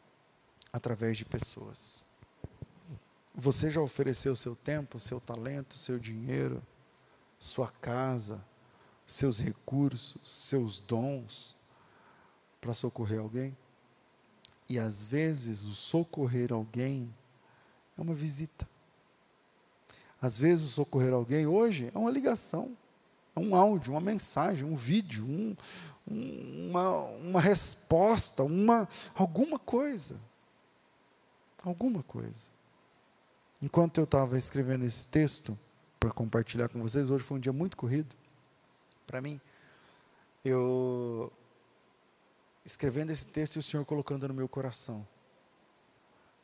através 0.71 1.17
de 1.17 1.25
pessoas. 1.25 2.03
Você 3.33 3.71
já 3.71 3.81
ofereceu 3.81 4.35
seu 4.35 4.55
tempo, 4.55 4.99
seu 4.99 5.19
talento, 5.19 5.75
seu 5.75 5.97
dinheiro, 5.97 6.61
sua 7.39 7.71
casa, 7.81 8.43
seus 9.07 9.39
recursos, 9.39 10.19
seus 10.23 10.77
dons 10.77 11.55
para 12.59 12.73
socorrer 12.73 13.19
alguém? 13.19 13.57
E 14.67 14.77
às 14.77 15.05
vezes 15.05 15.63
o 15.63 15.73
socorrer 15.73 16.51
alguém 16.51 17.13
é 17.97 18.01
uma 18.01 18.13
visita. 18.13 18.67
Às 20.21 20.37
vezes 20.37 20.65
o 20.65 20.73
socorrer 20.73 21.13
alguém 21.13 21.47
hoje 21.47 21.89
é 21.95 21.97
uma 21.97 22.11
ligação, 22.11 22.77
é 23.35 23.39
um 23.39 23.55
áudio, 23.55 23.93
uma 23.93 24.01
mensagem, 24.01 24.65
um 24.65 24.75
vídeo, 24.75 25.23
um, 25.25 25.55
uma, 26.05 27.03
uma 27.21 27.41
resposta, 27.41 28.43
uma, 28.43 28.87
alguma 29.15 29.57
coisa 29.57 30.19
alguma 31.63 32.03
coisa. 32.03 32.47
Enquanto 33.61 33.97
eu 33.97 34.05
estava 34.05 34.37
escrevendo 34.37 34.85
esse 34.85 35.07
texto 35.07 35.57
para 35.99 36.11
compartilhar 36.11 36.69
com 36.69 36.81
vocês, 36.81 37.09
hoje 37.09 37.23
foi 37.23 37.37
um 37.37 37.41
dia 37.41 37.51
muito 37.51 37.75
corrido 37.75 38.15
para 39.05 39.21
mim. 39.21 39.39
Eu 40.45 41.31
escrevendo 42.65 43.11
esse 43.11 43.27
texto 43.27 43.55
e 43.55 43.59
o 43.59 43.63
Senhor 43.63 43.83
colocando 43.85 44.27
no 44.27 44.33
meu 44.33 44.47
coração. 44.47 45.05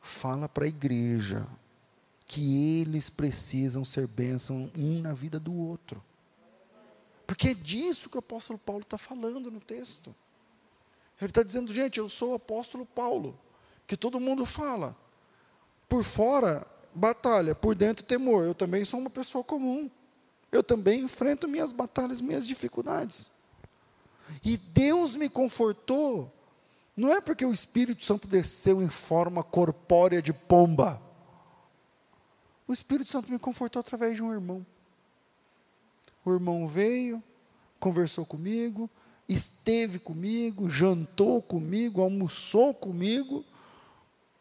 Fala 0.00 0.48
para 0.48 0.64
a 0.64 0.68
igreja 0.68 1.46
que 2.26 2.80
eles 2.80 3.08
precisam 3.08 3.84
ser 3.84 4.06
bênção 4.08 4.70
um 4.76 5.00
na 5.00 5.12
vida 5.12 5.38
do 5.38 5.54
outro. 5.54 6.02
Porque 7.26 7.48
é 7.48 7.54
disso 7.54 8.10
que 8.10 8.16
o 8.16 8.20
apóstolo 8.20 8.58
Paulo 8.58 8.82
está 8.82 8.98
falando 8.98 9.50
no 9.50 9.60
texto. 9.60 10.14
Ele 11.20 11.30
está 11.30 11.42
dizendo, 11.42 11.72
gente, 11.72 11.98
eu 11.98 12.08
sou 12.08 12.32
o 12.32 12.34
apóstolo 12.34 12.84
Paulo, 12.84 13.38
que 13.86 13.96
todo 13.96 14.20
mundo 14.20 14.44
fala. 14.44 14.96
Por 15.88 16.02
fora, 16.04 16.66
batalha, 16.94 17.54
por 17.54 17.74
dentro, 17.74 18.04
temor. 18.04 18.44
Eu 18.44 18.54
também 18.54 18.84
sou 18.84 19.00
uma 19.00 19.10
pessoa 19.10 19.44
comum. 19.44 19.90
Eu 20.50 20.62
também 20.62 21.02
enfrento 21.02 21.48
minhas 21.48 21.72
batalhas, 21.72 22.20
minhas 22.20 22.46
dificuldades. 22.46 23.32
E 24.44 24.56
Deus 24.56 25.14
me 25.14 25.28
confortou, 25.28 26.32
não 26.96 27.12
é 27.12 27.20
porque 27.20 27.44
o 27.44 27.52
Espírito 27.52 28.04
Santo 28.04 28.26
desceu 28.26 28.82
em 28.82 28.88
forma 28.88 29.42
corpórea 29.44 30.20
de 30.20 30.32
pomba. 30.32 31.00
O 32.66 32.72
Espírito 32.72 33.10
Santo 33.10 33.30
me 33.30 33.38
confortou 33.38 33.80
através 33.80 34.16
de 34.16 34.22
um 34.22 34.32
irmão. 34.32 34.66
O 36.24 36.32
irmão 36.32 36.66
veio, 36.66 37.22
conversou 37.78 38.26
comigo, 38.26 38.90
esteve 39.28 39.98
comigo, 39.98 40.68
jantou 40.68 41.40
comigo, 41.40 42.00
almoçou 42.00 42.74
comigo 42.74 43.44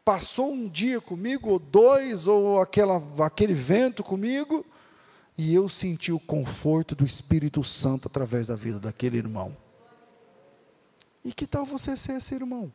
passou 0.06 0.53
um 0.53 0.70
dia 0.70 1.01
comigo, 1.01 1.49
ou 1.49 1.58
dois, 1.58 2.28
ou 2.28 2.62
aquela, 2.62 3.01
aquele 3.26 3.56
vento 3.56 4.03
comigo, 4.03 4.64
e 5.36 5.53
eu 5.53 5.68
senti 5.68 6.12
o 6.12 6.20
conforto 6.20 6.95
do 6.95 7.03
Espírito 7.03 7.64
Santo 7.64 8.08
através 8.08 8.47
da 8.47 8.56
vida 8.56 8.80
daquele 8.80 9.18
irmão. 9.18 9.58
E 11.24 11.34
que 11.34 11.47
tal 11.47 11.66
você 11.66 11.97
ser 11.97 12.18
esse 12.18 12.36
irmão? 12.36 12.72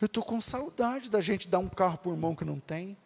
Eu 0.00 0.06
estou 0.06 0.24
com 0.24 0.40
saudade 0.40 1.08
da 1.08 1.20
gente 1.20 1.48
dar 1.48 1.60
um 1.60 1.68
carro 1.68 1.98
para 1.98 2.10
o 2.10 2.14
irmão 2.14 2.34
que 2.34 2.44
não 2.44 2.58
tem. 2.58 2.96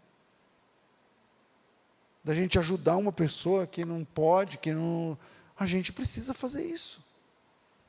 Da 2.25 2.35
gente 2.35 2.59
ajudar 2.59 2.97
uma 2.97 3.13
pessoa 3.13 3.67
que 3.67 3.85
não 3.85 4.05
pode, 4.05 4.57
que 4.57 4.73
não. 4.73 5.19
A 5.59 5.67
gente 5.67 5.93
precisa 5.93 6.33
fazer 6.33 6.65
isso. 6.65 7.12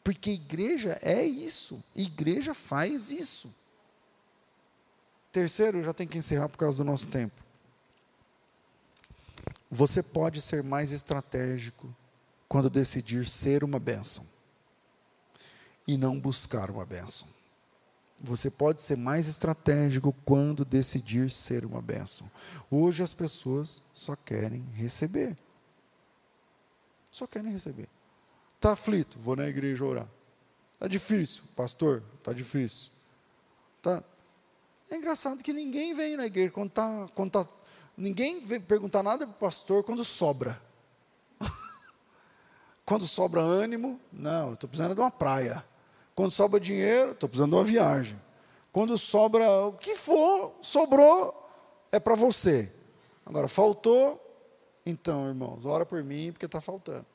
Porque 0.04 0.32
igreja 0.32 1.00
é 1.02 1.24
isso. 1.24 1.84
Igreja 1.96 2.54
faz 2.54 3.12
isso. 3.12 3.54
Terceiro, 5.32 5.84
já 5.84 5.94
tem 5.94 6.08
que 6.08 6.18
encerrar 6.18 6.50
por 6.50 6.58
causa 6.58 6.78
do 6.78 6.84
nosso 6.84 7.08
tempo. 7.08 7.42
Você 9.72 10.04
pode 10.04 10.42
ser 10.42 10.64
mais 10.64 10.92
estratégico 10.92 11.96
quando 12.48 12.70
decidir 12.70 13.26
ser 13.26 13.64
uma 13.64 13.80
bênção. 13.80 14.32
e 15.86 15.98
não 15.98 16.18
buscar 16.18 16.70
uma 16.70 16.86
bênção. 16.86 17.28
Você 18.22 18.50
pode 18.50 18.82
ser 18.82 18.96
mais 18.96 19.28
estratégico 19.28 20.16
quando 20.24 20.64
decidir 20.64 21.30
ser 21.30 21.66
uma 21.66 21.82
bênção. 21.82 22.30
Hoje 22.72 23.04
as 23.04 23.14
pessoas 23.14 23.82
só 23.94 24.16
querem 24.16 24.62
receber. 24.74 25.38
Só 27.12 27.28
querem 27.28 27.52
receber. 27.52 27.90
Está 28.64 28.72
aflito? 28.72 29.20
Vou 29.20 29.36
na 29.36 29.46
igreja 29.46 29.84
orar. 29.84 30.08
Está 30.72 30.88
difícil, 30.88 31.44
pastor? 31.54 32.02
Está 32.18 32.32
difícil. 32.32 32.92
Tá. 33.82 34.02
É 34.90 34.96
engraçado 34.96 35.44
que 35.44 35.52
ninguém 35.52 35.94
vem 35.94 36.16
na 36.16 36.26
igreja 36.26 36.50
quando 36.50 36.70
está. 36.70 37.10
Quando 37.14 37.32
tá, 37.32 37.46
ninguém 37.98 38.40
vem 38.40 38.62
perguntar 38.62 39.04
nada 39.04 39.28
para 39.28 39.36
o 39.36 39.38
pastor 39.38 39.84
quando 39.84 40.06
sobra. 40.06 40.58
quando 42.86 43.06
sobra 43.06 43.42
ânimo, 43.42 44.00
não, 44.14 44.54
estou 44.54 44.70
precisando 44.70 44.96
de 44.96 45.02
uma 45.02 45.12
praia. 45.12 45.62
Quando 46.16 46.32
sobra 46.32 46.58
dinheiro, 46.58 47.12
estou 47.12 47.28
precisando 47.28 47.50
de 47.50 47.58
uma 47.58 47.66
viagem. 47.66 48.18
Quando 48.72 48.98
sobra 48.98 49.46
o 49.66 49.74
que 49.74 49.98
for, 49.98 50.56
sobrou, 50.62 51.50
é 51.92 52.00
para 52.00 52.16
você. 52.16 52.72
Agora, 53.26 53.50
faltou, 53.50 54.26
então, 54.86 55.28
irmãos, 55.28 55.66
ora 55.66 55.86
por 55.86 56.02
mim 56.02 56.32
porque 56.32 56.46
está 56.46 56.62
faltando. 56.62 57.13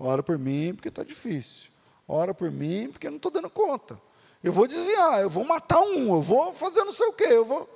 Ora 0.00 0.20
por 0.20 0.36
mim 0.36 0.74
porque 0.74 0.88
está 0.88 1.04
difícil. 1.04 1.70
Ora 2.08 2.34
por 2.34 2.50
mim 2.50 2.90
porque 2.90 3.06
eu 3.06 3.12
não 3.12 3.18
estou 3.18 3.30
dando 3.30 3.48
conta. 3.48 4.00
Eu 4.42 4.52
vou 4.52 4.66
desviar, 4.66 5.20
eu 5.20 5.30
vou 5.30 5.44
matar 5.44 5.80
um, 5.80 6.14
eu 6.14 6.22
vou 6.22 6.52
fazer 6.54 6.82
não 6.82 6.90
sei 6.90 7.06
o 7.06 7.12
quê, 7.12 7.28
eu 7.30 7.44
vou. 7.44 7.68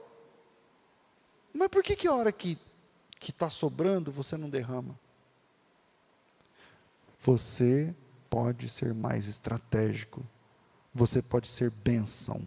Mas 1.53 1.69
por 1.69 1.85
que 1.85 1.95
que 1.95 2.09
a 2.09 2.15
hora 2.15 2.33
que 2.33 2.59
que 3.21 3.31
está 3.31 3.49
sobrando 3.49 4.11
você 4.11 4.37
não 4.37 4.51
derrama? 4.51 4.99
Você 7.21 7.95
pode 8.29 8.69
ser 8.69 8.93
mais 8.93 9.29
estratégico 9.29 10.27
você 10.95 11.21
pode 11.21 11.49
ser 11.49 11.71
bênção 11.71 12.41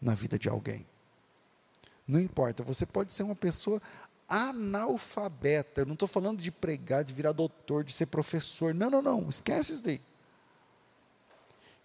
na 0.00 0.12
vida 0.14 0.36
de 0.36 0.48
alguém. 0.48 0.84
Não 2.06 2.18
importa, 2.18 2.64
você 2.64 2.84
pode 2.84 3.14
ser 3.14 3.22
uma 3.22 3.36
pessoa 3.36 3.80
analfabeta. 4.28 5.82
Eu 5.82 5.86
não 5.86 5.94
estou 5.94 6.08
falando 6.08 6.42
de 6.42 6.50
pregar, 6.50 7.04
de 7.04 7.12
virar 7.12 7.32
doutor, 7.32 7.84
de 7.84 7.92
ser 7.92 8.06
professor. 8.06 8.74
Não, 8.74 8.90
não, 8.90 9.02
não. 9.02 9.28
Esquece 9.28 9.74
isso 9.74 9.84
daí. 9.84 10.00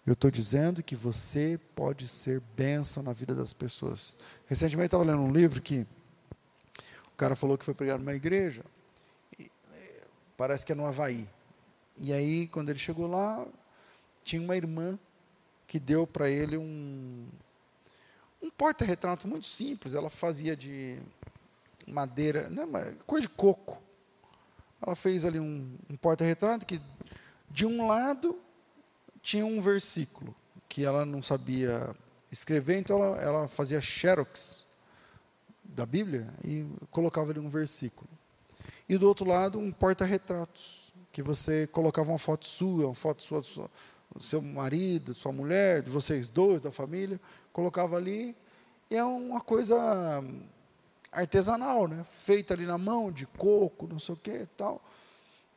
Eu 0.05 0.13
estou 0.13 0.31
dizendo 0.31 0.81
que 0.81 0.95
você 0.95 1.59
pode 1.75 2.07
ser 2.07 2.41
bênção 2.55 3.03
na 3.03 3.13
vida 3.13 3.35
das 3.35 3.53
pessoas. 3.53 4.17
Recentemente 4.47 4.87
estava 4.87 5.03
lendo 5.03 5.21
um 5.21 5.31
livro 5.31 5.61
que 5.61 5.85
o 7.13 7.15
cara 7.15 7.35
falou 7.35 7.55
que 7.55 7.63
foi 7.63 7.75
pregar 7.75 7.99
numa 7.99 8.13
igreja, 8.13 8.63
e, 9.37 9.51
é, 9.71 10.01
parece 10.35 10.65
que 10.65 10.71
é 10.71 10.75
no 10.75 10.87
Havaí. 10.87 11.29
E 11.97 12.11
aí, 12.11 12.47
quando 12.47 12.69
ele 12.69 12.79
chegou 12.79 13.05
lá, 13.05 13.45
tinha 14.23 14.41
uma 14.41 14.55
irmã 14.57 14.97
que 15.67 15.79
deu 15.79 16.07
para 16.07 16.27
ele 16.27 16.57
um, 16.57 17.27
um 18.41 18.49
porta-retrato 18.49 19.27
muito 19.27 19.45
simples. 19.45 19.93
Ela 19.93 20.09
fazia 20.09 20.55
de 20.55 20.97
madeira, 21.87 22.49
né, 22.49 22.65
coisa 23.05 23.27
de 23.27 23.33
coco. 23.33 23.81
Ela 24.81 24.95
fez 24.95 25.25
ali 25.25 25.39
um, 25.39 25.77
um 25.89 25.95
porta-retrato 25.95 26.65
que, 26.65 26.81
de 27.49 27.65
um 27.65 27.87
lado, 27.87 28.37
tinha 29.21 29.45
um 29.45 29.61
versículo 29.61 30.35
que 30.67 30.83
ela 30.83 31.05
não 31.05 31.21
sabia 31.21 31.95
escrever, 32.31 32.77
então 32.79 33.01
ela, 33.03 33.17
ela 33.21 33.47
fazia 33.47 33.81
xerox 33.81 34.65
da 35.63 35.85
Bíblia 35.85 36.27
e 36.43 36.65
colocava 36.89 37.31
ali 37.31 37.39
um 37.39 37.49
versículo. 37.49 38.09
E 38.87 38.97
do 38.97 39.07
outro 39.07 39.27
lado, 39.27 39.59
um 39.59 39.71
porta-retratos, 39.71 40.91
que 41.11 41.21
você 41.21 41.67
colocava 41.67 42.09
uma 42.09 42.17
foto 42.17 42.45
sua, 42.45 42.85
uma 42.85 42.95
foto 42.95 43.21
sua, 43.21 43.69
seu 44.17 44.41
marido, 44.41 45.13
sua 45.13 45.31
mulher, 45.31 45.81
de 45.81 45.89
vocês 45.89 46.29
dois, 46.29 46.61
da 46.61 46.71
família, 46.71 47.19
colocava 47.53 47.97
ali, 47.97 48.35
e 48.89 48.95
é 48.95 49.03
uma 49.03 49.41
coisa 49.41 50.23
artesanal, 51.11 51.87
né? 51.87 52.03
feita 52.03 52.53
ali 52.53 52.65
na 52.65 52.77
mão, 52.77 53.11
de 53.11 53.25
coco, 53.25 53.87
não 53.87 53.99
sei 53.99 54.15
o 54.15 54.17
que 54.17 54.47
tal. 54.57 54.81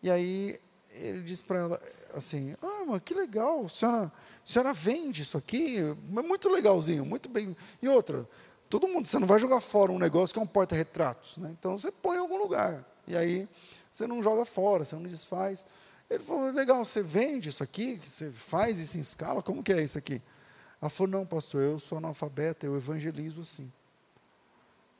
E 0.03 0.11
aí 0.11 0.59
ele 0.95 1.23
disse 1.23 1.43
para 1.43 1.59
ela 1.59 1.81
assim, 2.15 2.55
ah, 2.63 2.85
mas 2.87 3.03
que 3.05 3.15
legal, 3.15 3.65
a 3.65 3.69
senhora, 3.69 4.07
a 4.07 4.47
senhora 4.47 4.75
vende 4.75 5.23
isso 5.23 5.37
aqui, 5.37 5.79
é 5.79 6.23
muito 6.23 6.49
legalzinho, 6.49 7.05
muito 7.05 7.29
bem. 7.29 7.57
E 7.81 7.89
outra, 7.89 8.29
todo 8.69 8.89
mundo, 8.89 9.07
você 9.07 9.19
não 9.19 9.27
vai 9.27 9.39
jogar 9.39 9.61
fora 9.61 9.93
um 9.93 9.99
negócio 9.99 10.33
que 10.33 10.39
é 10.39 10.43
um 10.43 10.47
porta-retratos, 10.47 11.37
né? 11.37 11.55
então 11.59 11.77
você 11.77 11.91
põe 11.91 12.17
em 12.17 12.21
algum 12.21 12.39
lugar. 12.39 12.85
E 13.07 13.17
aí 13.17 13.49
você 13.93 14.07
não 14.07 14.23
joga 14.23 14.45
fora, 14.45 14.85
você 14.85 14.95
não 14.95 15.03
desfaz. 15.03 15.67
Ele 16.09 16.23
falou, 16.23 16.51
legal, 16.51 16.85
você 16.85 17.03
vende 17.03 17.49
isso 17.49 17.63
aqui? 17.63 18.01
Você 18.03 18.31
faz 18.31 18.79
isso 18.79 18.99
em 18.99 19.01
escala? 19.01 19.43
Como 19.43 19.63
que 19.63 19.73
é 19.73 19.83
isso 19.83 19.99
aqui? 19.99 20.21
Ela 20.81 20.91
falou, 20.91 21.13
não, 21.13 21.27
pastor, 21.27 21.63
eu 21.63 21.79
sou 21.79 21.99
analfabeta, 21.99 22.67
eu 22.67 22.77
evangelizo 22.77 23.41
assim. 23.41 23.73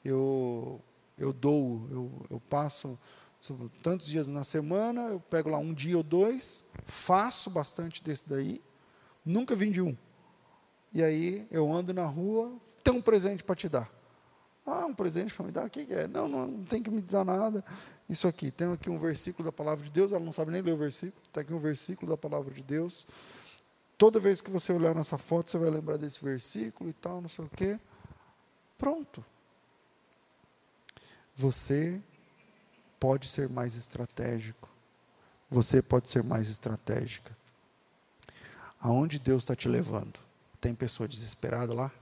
Eu, 0.05 0.81
eu 1.17 1.33
dou, 1.33 1.89
eu, 1.91 2.27
eu 2.31 2.41
passo 2.41 2.99
tantos 3.83 4.07
dias 4.07 4.27
na 4.27 4.45
semana, 4.45 5.03
eu 5.09 5.21
pego 5.21 5.51
lá 5.51 5.59
um 5.59 5.75
dia 5.75 5.97
ou 5.97 6.03
dois, 6.03 6.71
faço 6.87 7.51
bastante 7.51 8.03
desse 8.03 8.29
daí, 8.29 8.63
nunca 9.25 9.55
vendi 9.55 9.83
um. 9.83 9.97
E 10.93 11.03
aí 11.03 11.47
eu 11.51 11.71
ando 11.73 11.93
na 11.93 12.07
rua, 12.07 12.57
tem 12.83 12.95
um 12.95 13.03
presente 13.03 13.43
para 13.43 13.55
te 13.55 13.69
dar. 13.69 13.91
Ah, 14.65 14.87
um 14.87 14.95
presente 14.95 15.35
para 15.35 15.45
me 15.45 15.53
dar? 15.53 15.67
O 15.67 15.71
que, 15.71 15.85
que 15.85 15.93
é? 15.93 16.07
Não, 16.07 16.27
não, 16.27 16.47
não 16.47 16.65
tem 16.65 16.83
que 16.83 16.91
me 16.91 17.03
dar 17.03 17.25
nada 17.25 17.63
isso 18.09 18.27
aqui. 18.27 18.51
Tem 18.51 18.73
aqui 18.73 18.89
um 18.89 18.99
versículo 18.99 19.45
da 19.45 19.53
palavra 19.53 19.85
de 19.85 19.91
Deus, 19.91 20.13
ela 20.13 20.25
não 20.25 20.33
sabe 20.33 20.51
nem 20.51 20.63
ler 20.63 20.73
o 20.73 20.77
versículo, 20.77 21.21
está 21.27 21.41
aqui 21.43 21.53
um 21.53 21.59
versículo 21.59 22.11
da 22.11 22.17
palavra 22.17 22.53
de 22.53 22.63
Deus. 22.63 23.07
Toda 23.99 24.19
vez 24.19 24.41
que 24.41 24.51
você 24.51 24.73
olhar 24.73 24.95
nessa 24.95 25.19
foto, 25.19 25.51
você 25.51 25.59
vai 25.59 25.71
lembrar 25.71 25.97
desse 25.97 26.25
versículo 26.25 26.89
e 26.89 26.93
tal, 26.93 27.21
não 27.21 27.29
sei 27.29 27.45
o 27.45 27.51
quê. 27.51 27.79
Pronto. 28.79 29.25
Você 31.37 32.01
pode 33.01 33.29
ser 33.29 33.49
mais 33.49 33.75
estratégico. 33.75 34.69
Você 35.51 35.83
pode 35.83 36.09
ser 36.09 36.23
mais 36.23 36.49
estratégica. 36.49 37.37
Aonde 38.81 39.19
Deus 39.19 39.43
está 39.43 39.55
te 39.57 39.69
levando? 39.69 40.19
Tem 40.61 40.75
pessoa 40.75 41.09
desesperada 41.09 41.75
lá? 41.75 41.93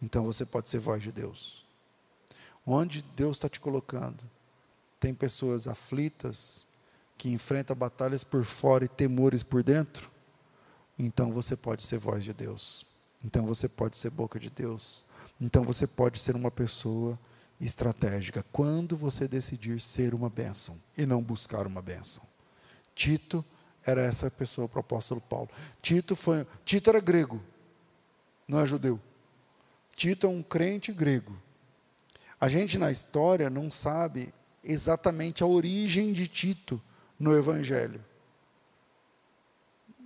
Então 0.00 0.24
você 0.24 0.44
pode 0.44 0.68
ser 0.68 0.78
voz 0.78 1.02
de 1.02 1.12
Deus. 1.12 1.66
Onde 2.66 3.02
Deus 3.16 3.36
está 3.36 3.48
te 3.48 3.60
colocando? 3.60 4.22
Tem 5.00 5.12
pessoas 5.12 5.66
aflitas 5.66 6.68
que 7.18 7.28
enfrentam 7.30 7.76
batalhas 7.76 8.24
por 8.24 8.44
fora 8.44 8.84
e 8.84 8.88
temores 8.88 9.42
por 9.42 9.62
dentro. 9.62 10.10
Então 10.98 11.32
você 11.32 11.56
pode 11.56 11.84
ser 11.84 11.98
voz 11.98 12.22
de 12.22 12.32
Deus. 12.32 12.86
Então 13.24 13.46
você 13.46 13.68
pode 13.68 13.98
ser 13.98 14.10
boca 14.10 14.38
de 14.38 14.50
Deus. 14.50 15.04
Então 15.40 15.62
você 15.62 15.86
pode 15.86 16.20
ser 16.20 16.36
uma 16.36 16.50
pessoa 16.50 17.18
estratégica 17.64 18.44
quando 18.50 18.96
você 18.96 19.28
decidir 19.28 19.80
ser 19.80 20.14
uma 20.14 20.28
bênção 20.28 20.76
e 20.98 21.06
não 21.06 21.22
buscar 21.22 21.66
uma 21.66 21.80
bênção. 21.80 22.22
Tito 22.94 23.44
era 23.84 24.02
essa 24.02 24.30
pessoa 24.30 24.68
para 24.68 24.78
o 24.78 24.80
apóstolo 24.80 25.20
Paulo. 25.20 25.48
Tito 25.80 26.16
foi, 26.16 26.44
Tito 26.64 26.90
era 26.90 27.00
grego, 27.00 27.40
não 28.48 28.60
é 28.60 28.66
judeu. 28.66 29.00
Tito 29.94 30.26
é 30.26 30.28
um 30.28 30.42
crente 30.42 30.92
grego. 30.92 31.36
A 32.40 32.48
gente 32.48 32.76
na 32.78 32.90
história 32.90 33.48
não 33.48 33.70
sabe 33.70 34.34
exatamente 34.64 35.44
a 35.44 35.46
origem 35.46 36.12
de 36.12 36.26
Tito 36.26 36.82
no 37.18 37.36
Evangelho. 37.36 38.04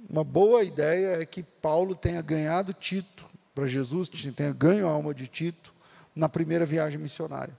Uma 0.08 0.22
boa 0.22 0.62
ideia 0.62 1.22
é 1.22 1.26
que 1.26 1.42
Paulo 1.42 1.96
tenha 1.96 2.20
ganhado 2.20 2.74
Tito 2.74 3.24
para 3.54 3.66
Jesus, 3.66 4.08
tenha 4.08 4.52
ganho 4.52 4.86
a 4.86 4.90
alma 4.90 5.14
de 5.14 5.26
Tito 5.26 5.74
na 6.16 6.30
primeira 6.30 6.64
viagem 6.64 6.98
missionária. 6.98 7.56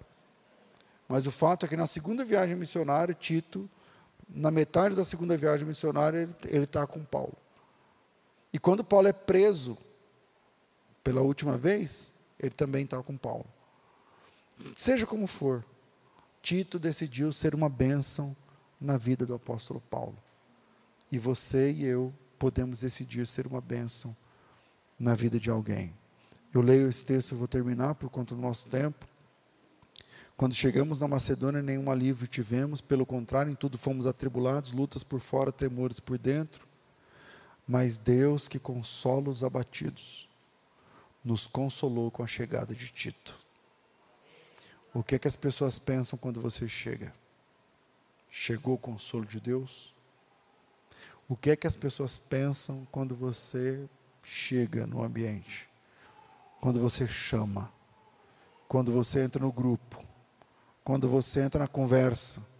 Mas 1.07 1.27
o 1.27 1.31
fato 1.31 1.65
é 1.65 1.69
que 1.69 1.77
na 1.77 1.85
segunda 1.85 2.25
viagem 2.25 2.55
missionária, 2.55 3.13
Tito, 3.13 3.69
na 4.27 4.49
metade 4.49 4.95
da 4.95 5.03
segunda 5.03 5.37
viagem 5.37 5.65
missionária, 5.65 6.27
ele 6.45 6.63
está 6.63 6.85
com 6.87 7.03
Paulo. 7.03 7.37
E 8.51 8.57
quando 8.57 8.83
Paulo 8.83 9.07
é 9.07 9.13
preso 9.13 9.77
pela 11.03 11.21
última 11.21 11.55
vez, 11.55 12.15
ele 12.39 12.49
também 12.49 12.83
está 12.83 13.01
com 13.01 13.15
Paulo. 13.15 13.45
Seja 14.75 15.05
como 15.05 15.27
for, 15.27 15.63
Tito 16.41 16.79
decidiu 16.79 17.31
ser 17.31 17.53
uma 17.53 17.69
bênção 17.69 18.35
na 18.81 18.97
vida 18.97 19.25
do 19.25 19.35
apóstolo 19.35 19.79
Paulo. 19.89 20.17
E 21.11 21.17
você 21.17 21.71
e 21.71 21.85
eu 21.85 22.13
podemos 22.37 22.81
decidir 22.81 23.25
ser 23.25 23.47
uma 23.47 23.61
bênção 23.61 24.15
na 24.99 25.15
vida 25.15 25.39
de 25.39 25.49
alguém. 25.49 25.93
Eu 26.57 26.63
leio 26.63 26.89
esse 26.89 27.05
texto, 27.05 27.35
vou 27.35 27.47
terminar 27.47 27.93
por 27.93 28.09
conta 28.09 28.33
do 28.33 28.41
nosso 28.41 28.67
tempo. 28.67 29.07
Quando 30.35 30.55
chegamos 30.55 30.99
na 30.99 31.07
Macedônia, 31.07 31.61
nenhum 31.61 31.91
alívio 31.91 32.25
tivemos, 32.25 32.81
pelo 32.81 33.05
contrário, 33.05 33.51
em 33.51 33.55
tudo 33.55 33.77
fomos 33.77 34.07
atribulados, 34.07 34.73
lutas 34.73 35.03
por 35.03 35.19
fora, 35.19 35.51
temores 35.51 35.99
por 35.99 36.17
dentro. 36.17 36.67
Mas 37.67 37.97
Deus, 37.97 38.47
que 38.47 38.57
consola 38.57 39.29
os 39.29 39.43
abatidos, 39.43 40.27
nos 41.23 41.45
consolou 41.45 42.09
com 42.09 42.23
a 42.23 42.27
chegada 42.27 42.73
de 42.73 42.87
Tito. 42.87 43.37
O 44.95 45.03
que 45.03 45.13
é 45.13 45.19
que 45.19 45.27
as 45.27 45.35
pessoas 45.35 45.77
pensam 45.77 46.17
quando 46.17 46.41
você 46.41 46.67
chega? 46.67 47.13
Chegou 48.31 48.73
o 48.73 48.79
consolo 48.79 49.27
de 49.27 49.39
Deus? 49.39 49.93
O 51.29 51.37
que 51.37 51.51
é 51.51 51.55
que 51.55 51.67
as 51.67 51.75
pessoas 51.75 52.17
pensam 52.17 52.87
quando 52.91 53.15
você 53.15 53.87
chega 54.23 54.87
no 54.87 55.03
ambiente, 55.03 55.66
quando 56.59 56.79
você 56.79 57.07
chama, 57.07 57.71
quando 58.67 58.91
você 58.91 59.23
entra 59.23 59.41
no 59.41 59.51
grupo, 59.51 60.03
quando 60.83 61.07
você 61.07 61.41
entra 61.41 61.59
na 61.59 61.67
conversa, 61.67 62.57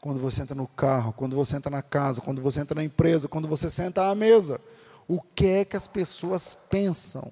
quando 0.00 0.18
você 0.18 0.42
entra 0.42 0.54
no 0.54 0.66
carro, 0.66 1.12
quando 1.12 1.36
você 1.36 1.56
entra 1.56 1.70
na 1.70 1.82
casa, 1.82 2.20
quando 2.20 2.40
você 2.40 2.60
entra 2.60 2.74
na 2.74 2.84
empresa, 2.84 3.28
quando 3.28 3.46
você 3.46 3.68
senta 3.68 4.08
à 4.08 4.14
mesa. 4.14 4.60
O 5.06 5.20
que 5.20 5.46
é 5.46 5.64
que 5.64 5.76
as 5.76 5.86
pessoas 5.86 6.54
pensam 6.54 7.30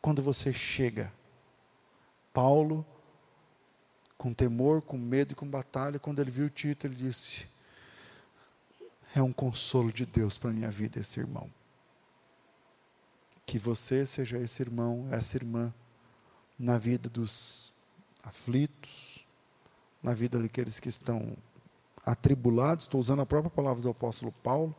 quando 0.00 0.22
você 0.22 0.52
chega? 0.52 1.12
Paulo, 2.32 2.86
com 4.16 4.32
temor, 4.32 4.82
com 4.82 4.96
medo 4.96 5.32
e 5.32 5.34
com 5.34 5.46
batalha, 5.46 5.98
quando 5.98 6.20
ele 6.20 6.30
viu 6.30 6.48
Tito, 6.48 6.86
ele 6.86 6.94
disse: 6.94 7.48
É 9.14 9.22
um 9.22 9.32
consolo 9.32 9.92
de 9.92 10.06
Deus 10.06 10.38
para 10.38 10.50
a 10.50 10.52
minha 10.52 10.70
vida 10.70 11.00
esse 11.00 11.18
irmão. 11.18 11.50
Que 13.46 13.58
você 13.58 14.04
seja 14.04 14.38
esse 14.38 14.60
irmão, 14.60 15.06
essa 15.10 15.36
irmã, 15.36 15.72
na 16.58 16.76
vida 16.76 17.08
dos 17.08 17.72
aflitos, 18.22 19.24
na 20.02 20.12
vida 20.12 20.38
daqueles 20.38 20.80
que 20.80 20.88
estão 20.88 21.36
atribulados, 22.04 22.84
estou 22.84 23.00
usando 23.00 23.22
a 23.22 23.26
própria 23.26 23.50
palavra 23.50 23.82
do 23.82 23.88
apóstolo 23.88 24.32
Paulo, 24.42 24.74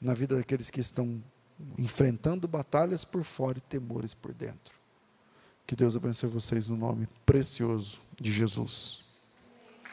na 0.00 0.14
vida 0.14 0.36
daqueles 0.36 0.70
que 0.70 0.80
estão 0.80 1.22
enfrentando 1.78 2.48
batalhas 2.48 3.04
por 3.04 3.22
fora 3.22 3.58
e 3.58 3.60
temores 3.60 4.14
por 4.14 4.32
dentro. 4.32 4.74
Que 5.66 5.74
Deus 5.74 5.96
abençoe 5.96 6.28
vocês 6.28 6.68
no 6.68 6.76
nome 6.76 7.08
precioso 7.24 8.00
de 8.20 8.32
Jesus. 8.32 9.03